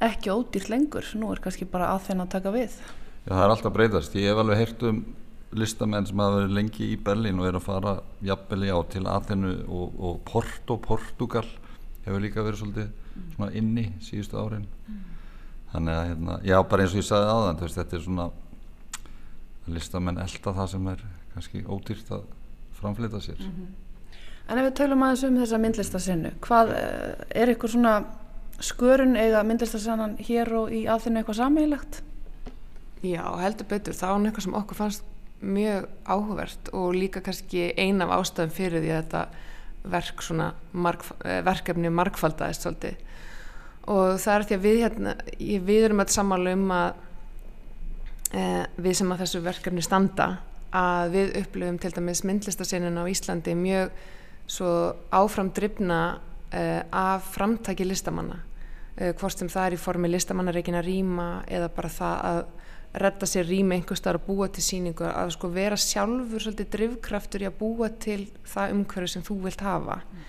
ekki 0.00 0.32
ódýrt 0.32 0.68
lengur. 0.72 1.06
Nú 1.14 1.32
er 1.32 1.40
kannski 1.44 1.68
bara 1.68 1.92
að 1.94 2.08
þenn 2.08 2.24
að 2.26 2.32
taka 2.36 2.52
við. 2.54 2.80
Já 3.26 3.32
það 3.32 3.44
er 3.44 3.54
alltaf 3.54 3.72
breytast, 3.74 4.14
ég 4.14 4.30
hef 4.30 4.42
alveg 4.42 4.60
heyrt 4.60 4.82
um 4.86 5.00
listamenn 5.56 6.06
sem 6.06 6.20
hafa 6.20 6.40
verið 6.40 6.54
lengi 6.56 6.90
í 6.92 6.98
Berlín 7.00 7.40
og 7.40 7.48
er 7.48 7.58
að 7.58 7.66
fara 7.66 7.92
jafnveli 8.24 8.70
á 8.70 8.78
til 8.92 9.06
Aþenu 9.08 9.52
og, 9.66 9.94
og 9.98 10.20
Porto, 10.26 10.76
Portugal 10.82 11.46
hefur 12.04 12.22
líka 12.22 12.44
verið 12.44 12.60
svolítið 12.60 12.90
svona 13.34 13.52
inni 13.56 13.86
síðustu 14.04 14.38
árin. 14.38 14.66
Mm. 14.86 15.04
þannig 15.72 15.92
að 15.92 16.04
hérna, 16.08 16.34
já 16.46 16.56
bara 16.70 16.84
eins 16.84 16.92
og 16.94 17.00
ég 17.00 17.06
sagði 17.06 17.30
aðan 17.32 17.58
veist, 17.60 17.78
þetta 17.80 17.96
er 17.96 18.04
svona 18.04 18.26
listamenn 19.66 20.20
elda 20.22 20.52
það 20.58 20.68
sem 20.72 20.86
er 20.92 21.02
kannski 21.34 21.62
ódýrt 21.66 22.12
að 22.14 22.22
framflita 22.78 23.20
sér. 23.20 23.40
Mm 23.40 23.52
-hmm. 23.56 23.74
En 24.48 24.58
ef 24.58 24.64
við 24.64 24.74
tölum 24.78 25.02
aðeins 25.02 25.24
um 25.24 25.36
þessa 25.36 25.58
myndlistasennu 25.58 26.30
hvað 26.40 26.70
eh, 26.70 27.42
er 27.42 27.48
ykkur 27.48 27.68
svona 27.70 28.04
skörun 28.64 29.16
eða 29.20 29.42
myndlistasennan 29.46 30.16
hér 30.26 30.52
og 30.56 30.72
í 30.72 30.86
aðfinnu 30.90 31.20
eitthvað 31.20 31.40
sammeilagt? 31.42 32.00
Já, 33.04 33.24
heldur 33.40 33.68
betur, 33.70 33.96
það 33.96 34.14
var 34.14 34.28
eitthvað 34.30 34.46
sem 34.46 34.58
okkur 34.60 34.80
fannst 34.80 35.12
mjög 35.40 35.88
áhugavert 36.08 36.70
og 36.72 36.94
líka 36.96 37.20
kannski 37.20 37.68
ein 37.76 38.00
af 38.00 38.14
ástæðum 38.16 38.54
fyrir 38.56 38.80
því 38.80 38.94
að 38.94 39.02
þetta 39.02 39.26
verk 39.86 40.22
svona 40.24 40.46
marg, 40.72 41.04
eh, 41.24 41.42
verkefni 41.44 41.92
markfaldaðist 41.92 42.64
svolítið 42.64 42.96
og 43.86 44.18
það 44.18 44.34
er 44.34 44.46
því 44.46 44.56
að 44.56 44.64
við 44.64 44.80
hérna, 44.82 45.14
við 45.38 45.84
erum 45.86 46.02
alltaf 46.02 46.16
samála 46.16 46.54
um 46.56 46.70
að 46.74 47.02
e, 48.34 48.42
við 48.82 48.98
sem 48.98 49.12
að 49.14 49.22
þessu 49.22 49.42
verkefni 49.44 49.84
standa 49.84 50.28
að 50.76 51.14
við 51.14 51.34
upplifum 51.42 51.78
til 51.82 51.92
dæmis 51.94 52.24
myndlistasennin 52.26 52.98
á 52.98 53.04
Íslandi 53.06 53.54
mjög 53.58 53.94
svo 54.50 54.72
áfram 55.14 55.52
e, 56.52 56.82
af 56.92 57.26
framtæki 57.34 57.86
listamanna 57.86 58.38
e, 58.96 59.12
hvort 59.12 59.38
sem 59.38 59.50
það 59.52 59.66
er 59.66 59.76
í 59.76 59.80
formi 59.80 60.10
listamannareikina 60.12 60.84
rýma 60.84 61.28
eða 61.46 61.70
bara 61.74 61.92
það 61.92 62.22
að 62.30 62.44
redda 62.96 63.28
sér 63.28 63.48
rými 63.48 63.76
einhver 63.76 63.98
starf 63.98 64.22
að 64.22 64.28
búa 64.30 64.48
til 64.52 64.64
síningu 64.64 65.04
að 65.08 65.32
sko 65.34 65.50
vera 65.52 65.76
sjálfur 65.80 66.42
svolítið 66.42 66.70
drivkraftur 66.72 67.44
í 67.44 67.48
að 67.48 67.58
búa 67.58 67.90
til 68.02 68.22
það 68.48 68.76
umhverju 68.76 69.12
sem 69.12 69.26
þú 69.26 69.36
vilt 69.44 69.64
hafa 69.64 69.98
mm. 70.00 70.22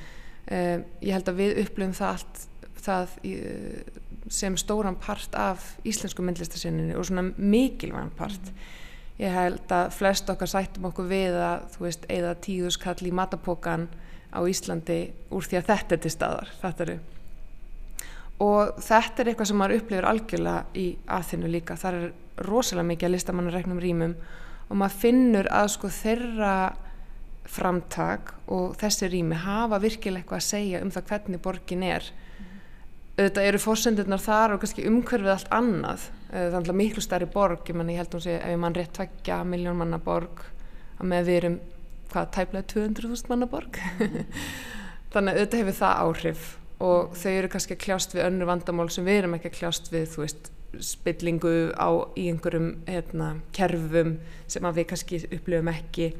uh, 0.51 0.75
ég 1.05 1.15
held 1.15 1.31
að 1.31 1.39
við 1.39 1.61
upplifum 1.63 1.95
það 1.97 2.17
allt 2.17 2.41
það 2.87 3.15
uh, 3.31 4.01
sem 4.37 4.57
stóran 4.59 4.99
part 4.99 5.37
af 5.39 5.69
íslensku 5.87 6.25
myndlistasinninni 6.25 6.97
og 6.99 7.07
svona 7.07 7.29
mikilvægan 7.37 8.11
part 8.17 8.51
mm. 8.51 8.67
ég 9.23 9.37
held 9.37 9.77
að 9.77 9.93
flest 9.95 10.33
okkar 10.33 10.51
sættum 10.51 10.89
okkur 10.91 11.07
við 11.07 11.39
að 11.39 11.69
þú 11.75 11.87
veist, 11.87 12.09
eða 12.11 12.35
tíðuskall 12.43 12.99
í 13.07 13.15
matapokan 13.15 13.87
á 14.33 14.39
Íslandi 14.47 14.99
úr 15.33 15.45
því 15.45 15.59
að 15.59 15.69
þetta 15.71 15.95
er 15.95 16.01
til 16.03 16.13
staðar 16.13 16.51
þetta 16.61 16.87
eru. 16.87 16.97
Og 18.43 18.81
þetta 18.85 19.23
er 19.23 19.29
eitthvað 19.31 19.49
sem 19.49 19.57
maður 19.57 19.79
upplifir 19.79 20.07
algjörlega 20.07 20.65
í 20.77 20.87
aðþinu 21.09 21.49
líka. 21.49 21.77
Þar 21.79 21.95
er 21.97 22.11
rosalega 22.45 22.89
mikið 22.91 23.07
að 23.07 23.15
listamannareiknum 23.15 23.79
rýmum 23.81 24.13
og 24.67 24.77
maður 24.77 24.99
finnur 25.01 25.49
að 25.49 25.71
sko 25.73 25.89
þeirra 25.93 26.53
framtak 27.47 28.33
og 28.51 28.75
þessi 28.77 29.09
rými 29.09 29.37
hafa 29.39 29.79
virkilega 29.81 30.21
eitthvað 30.21 30.41
að 30.41 30.49
segja 30.49 30.81
um 30.83 30.91
það 30.93 31.07
hvernig 31.11 31.43
borgin 31.43 31.85
er. 31.87 32.09
Mm. 32.37 32.59
auðvitað 33.17 33.47
eru 33.49 33.61
fórsendurnar 33.63 34.21
þar 34.21 34.53
og 34.53 34.61
kannski 34.61 34.85
umhverfið 34.89 35.33
allt 35.33 35.55
annað. 35.55 36.09
Þannig 36.27 36.73
að 36.73 36.79
miklu 36.83 37.01
starri 37.01 37.29
borg 37.31 37.71
ég, 37.71 37.79
man, 37.79 37.89
ég 37.89 38.03
held 38.03 38.17
hún 38.17 38.25
sé 38.27 38.35
ef 38.37 38.59
mann 38.59 38.75
rétt 38.75 38.93
tveggja 38.97 39.39
miljón 39.47 39.79
manna 39.79 39.97
borg 40.03 40.43
að 40.99 41.09
með 41.13 41.29
við 41.29 41.39
erum 41.39 41.57
hvað 42.17 42.29
tæplega 42.33 42.67
200.000 42.73 43.31
manna 43.31 43.47
borg 43.49 43.77
mm. 43.77 44.19
þannig 45.13 45.33
að 45.33 45.39
auðvitað 45.39 45.61
hefur 45.61 45.79
það 45.79 46.03
áhrif 46.03 46.45
og 46.87 47.15
þau 47.17 47.31
eru 47.31 47.49
kannski 47.53 47.73
að 47.77 47.83
kljást 47.85 48.13
við 48.13 48.25
önnu 48.27 48.47
vandamál 48.49 48.89
sem 48.93 49.05
við 49.07 49.21
erum 49.21 49.37
ekki 49.37 49.51
að 49.51 49.57
kljást 49.61 49.91
við 49.93 50.09
þú 50.13 50.23
veist 50.25 50.51
spillingu 50.83 51.53
á 51.73 51.89
í 52.19 52.27
einhverjum 52.29 52.67
hérna, 52.85 53.29
kerfum 53.55 54.17
sem 54.49 54.67
við 54.67 54.89
kannski 54.91 55.21
upplifum 55.29 55.71
ekki 55.71 56.11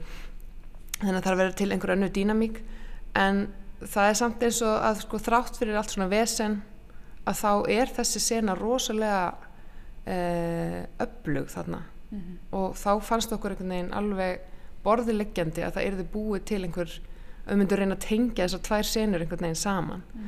þannig 1.01 1.19
að 1.19 1.23
það 1.25 1.31
er 1.31 1.35
að 1.35 1.41
vera 1.43 1.57
til 1.59 1.69
einhverju 1.73 1.97
önnu 1.97 2.09
dýnamík 2.15 2.61
en 3.21 3.43
það 3.83 4.09
er 4.09 4.17
samt 4.17 4.47
eins 4.47 4.61
og 4.65 4.73
að 4.87 5.03
sko, 5.03 5.21
þrátt 5.21 5.59
fyrir 5.59 5.77
allt 5.77 5.93
svona 5.93 6.09
vesen 6.09 6.61
að 7.27 7.41
þá 7.43 7.51
er 7.75 7.93
þessi 7.99 8.23
sena 8.23 8.55
rosalega 8.57 9.35
eh, 10.07 10.87
öflug 11.03 11.51
þarna 11.53 11.83
mm 11.83 12.19
-hmm. 12.19 12.37
og 12.57 12.77
þá 12.79 12.91
fannst 13.03 13.33
okkur 13.35 13.53
einhvern 13.53 13.75
veginn 13.75 13.93
alveg 13.93 14.56
borðileggjandi 14.87 15.67
að 15.67 15.77
það 15.77 15.87
erði 15.91 16.09
búið 16.15 16.49
til 16.49 16.63
einhver 16.63 16.97
að 17.47 17.61
myndu 17.61 17.79
reyna 17.79 17.95
að 17.95 18.05
tengja 18.07 18.45
þessar 18.47 18.67
tvær 18.67 18.87
senur 18.87 19.23
einhvern 19.23 19.47
veginn 19.47 19.65
saman. 19.67 20.03
Mm 20.15 20.27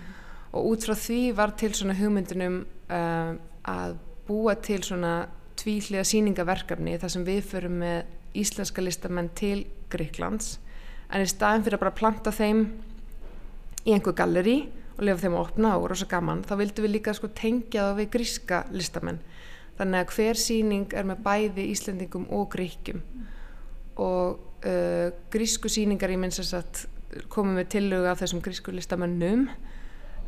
og 0.53 0.72
út 0.72 0.86
frá 0.86 0.95
því 0.97 1.20
var 1.38 1.53
til 1.60 1.74
svona 1.78 1.97
hugmyndunum 1.97 2.62
uh, 2.89 3.34
að 3.70 3.97
búa 4.30 4.55
til 4.62 4.82
svona 4.86 5.14
tvíhliða 5.60 6.05
síningaverkefni 6.07 6.97
þar 7.01 7.14
sem 7.14 7.26
við 7.28 7.43
förum 7.51 7.80
með 7.84 8.39
íslenska 8.39 8.84
listamenn 8.84 9.30
til 9.38 9.66
Greiklands 9.91 10.57
en 11.10 11.26
í 11.26 11.30
staðin 11.30 11.66
fyrir 11.66 11.80
að 11.80 11.86
bara 11.86 11.97
planta 11.97 12.34
þeim 12.34 12.66
í 13.86 13.93
einhver 13.95 14.18
galleri 14.18 14.60
og 14.97 15.05
lefa 15.05 15.26
þeim 15.26 15.38
að 15.38 15.45
opna 15.45 15.76
og 15.78 15.89
rosa 15.91 16.10
gaman 16.10 16.43
þá 16.47 16.53
vildum 16.62 16.86
við 16.86 16.95
líka 16.97 17.16
sko 17.18 17.32
tengja 17.36 17.89
það 17.89 18.01
við 18.01 18.12
gríska 18.18 18.64
listamenn. 18.74 19.22
Þannig 19.80 20.01
að 20.01 20.14
hver 20.16 20.39
síning 20.39 20.93
er 20.97 21.05
með 21.07 21.22
bæði 21.24 21.66
íslendingum 21.72 22.26
og 22.36 22.49
gríkjum 22.51 23.03
og 23.99 24.49
uh, 24.66 25.10
grísku 25.34 25.72
síningar 25.72 26.12
ég 26.14 26.22
minnst 26.22 26.53
að 26.53 26.86
komum 27.32 27.57
við 27.57 27.72
tillögu 27.78 28.10
af 28.12 28.22
þessum 28.22 28.43
grísku 28.45 28.74
listamennum 28.76 29.49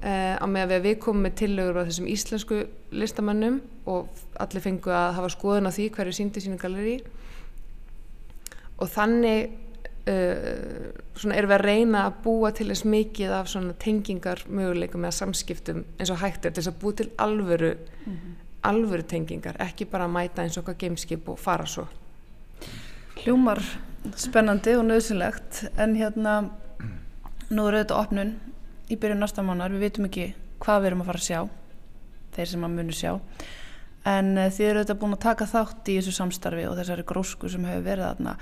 Uh, 0.02 0.34
á 0.34 0.46
með 0.50 0.72
að 0.80 0.86
við 0.88 0.96
komum 1.04 1.28
með 1.28 1.36
tillögur 1.44 1.78
á 1.78 1.86
þessum 1.86 2.08
íslensku 2.10 2.56
listamannum 2.90 3.60
og 3.86 4.08
allir 4.42 4.64
fengu 4.64 4.90
að 4.90 5.12
hafa 5.20 5.30
skoðun 5.30 5.70
á 5.70 5.76
því 5.76 5.84
hverju 5.94 6.16
síndi 6.18 6.42
sínu 6.42 6.58
galeri 6.58 6.96
og 8.82 8.90
þannig 8.90 9.52
uh, 10.10 10.90
svona 11.14 11.38
erum 11.38 11.52
við 11.52 11.58
að 11.60 11.66
reyna 11.68 12.02
að 12.08 12.18
búa 12.26 12.50
til 12.58 12.72
eins 12.74 12.82
mikið 12.82 13.36
af 13.38 13.54
svona 13.54 13.78
tengingar 13.78 14.42
möguleikum 14.50 15.06
eða 15.06 15.20
samskiptum 15.20 15.86
eins 16.00 16.10
og 16.10 16.18
hægt 16.24 16.50
er 16.50 16.56
til 16.56 16.64
þess 16.64 16.74
að 16.74 16.82
búa 16.82 16.98
til 16.98 17.10
alvöru 17.22 17.72
alvöru 18.66 19.06
tengingar, 19.06 19.62
ekki 19.62 19.86
bara 19.86 20.10
að 20.10 20.16
mæta 20.18 20.42
eins 20.42 20.58
og 20.58 20.66
okkar 20.66 20.82
gameskip 20.82 21.30
og 21.30 21.38
fara 21.38 21.70
svo 21.70 21.86
Hljómar 23.22 23.60
spennandi 24.18 24.72
og 24.80 24.88
nöðsynlegt 24.88 25.60
en 25.78 25.92
hérna 25.94 26.40
nú 27.54 27.68
er 27.70 27.76
auðvitað 27.78 28.00
opnun 28.00 28.32
í 28.90 28.98
byrjun 28.98 29.22
næsta 29.22 29.44
mánar, 29.46 29.70
við 29.76 29.84
veitum 29.86 30.08
ekki 30.08 30.24
hvað 30.64 30.80
við 30.82 30.90
erum 30.90 31.04
að 31.04 31.12
fara 31.12 31.22
að 31.22 31.28
sjá 31.28 31.42
þeir 32.34 32.50
sem 32.50 32.66
að 32.66 32.74
munu 32.80 32.96
sjá. 32.98 33.12
En 34.10 34.32
uh, 34.42 34.48
þið 34.50 34.68
eru 34.72 34.82
auðvitað 34.82 35.00
búin 35.04 35.16
að 35.20 35.24
taka 35.28 35.50
þátt 35.54 35.94
í 35.94 36.00
þessu 36.00 36.16
samstarfi 36.18 36.66
og 36.72 36.76
þessari 36.82 37.08
grósku 37.14 37.54
sem 37.54 37.70
hefur 37.70 37.86
verið 37.92 38.08
þarna. 38.08 38.36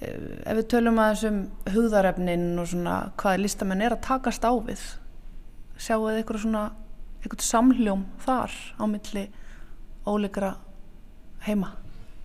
Uh, 0.00 0.16
ef 0.40 0.58
við 0.62 0.66
tölum 0.72 1.04
aðeins 1.04 1.28
um 1.28 1.44
hugðarefnin 1.76 2.50
og 2.64 2.72
svona 2.72 2.98
hvað 3.20 3.44
listamenn 3.44 3.84
er 3.84 3.98
að 3.98 4.04
takast 4.08 4.48
á 4.48 4.52
við 4.56 4.88
sjáu 5.76 6.00
þið 6.06 6.22
eitthvað 6.22 6.44
svona 6.48 6.66
eitthvað 7.20 7.48
samhljóm 7.52 8.08
þar 8.24 8.60
á 8.80 8.84
milli 8.88 9.28
óleikra 10.08 10.54
heima 11.44 11.74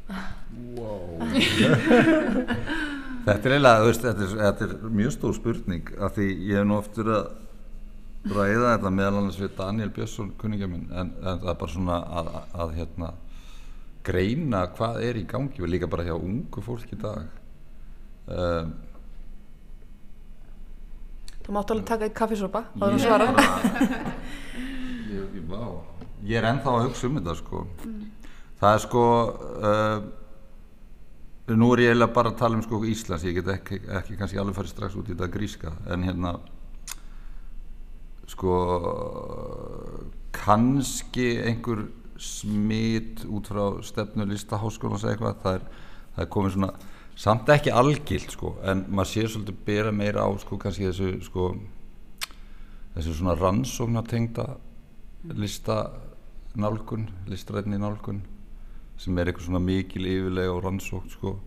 Þetta 3.30 3.46
er 3.46 3.54
eiginlega, 3.54 3.84
veist, 3.86 4.02
þetta 4.02 4.24
er, 4.26 4.32
þetta 4.40 4.66
er 4.66 4.72
mjög 4.96 5.12
stór 5.14 5.34
spurning 5.38 5.86
af 6.02 6.16
því 6.16 6.26
ég 6.50 6.58
hef 6.58 6.66
nú 6.66 6.80
oftur 6.80 7.12
að 7.14 7.26
ræða 8.30 8.72
þetta 8.74 8.90
meðal 8.96 9.18
annars 9.20 9.40
við 9.40 9.52
Daniel 9.58 9.92
Björnsson, 9.96 10.30
kunningja 10.40 10.68
minn, 10.72 10.88
en, 10.90 11.08
en 11.22 11.38
það 11.44 11.52
er 11.52 11.58
bara 11.62 11.74
svona 11.76 11.98
að, 12.20 12.26
að, 12.40 12.46
að 12.64 12.70
hérna, 12.80 13.10
greina 14.10 14.62
hvað 14.76 14.94
er 15.06 15.16
í 15.20 15.26
gangi 15.30 15.60
og 15.64 15.70
líka 15.72 15.88
bara 15.92 16.08
hjá 16.08 16.16
ungu 16.16 16.60
fólk 16.66 16.90
í 16.96 16.98
dag. 17.04 17.24
Um, 18.30 18.68
Þú 21.46 21.50
mátt 21.56 21.72
alveg 21.74 21.88
taka 21.90 22.04
eitt 22.06 22.18
kaffisopa 22.18 22.62
og 22.76 22.82
það 22.84 23.00
svara 23.02 23.26
ég, 25.10 25.24
ég, 25.38 25.44
ég 26.30 26.36
er 26.38 26.46
ennþá 26.52 26.70
að 26.76 26.84
hugsa 26.88 27.04
um 27.10 27.16
þetta 27.20 27.34
sko. 27.40 27.58
Það 28.60 28.74
er 28.76 28.82
sko, 28.84 29.02
uh, 29.64 30.00
nú 31.56 31.70
er 31.74 31.82
ég 31.86 31.94
eiginlega 31.94 32.16
bara 32.16 32.34
að 32.34 32.40
tala 32.42 32.58
um 32.58 32.64
sko 32.66 32.82
Íslands, 32.84 33.24
ég 33.24 33.38
get 33.38 33.52
ekki, 33.54 33.78
ekki 34.00 34.18
kannski 34.20 34.40
alveg 34.42 34.58
farið 34.58 34.74
strax 34.74 34.98
út 35.00 35.08
í 35.08 35.14
þetta 35.14 35.30
gríska, 35.32 35.72
en 35.88 36.04
hérna, 36.04 36.34
sko, 38.28 38.56
kannski 40.36 41.30
einhver 41.48 41.86
smit 42.20 43.24
út 43.32 43.48
frá 43.48 43.64
stefnu 43.88 44.28
listaháskólan 44.28 45.00
eða 45.00 45.14
eitthvað, 45.14 45.38
það 45.46 45.60
er, 45.60 45.86
það 46.18 46.26
er 46.26 46.32
komið 46.36 46.56
svona, 46.58 46.70
samt 47.20 47.52
ekki 47.56 47.72
algilt 47.72 48.36
sko, 48.36 48.58
en 48.68 48.82
maður 48.92 49.12
sér 49.14 49.32
svolítið 49.32 49.62
bera 49.70 49.94
meira 49.96 50.26
á 50.28 50.30
sko 50.44 50.60
kannski 50.60 50.90
þessu 50.90 51.14
sko, 51.24 51.54
þessu 52.98 53.16
svona 53.22 53.38
rannsóknatengda 53.40 54.50
lista 55.40 55.80
nálgun, 56.60 57.08
listrætni 57.32 57.80
nálgun 57.80 58.20
sem 59.00 59.18
er 59.18 59.30
eitthvað 59.30 59.48
svona 59.48 59.64
mikil 59.64 60.08
yfirlega 60.10 60.56
og 60.56 60.64
rannsókt 60.66 61.16
sko 61.16 61.38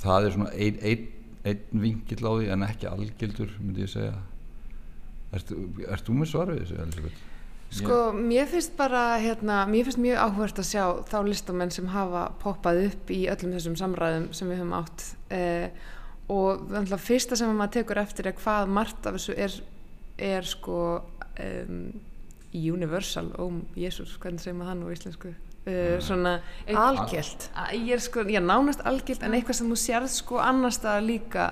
það 0.00 0.28
er 0.28 0.36
svona 0.36 0.54
einn 0.54 0.80
ein, 0.80 1.06
ein 1.44 1.84
vingill 1.84 2.24
á 2.24 2.32
því 2.32 2.48
en 2.54 2.66
ekki 2.66 2.90
algildur 2.90 3.52
myndi 3.60 3.84
ég 3.84 3.92
segja 3.92 4.16
ert 5.34 6.06
þú 6.06 6.18
með 6.18 6.30
svarfið 6.30 6.60
þessu 6.62 6.82
Elisabeth? 6.82 7.22
Sko, 7.74 7.96
mér 8.14 8.46
finnst 8.46 8.76
bara, 8.78 9.16
hérna, 9.18 9.64
mér 9.66 9.88
finnst 9.88 9.98
mjög 9.98 10.20
áhvert 10.22 10.60
að 10.62 10.68
sjá 10.68 10.84
þá 11.10 11.16
listamenn 11.26 11.72
sem 11.74 11.88
hafa 11.90 12.28
poppað 12.42 12.84
upp 12.84 13.10
í 13.10 13.24
öllum 13.32 13.54
þessum 13.56 13.74
samræðum 13.80 14.28
sem 14.36 14.50
við 14.52 14.60
höfum 14.60 14.76
átt 14.78 15.06
eh, 15.34 15.88
og 16.30 16.70
að 16.70 16.94
fyrsta 17.02 17.38
sem 17.38 17.50
maður 17.50 17.80
tekur 17.80 18.00
eftir 18.04 18.30
er 18.30 18.36
hvað 18.38 18.70
margt 18.76 19.08
af 19.08 19.18
þessu 19.18 19.34
er, 19.34 19.56
er 20.22 20.46
sko 20.46 20.78
um, 21.42 21.80
universal, 22.54 23.32
óm 23.42 23.64
Jésús, 23.74 24.14
hvernig 24.22 24.44
segir 24.44 24.56
maður 24.60 24.70
hann 24.70 24.86
á 24.86 24.94
íslensku? 24.94 25.34
Uh, 25.64 25.94
svona 26.04 26.34
Algilt. 26.76 27.46
Ég 27.72 27.94
er 27.96 28.00
sko, 28.04 28.20
já, 28.28 28.36
nánast 28.44 28.82
algilt 28.84 29.22
en 29.24 29.32
eitthvað 29.32 29.56
sem 29.56 29.70
þú 29.72 29.78
sérð 29.80 30.10
sko 30.12 30.36
annars 30.44 30.76
það 30.82 31.06
líka 31.06 31.46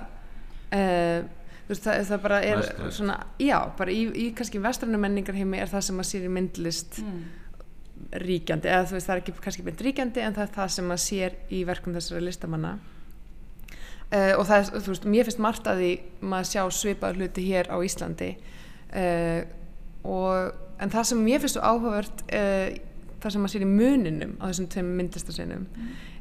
uh, 0.69 1.23
veist, 1.65 1.81
það, 1.81 2.03
það 2.11 2.21
bara 2.27 2.37
er 2.45 2.61
Vestrænt. 2.61 2.93
svona, 2.99 3.15
já, 3.41 3.57
bara 3.79 3.95
í, 3.95 4.03
í 4.13 4.27
kannski 4.37 4.61
vestrannu 4.61 4.99
menningarheimi 5.01 5.63
er 5.63 5.71
það 5.71 5.87
sem 5.87 6.03
að 6.03 6.09
sér 6.11 6.27
í 6.27 6.31
myndlist 6.35 7.01
ríkjandi, 8.21 8.69
eða 8.69 8.85
þú 8.91 8.99
veist 8.99 9.09
það 9.09 9.15
er 9.15 9.23
ekki 9.23 9.35
kannski 9.47 9.65
mynd 9.65 9.83
ríkjandi 9.87 10.25
en 10.27 10.37
það 10.37 10.45
er 10.45 10.53
það 10.59 10.71
sem 10.77 10.93
að 10.93 11.03
sér 11.07 11.41
í 11.49 11.63
verkum 11.71 11.97
þessara 11.97 12.23
listamanna. 12.27 12.75
Uh, 14.13 14.31
og 14.37 14.45
það 14.45 14.57
er, 14.59 14.71
þú 14.77 14.93
veist, 14.93 15.11
mér 15.17 15.29
finnst 15.31 15.45
margt 15.49 15.73
að 15.73 15.81
því 15.81 15.91
maður 16.21 16.51
sjá 16.53 16.63
svipaður 16.83 17.23
hluti 17.23 17.49
hér 17.49 17.73
á 17.73 17.77
Íslandi. 17.81 18.31
Og, 20.05 20.57
en 20.77 20.91
það 20.93 21.05
sem 21.09 21.21
mér 21.25 21.41
finnst 21.41 21.57
svo 21.57 21.65
áhugavert 21.65 22.27
uh, 22.29 22.92
það 23.23 23.35
sem 23.35 23.43
maður 23.43 23.53
sér 23.53 23.63
í 23.63 23.69
muninum 23.69 24.33
á 24.39 24.43
þessum 24.49 24.67
tveim 24.73 24.89
myndlistarsinnum 24.97 25.67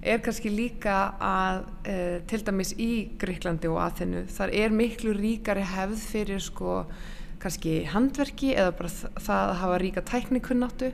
er 0.03 0.23
kannski 0.23 0.53
líka 0.53 0.99
að 1.23 1.65
uh, 1.91 2.21
til 2.31 2.41
dæmis 2.47 2.73
í 2.79 2.93
Gríklandi 3.19 3.71
og 3.71 3.81
Aþenu 3.83 4.23
þar 4.31 4.55
er 4.63 4.77
miklu 4.77 5.17
ríkari 5.17 5.65
hefð 5.67 6.07
fyrir 6.13 6.43
sko 6.43 6.79
kannski 7.43 7.83
handverki 7.91 8.53
eða 8.55 8.77
bara 8.79 8.93
það 9.19 9.43
að 9.43 9.61
hafa 9.65 9.83
ríka 9.83 10.05
tæknikunnáttu. 10.07 10.93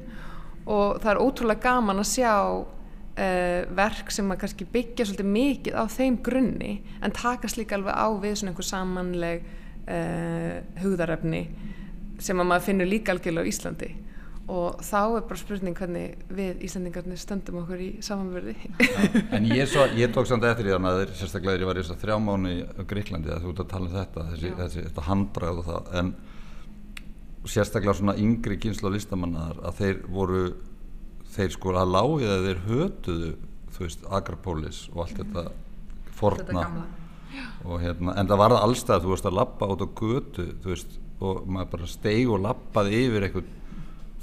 Og 0.68 0.98
það 1.02 1.10
er 1.12 1.20
ótrúlega 1.20 1.64
gaman 1.64 2.00
að 2.00 2.10
sjá 2.10 2.32
uh, 2.56 3.60
verk 3.76 4.12
sem 4.14 4.32
að 4.32 4.40
kannski 4.42 4.68
byggja 4.72 5.08
svolítið 5.08 5.30
mikið 5.36 5.76
á 5.76 5.84
þeim 5.92 6.18
grunni 6.24 6.74
en 7.04 7.16
takast 7.16 7.60
líka 7.60 7.76
alveg 7.78 7.96
á 7.96 8.08
við 8.20 8.36
svona 8.40 8.54
einhver 8.54 8.68
samanleg 8.68 9.48
uh, 9.88 10.54
hugðarefni 10.82 11.42
sem 12.18 12.40
að 12.40 12.50
maður 12.50 12.68
finnur 12.68 12.90
líka 12.90 13.14
algjörlega 13.14 13.48
á 13.48 13.50
Íslandi 13.52 13.90
og 14.48 14.80
þá 14.80 15.00
er 15.02 15.24
bara 15.28 15.40
spurning 15.40 15.76
hvernig 15.76 16.22
við 16.32 16.62
Íslandingarnir 16.64 17.20
stöndum 17.20 17.60
okkur 17.60 17.82
í 17.84 17.88
samanverði 18.04 18.54
En 19.36 19.44
ég, 19.50 19.66
svo, 19.68 19.84
ég 19.98 20.12
tók 20.14 20.28
samt 20.30 20.46
eftir 20.48 20.64
því 20.64 20.74
þannig 20.76 20.90
að 20.90 21.00
þeir 21.02 21.12
sérstaklega 21.18 21.52
þegar 21.52 21.64
ég 21.64 21.68
var 21.68 21.80
í 21.80 21.82
þess 21.82 21.94
að 21.94 22.04
þrjá 22.04 22.16
mánu 22.24 22.52
í 22.54 22.86
Gríklandi 22.92 23.34
að 23.34 23.44
þú 23.44 23.52
ert 23.52 23.62
að 23.64 23.70
tala 23.74 23.88
um 23.90 23.94
þetta, 23.96 24.24
þessi, 24.30 24.52
þessi, 24.62 24.84
þetta 24.86 25.04
handbræð 25.08 25.60
og 25.60 25.68
það, 25.68 25.90
en 26.00 26.12
sérstaklega 27.48 27.96
svona 27.98 28.16
yngri 28.20 28.58
kynslu 28.62 28.92
listamannar 28.94 29.60
að 29.68 29.82
þeir 29.82 30.00
voru, 30.12 30.42
þeir 31.36 31.52
sko 31.54 31.74
að 31.76 31.92
lágið 31.94 32.32
að 32.32 32.48
þeir 32.48 32.62
hötuðu, 32.68 33.34
þú 33.76 33.84
veist, 33.84 34.08
Agrapolis 34.18 34.80
og 34.94 35.04
allt 35.04 35.20
þetta 35.20 35.44
forna. 36.18 36.64
Og 37.68 37.82
hérna, 37.82 38.16
en 38.18 38.28
það 38.30 38.40
var 38.40 38.56
allstað, 38.58 39.04
þú 39.04 39.12
veist 39.12 39.28
að 39.28 39.38
lappa 39.38 39.68
út 39.70 39.84
á 39.84 39.88
götu, 40.00 40.48
veist, 40.64 40.98
og 41.20 41.44
maður 41.50 41.72
bara 41.74 41.88
steig 41.90 42.30
og 42.30 42.42
lappaði 42.44 43.04
yfir 43.04 43.26
eitthvað 43.26 43.54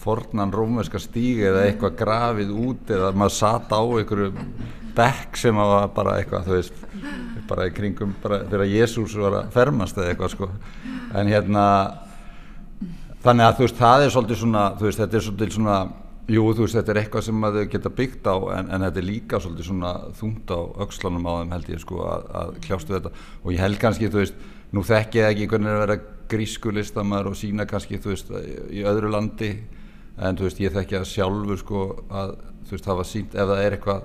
fornan 0.05 0.53
rómverska 0.53 1.01
stíg 1.01 1.41
eða 1.49 1.65
eitthvað 1.65 1.99
grafið 1.99 2.55
út 2.55 2.95
eða 2.95 3.11
maður 3.17 3.37
satt 3.39 3.73
á 3.73 3.81
einhverju 3.81 4.31
bekk 4.95 5.37
sem 5.41 5.59
að 5.59 5.73
var 5.73 5.91
bara 5.97 6.15
eitthvað 6.21 6.47
þú 6.47 6.55
veist, 6.55 6.79
bara 7.49 7.67
í 7.67 7.75
kringum 7.75 8.15
bara 8.23 8.43
þegar 8.45 8.71
Jésús 8.71 9.17
var 9.19 9.41
að 9.41 9.51
fermast 9.53 9.99
eða 9.99 10.13
eitthvað 10.13 10.33
sko, 10.37 10.49
en 11.19 11.29
hérna 11.33 11.65
þannig 13.25 13.45
að 13.45 13.59
þú 13.59 13.67
veist, 13.67 13.77
það 13.81 14.05
er 14.05 14.15
svolítið 14.15 14.41
svona, 14.41 14.65
þú 14.79 14.87
veist, 14.87 15.01
þetta 15.01 15.17
er 15.17 15.25
svolítið 15.27 15.55
svona 15.57 15.77
jú, 16.25 16.43
þú 16.57 16.65
veist, 16.65 16.77
þetta 16.79 16.93
er 16.93 16.99
eitthvað 17.01 17.25
sem 17.27 17.45
að 17.45 17.59
þau 17.59 17.69
geta 17.75 17.91
byggt 17.99 18.27
á 18.29 18.35
en, 18.57 18.69
en 18.73 18.85
þetta 18.87 19.01
er 19.01 19.07
líka 19.07 19.39
svolítið 19.41 19.69
svona 19.69 19.93
þungt 20.19 20.53
á 20.53 20.59
öxlanum 20.85 21.29
á 21.29 21.33
þeim 21.37 21.55
held 21.55 21.71
ég 21.73 21.81
sko 21.83 22.01
að, 22.09 22.27
að 22.41 22.51
kljástu 22.65 22.95
þetta. 22.95 23.11
Og 23.43 23.53
ég 23.53 23.61
held 23.61 23.81
kannski, 23.81 24.09
þú 24.09 24.21
veist, 24.23 24.45
nú 24.73 24.83
þekki 24.85 25.21
ég 25.21 25.31
ekki 25.31 25.49
hvernig 25.51 25.71
er 25.71 25.77
að 25.77 25.83
vera 25.85 25.97
grísku 26.31 26.73
listamæður 26.73 27.31
og 27.31 27.37
sína 27.37 27.67
kannski, 27.69 28.01
þú 28.01 28.13
veist, 28.13 28.31
í 28.73 28.85
öðru 28.89 29.11
landi 29.13 29.51
en 30.17 30.37
þú 30.37 30.47
veist, 30.47 30.59
ég 30.63 30.75
þekki 30.75 30.99
að 30.99 31.07
sjálfur 31.11 31.61
sko 31.61 31.85
að, 32.09 32.35
þú 32.67 32.75
veist, 32.75 32.85
það 32.85 32.99
var 32.99 33.09
sínt 33.09 33.35
ef 33.35 33.49
það 33.49 33.63
er 33.63 33.75
eitthvað, 33.75 34.03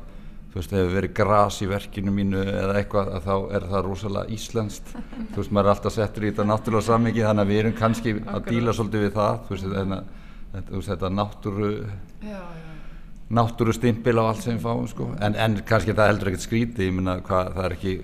þú 0.51 0.59
veist, 0.59 0.73
hefur 0.77 0.97
verið 0.97 1.13
gras 1.21 1.59
í 1.63 1.69
verkinu 1.71 2.15
mínu 2.15 2.41
eða 2.43 2.79
eitthvað 2.81 3.13
að 3.15 3.29
þá 3.29 3.35
er 3.57 3.67
það 3.71 3.85
rosalega 3.87 4.37
íslenskt 4.37 4.95
þú 4.95 5.39
veist, 5.39 5.53
maður 5.55 5.69
er 5.69 5.75
alltaf 5.75 5.97
settur 5.97 6.27
í 6.27 6.33
þetta 6.33 6.49
náttúrulega 6.51 6.89
sammingi 6.89 7.27
þannig 7.27 7.45
að 7.45 7.53
við 7.53 7.63
erum 7.63 7.77
kannski 7.79 8.17
að 8.25 8.51
díla 8.51 8.75
svolítið 8.75 9.07
við 9.07 9.15
það, 9.21 9.39
þú 9.47 9.55
veist, 9.55 9.69
þetta, 9.77 10.01
þetta, 10.57 10.83
þetta 10.91 11.13
náttúru 11.21 11.73
já, 12.27 12.41
já. 12.41 12.71
náttúru 13.39 13.77
stimpil 13.79 14.19
á 14.19 14.25
allt 14.27 14.43
sem 14.43 14.59
við 14.59 14.67
fáum 14.67 14.89
sko. 14.91 15.11
en, 15.23 15.39
en 15.39 15.61
kannski 15.67 15.95
það 15.95 16.11
heldur 16.11 16.33
ekkert 16.33 16.49
skríti 16.49 16.91
ég 16.91 16.97
minna 16.99 17.21
hvað, 17.23 17.55
það 17.55 17.69
er 17.69 17.77
ekki 17.79 17.97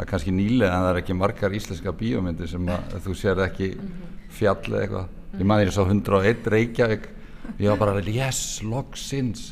það 0.00 0.04
er 0.06 0.12
kannski 0.14 0.32
nýlega 0.32 0.70
en 0.72 0.84
það 0.84 0.92
er 0.94 1.02
ekki 1.02 1.16
margar 1.18 1.54
íslenska 1.58 1.92
bíómyndir 1.98 2.48
sem 2.48 2.70
að, 2.70 3.00
þú 3.04 3.16
sér 3.18 3.42
ekki 3.44 3.74
fjall 4.30 4.62
eða 4.70 4.84
eitthvað 4.84 5.40
ég 5.40 5.48
man 5.50 5.60
ég 5.64 5.74
sá 5.74 5.82
101 5.82 6.46
Reykjavík 6.54 7.16
ég 7.58 7.72
var 7.72 7.80
bara, 7.80 8.02
yes, 8.06 8.60
loksins. 8.62 9.50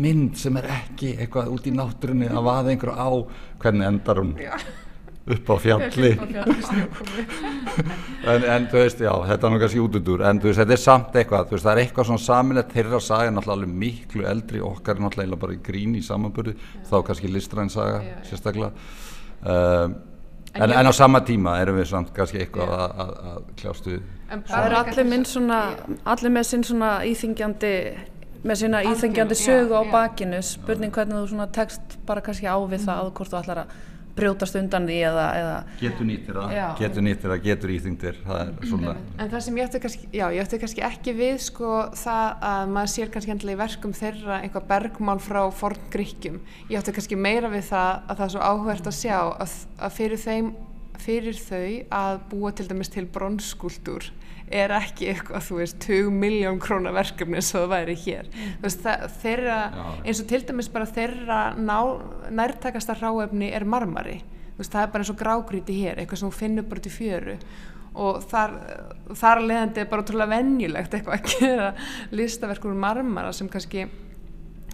Mynd 0.00 0.34
sem 0.40 0.56
er 0.60 0.66
ekki 0.80 1.14
eitthvað 1.20 1.52
út 1.54 1.68
í 1.68 1.74
náttúrunni 1.76 2.28
að 2.32 2.48
vaða 2.48 2.72
einhverju 2.74 2.96
á. 2.96 3.08
Hvernig 3.62 3.86
endar 3.92 4.20
hún? 4.22 4.34
Upp 5.26 5.48
á 5.50 5.56
fjalli. 5.58 6.12
En, 8.26 8.44
en 8.46 8.66
þú 8.70 8.78
veist, 8.78 9.00
já, 9.02 9.10
þetta 9.26 9.46
er 9.46 9.52
nú 9.52 9.58
kannski 9.62 9.80
útudur 9.82 10.22
en 10.26 10.40
þú 10.42 10.50
veist, 10.50 10.60
þetta 10.62 10.74
er 10.76 10.82
samt 10.82 11.16
eitthvað 11.18 11.52
veist, 11.52 11.66
það 11.66 11.72
er 11.72 11.80
eitthvað 11.82 12.08
svona 12.10 12.22
saminlega 12.24 12.72
þeirra 12.74 13.00
saga 13.02 13.30
náttúrulega 13.34 13.56
alveg 13.58 13.72
miklu 13.82 14.26
eldri 14.30 14.62
okkar 14.66 14.96
er 14.96 15.04
náttúrulega 15.04 15.40
bara 15.42 15.56
í 15.56 15.60
grín 15.66 15.96
í 15.98 16.02
samanburði 16.06 16.54
þá 16.88 16.96
kannski 17.06 17.30
listræn 17.30 17.70
saga 17.74 18.00
Já, 18.02 18.08
já. 18.10 18.20
sérstaklega. 18.30 18.72
Um, 19.46 19.96
En, 20.56 20.72
en 20.72 20.88
á 20.88 20.92
sama 20.96 21.20
tíma 21.20 21.58
erum 21.60 21.76
við 21.76 21.90
samt 21.90 22.14
kannski 22.16 22.38
eitthvað 22.40 22.70
að, 22.72 22.92
að, 23.02 23.10
að 23.28 23.48
kljástu 23.60 23.90
En 23.98 24.15
Það 24.26 24.68
er 24.68 24.76
allir 24.80 25.08
minn 25.08 25.26
svona, 25.28 25.60
allir 26.04 26.32
með 26.34 26.48
sinn 26.50 26.64
svona 26.66 26.92
íþingjandi, 27.06 27.74
með 28.46 28.62
sína 28.62 28.80
íþingjandi 28.86 29.36
Algjörlega, 29.36 29.60
sögu 29.62 29.76
á 29.76 29.82
já, 29.82 29.86
já. 29.86 29.92
bakinu, 29.92 30.40
spurning 30.42 30.94
hvernig 30.94 31.20
þú 31.20 31.28
svona 31.34 31.50
tekst 31.54 31.98
bara 32.08 32.24
kannski 32.26 32.50
á 32.50 32.56
við 32.58 32.88
það 32.88 33.12
hvort 33.12 33.32
þú 33.32 33.38
ætlar 33.42 33.62
að 33.64 33.76
brjótast 34.16 34.56
undan 34.56 34.86
því 34.88 34.96
eða, 35.10 35.24
eða 35.36 35.56
getur 35.80 36.08
nýttir 36.08 36.38
það, 36.38 36.52
Já. 36.56 36.66
getur 36.78 37.04
nýttir 37.04 37.32
það, 37.32 37.40
getur 37.44 37.72
íþyngdir 37.74 38.20
það 38.24 38.38
er 38.42 38.70
svona 38.70 38.94
En 39.20 39.32
það 39.32 39.42
sem 39.46 39.58
ég 39.60 39.68
ætti 39.68 39.80
kannski, 39.84 40.08
já, 40.08 40.24
ég 40.32 40.46
ætti 40.46 40.60
kannski 40.62 40.84
ekki 40.88 41.14
við 41.18 41.34
sko 41.44 41.72
það 42.00 42.46
að 42.50 42.72
maður 42.76 42.92
sér 42.94 43.12
kannski 43.12 43.34
endilega 43.34 43.58
í 43.58 43.60
verkum 43.60 43.96
þeirra 43.96 44.38
einhvað 44.40 44.68
bergmál 44.70 45.18
frá 45.22 45.42
forn 45.52 45.90
gríkjum. 45.92 46.40
Ég 46.72 46.80
ætti 46.80 46.96
kannski 46.96 47.20
meira 47.20 47.52
við 47.52 47.68
það 47.68 47.92
að 48.06 48.14
það 48.14 48.24
er 48.28 48.34
svo 48.36 48.46
áhvert 48.48 48.90
að 48.90 48.98
sjá 49.02 49.18
að, 49.20 49.58
að 49.76 49.96
fyrir 50.00 50.22
þeim, 50.24 50.50
fyrir 51.02 51.36
þau 51.40 51.66
að 51.98 52.22
búa 52.30 52.52
til 52.56 52.68
dæmis 52.70 52.92
til 52.92 53.06
bronskultúr 53.12 54.08
er 54.46 54.70
ekki 54.76 55.08
eitthvað, 55.10 55.42
þú 55.42 55.56
veist, 55.58 55.78
20 55.82 56.10
miljón 56.14 56.60
krónar 56.62 56.94
verkefni 56.94 57.40
eins 57.40 57.48
og 57.50 57.64
það 57.64 57.72
væri 57.72 57.96
hér. 58.04 58.28
Þú 58.30 58.66
veist, 58.68 58.84
það, 58.84 59.06
þeirra, 59.24 59.56
Já. 59.74 59.86
eins 60.06 60.20
og 60.22 60.28
til 60.30 60.42
dæmis 60.46 60.68
bara 60.70 60.86
þeirra 60.86 61.38
ná, 61.58 61.78
nærtakasta 62.30 62.94
ráefni 63.00 63.50
er 63.50 63.66
marmari. 63.66 64.20
Þú 64.54 64.60
veist, 64.62 64.74
það 64.76 64.84
er 64.84 64.92
bara 64.92 65.02
eins 65.02 65.10
og 65.10 65.18
grágrýti 65.22 65.80
hér, 65.80 65.98
eitthvað 65.98 66.22
sem 66.22 66.30
þú 66.30 66.38
finnur 66.38 66.68
bara 66.70 66.84
til 66.86 66.94
fjöru 66.94 67.38
og 67.96 68.24
þar, 68.28 68.54
þar 69.16 69.40
að 69.40 69.46
leiðandi 69.50 69.82
er 69.82 69.88
bara 69.88 70.04
trúlega 70.06 70.32
venjulegt 70.34 70.96
eitthvað 70.96 71.16
að 71.16 71.30
gera 71.32 71.68
listaverkur 72.12 72.74
úr 72.74 72.80
marmara 72.80 73.32
sem 73.36 73.48
kannski 73.48 73.86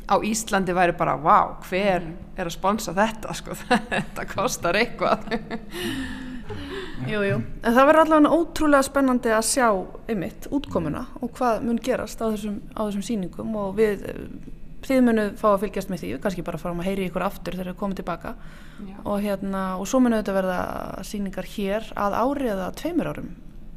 á 0.09 0.17
Íslandi 0.25 0.75
væri 0.77 0.97
bara, 0.99 1.17
vá, 1.21 1.59
hver 1.69 2.09
er 2.37 2.49
að 2.49 2.55
sponsa 2.55 2.95
þetta, 2.97 3.37
sko, 3.39 3.57
þetta 3.93 4.27
kostar 4.31 4.79
eitthvað. 4.81 5.29
Jú, 7.09 7.19
jú. 7.27 7.39
En 7.67 7.75
það 7.75 7.87
verður 7.89 8.01
allavega 8.05 8.37
ótrúlega 8.37 8.87
spennandi 8.87 9.31
að 9.35 9.47
sjá 9.49 9.67
einmitt 10.11 10.47
útkomuna 10.55 11.07
og 11.19 11.33
hvað 11.35 11.65
mun 11.67 11.81
gerast 11.83 12.21
á 12.23 12.31
þessum, 12.31 12.61
á 12.79 12.81
þessum 12.85 13.05
sýningum 13.07 13.57
og 13.59 13.73
við 13.79 14.05
þið 14.87 15.01
munu 15.07 15.25
fá 15.39 15.49
að 15.53 15.65
fylgjast 15.65 15.91
með 15.91 16.03
því, 16.03 16.11
kannski 16.23 16.45
bara 16.47 16.61
fáum 16.61 16.83
að 16.83 16.89
heyri 16.91 17.07
ykkur 17.09 17.25
aftur 17.27 17.57
þegar 17.57 17.73
þið 17.73 17.79
komið 17.81 18.01
tilbaka 18.01 18.33
Já. 18.83 18.97
og 19.03 19.23
hérna, 19.23 19.63
og 19.79 19.89
svo 19.91 20.03
munu 20.03 20.19
þetta 20.19 20.37
verða 20.37 20.59
sýningar 21.07 21.49
hér 21.55 21.89
að 22.03 22.19
ári 22.19 22.51
eða 22.53 22.69
tveimur 22.79 23.13
árum. 23.13 23.31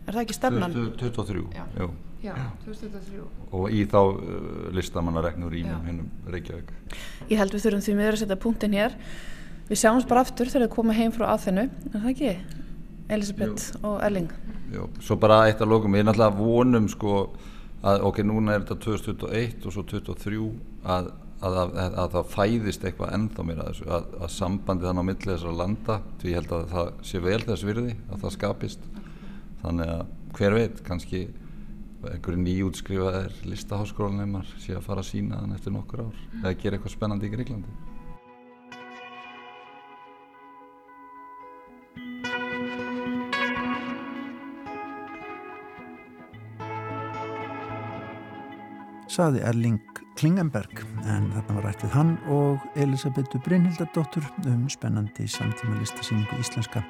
Er 0.05 0.17
það 0.17 0.23
ekki 0.23 0.37
stefnan? 0.37 0.75
23 1.01 1.45
Já. 1.55 1.65
jú. 1.79 1.89
Já, 2.25 2.33
2003. 2.65 3.23
og 3.55 3.71
í 3.71 3.85
þá 3.89 3.99
uh, 4.01 4.19
listamannareknur 4.75 5.55
í 5.55 5.63
Já. 5.65 5.77
hinnum 5.85 6.11
Reykjavík 6.33 6.73
Ég 7.29 7.39
held 7.39 7.55
við 7.55 7.65
þurfum 7.67 7.85
því 7.85 7.97
miður 7.99 8.17
að 8.17 8.21
setja 8.23 8.37
punktin 8.41 8.75
hér. 8.77 8.99
Við 9.65 9.81
sjáumst 9.81 10.09
bara 10.09 10.21
aftur 10.25 10.49
þegar 10.49 10.67
þið 10.67 10.75
komið 10.75 10.99
heim 10.99 11.13
frá 11.15 11.25
aðþennu, 11.31 11.65
er 11.89 11.95
það 11.95 12.11
ekki? 12.11 12.33
Elisabeth 13.15 13.85
og 13.85 13.99
Elling. 14.05 14.31
Jú. 14.73 14.87
svo 15.01 15.17
bara 15.21 15.43
eitt 15.47 15.61
að 15.61 15.71
lókum, 15.71 15.93
ég 15.93 16.03
er 16.03 16.07
náttúrulega 16.09 16.37
vonum 16.39 16.87
sko 16.89 17.19
að 17.85 18.07
ok, 18.07 18.21
núna 18.25 18.55
er 18.55 18.65
þetta 18.65 18.79
2021 18.81 19.67
og 19.67 19.75
svo 19.75 19.83
2023 19.85 20.39
að, 20.95 21.09
að, 21.45 21.57
að, 21.61 21.97
að 22.01 22.15
það 22.15 22.31
fæðist 22.33 22.85
eitthvað 22.87 23.13
ennþá 23.17 23.45
mér 23.45 23.61
að 23.61 23.71
þessu, 23.71 23.87
að, 23.97 24.07
að 24.25 24.33
sambandi 24.33 24.87
þannig 24.87 25.05
á 25.05 25.09
milli 25.09 25.31
þessara 25.31 25.57
landa, 25.61 25.97
því 26.21 26.31
ég 26.31 26.39
held 26.39 26.55
að 26.57 26.67
það 26.73 26.91
sé 27.09 27.21
vel 27.25 27.41
þess 27.45 27.67
virði, 27.69 27.97
að 28.09 28.23
það 28.25 28.35
skapist 28.37 28.87
þannig 29.61 29.93
að 29.95 30.05
hver 30.35 30.57
veit 30.57 30.81
kannski 30.85 31.21
einhverju 32.11 32.43
nýjútskrifaðir 32.43 33.35
listaháskólanemar 33.49 34.47
sé 34.61 34.77
að 34.77 34.85
fara 34.87 35.03
að 35.03 35.11
sína 35.11 35.41
þann 35.41 35.57
eftir 35.57 35.75
nokkur 35.75 36.05
ár 36.05 36.23
eða 36.43 36.55
gera 36.61 36.77
eitthvað 36.77 36.95
spennandi 36.95 37.29
í 37.29 37.35
Greiklandi 37.35 37.75
saði 49.15 49.43
Erling 49.47 49.79
Klingenberg 50.19 50.81
en 51.07 51.29
þarna 51.33 51.53
var 51.57 51.69
rættið 51.69 51.93
hann 51.95 52.15
og 52.31 52.63
Elisabetu 52.79 53.39
Brynhildardóttur 53.45 54.25
um 54.51 54.65
spennandi 54.71 55.27
samtíma 55.31 55.77
listasýningu 55.79 56.39
íslenska 56.41 56.83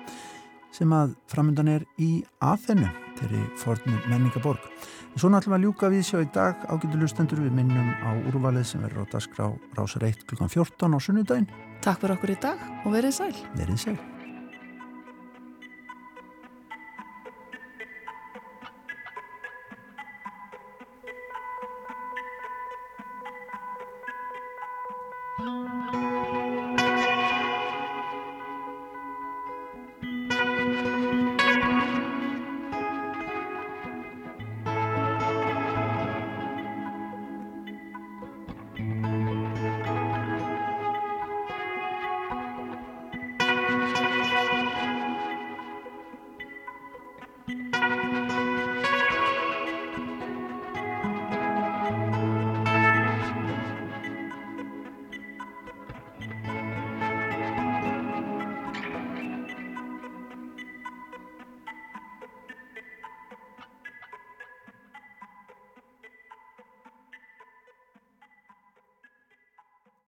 sem 0.75 0.91
að 0.91 1.15
framöndan 1.31 1.69
er 1.71 1.85
í 2.01 2.09
aðfennu 2.43 2.89
þeirri 3.19 3.41
fornu 3.61 3.95
menningaborg. 4.09 4.61
Við 5.15 5.21
að 5.55 5.61
ljúka 5.63 5.87
við 5.93 6.01
sjá 6.03 6.17
í 6.19 6.25
dag 6.35 6.65
ágættu 6.67 6.97
lustendur 6.99 7.39
við 7.39 7.53
minnum 7.55 7.87
á 8.03 8.19
úrvalið 8.27 8.65
sem 8.67 8.81
verður 8.83 9.07
á 9.07 9.11
dagskrá 9.13 9.45
rásar 9.77 10.03
1 10.03 10.25
klukkan 10.27 10.51
14 10.51 10.91
á 10.91 10.99
sunnudaginn. 10.99 11.47
Takk 11.79 12.03
fyrir 12.03 12.17
okkur 12.17 12.35
í 12.35 12.37
dag 12.43 12.67
og 12.83 12.91
verið 12.97 13.15
sæl. 13.15 13.31
Verið 13.55 13.79
sæl. 13.79 13.95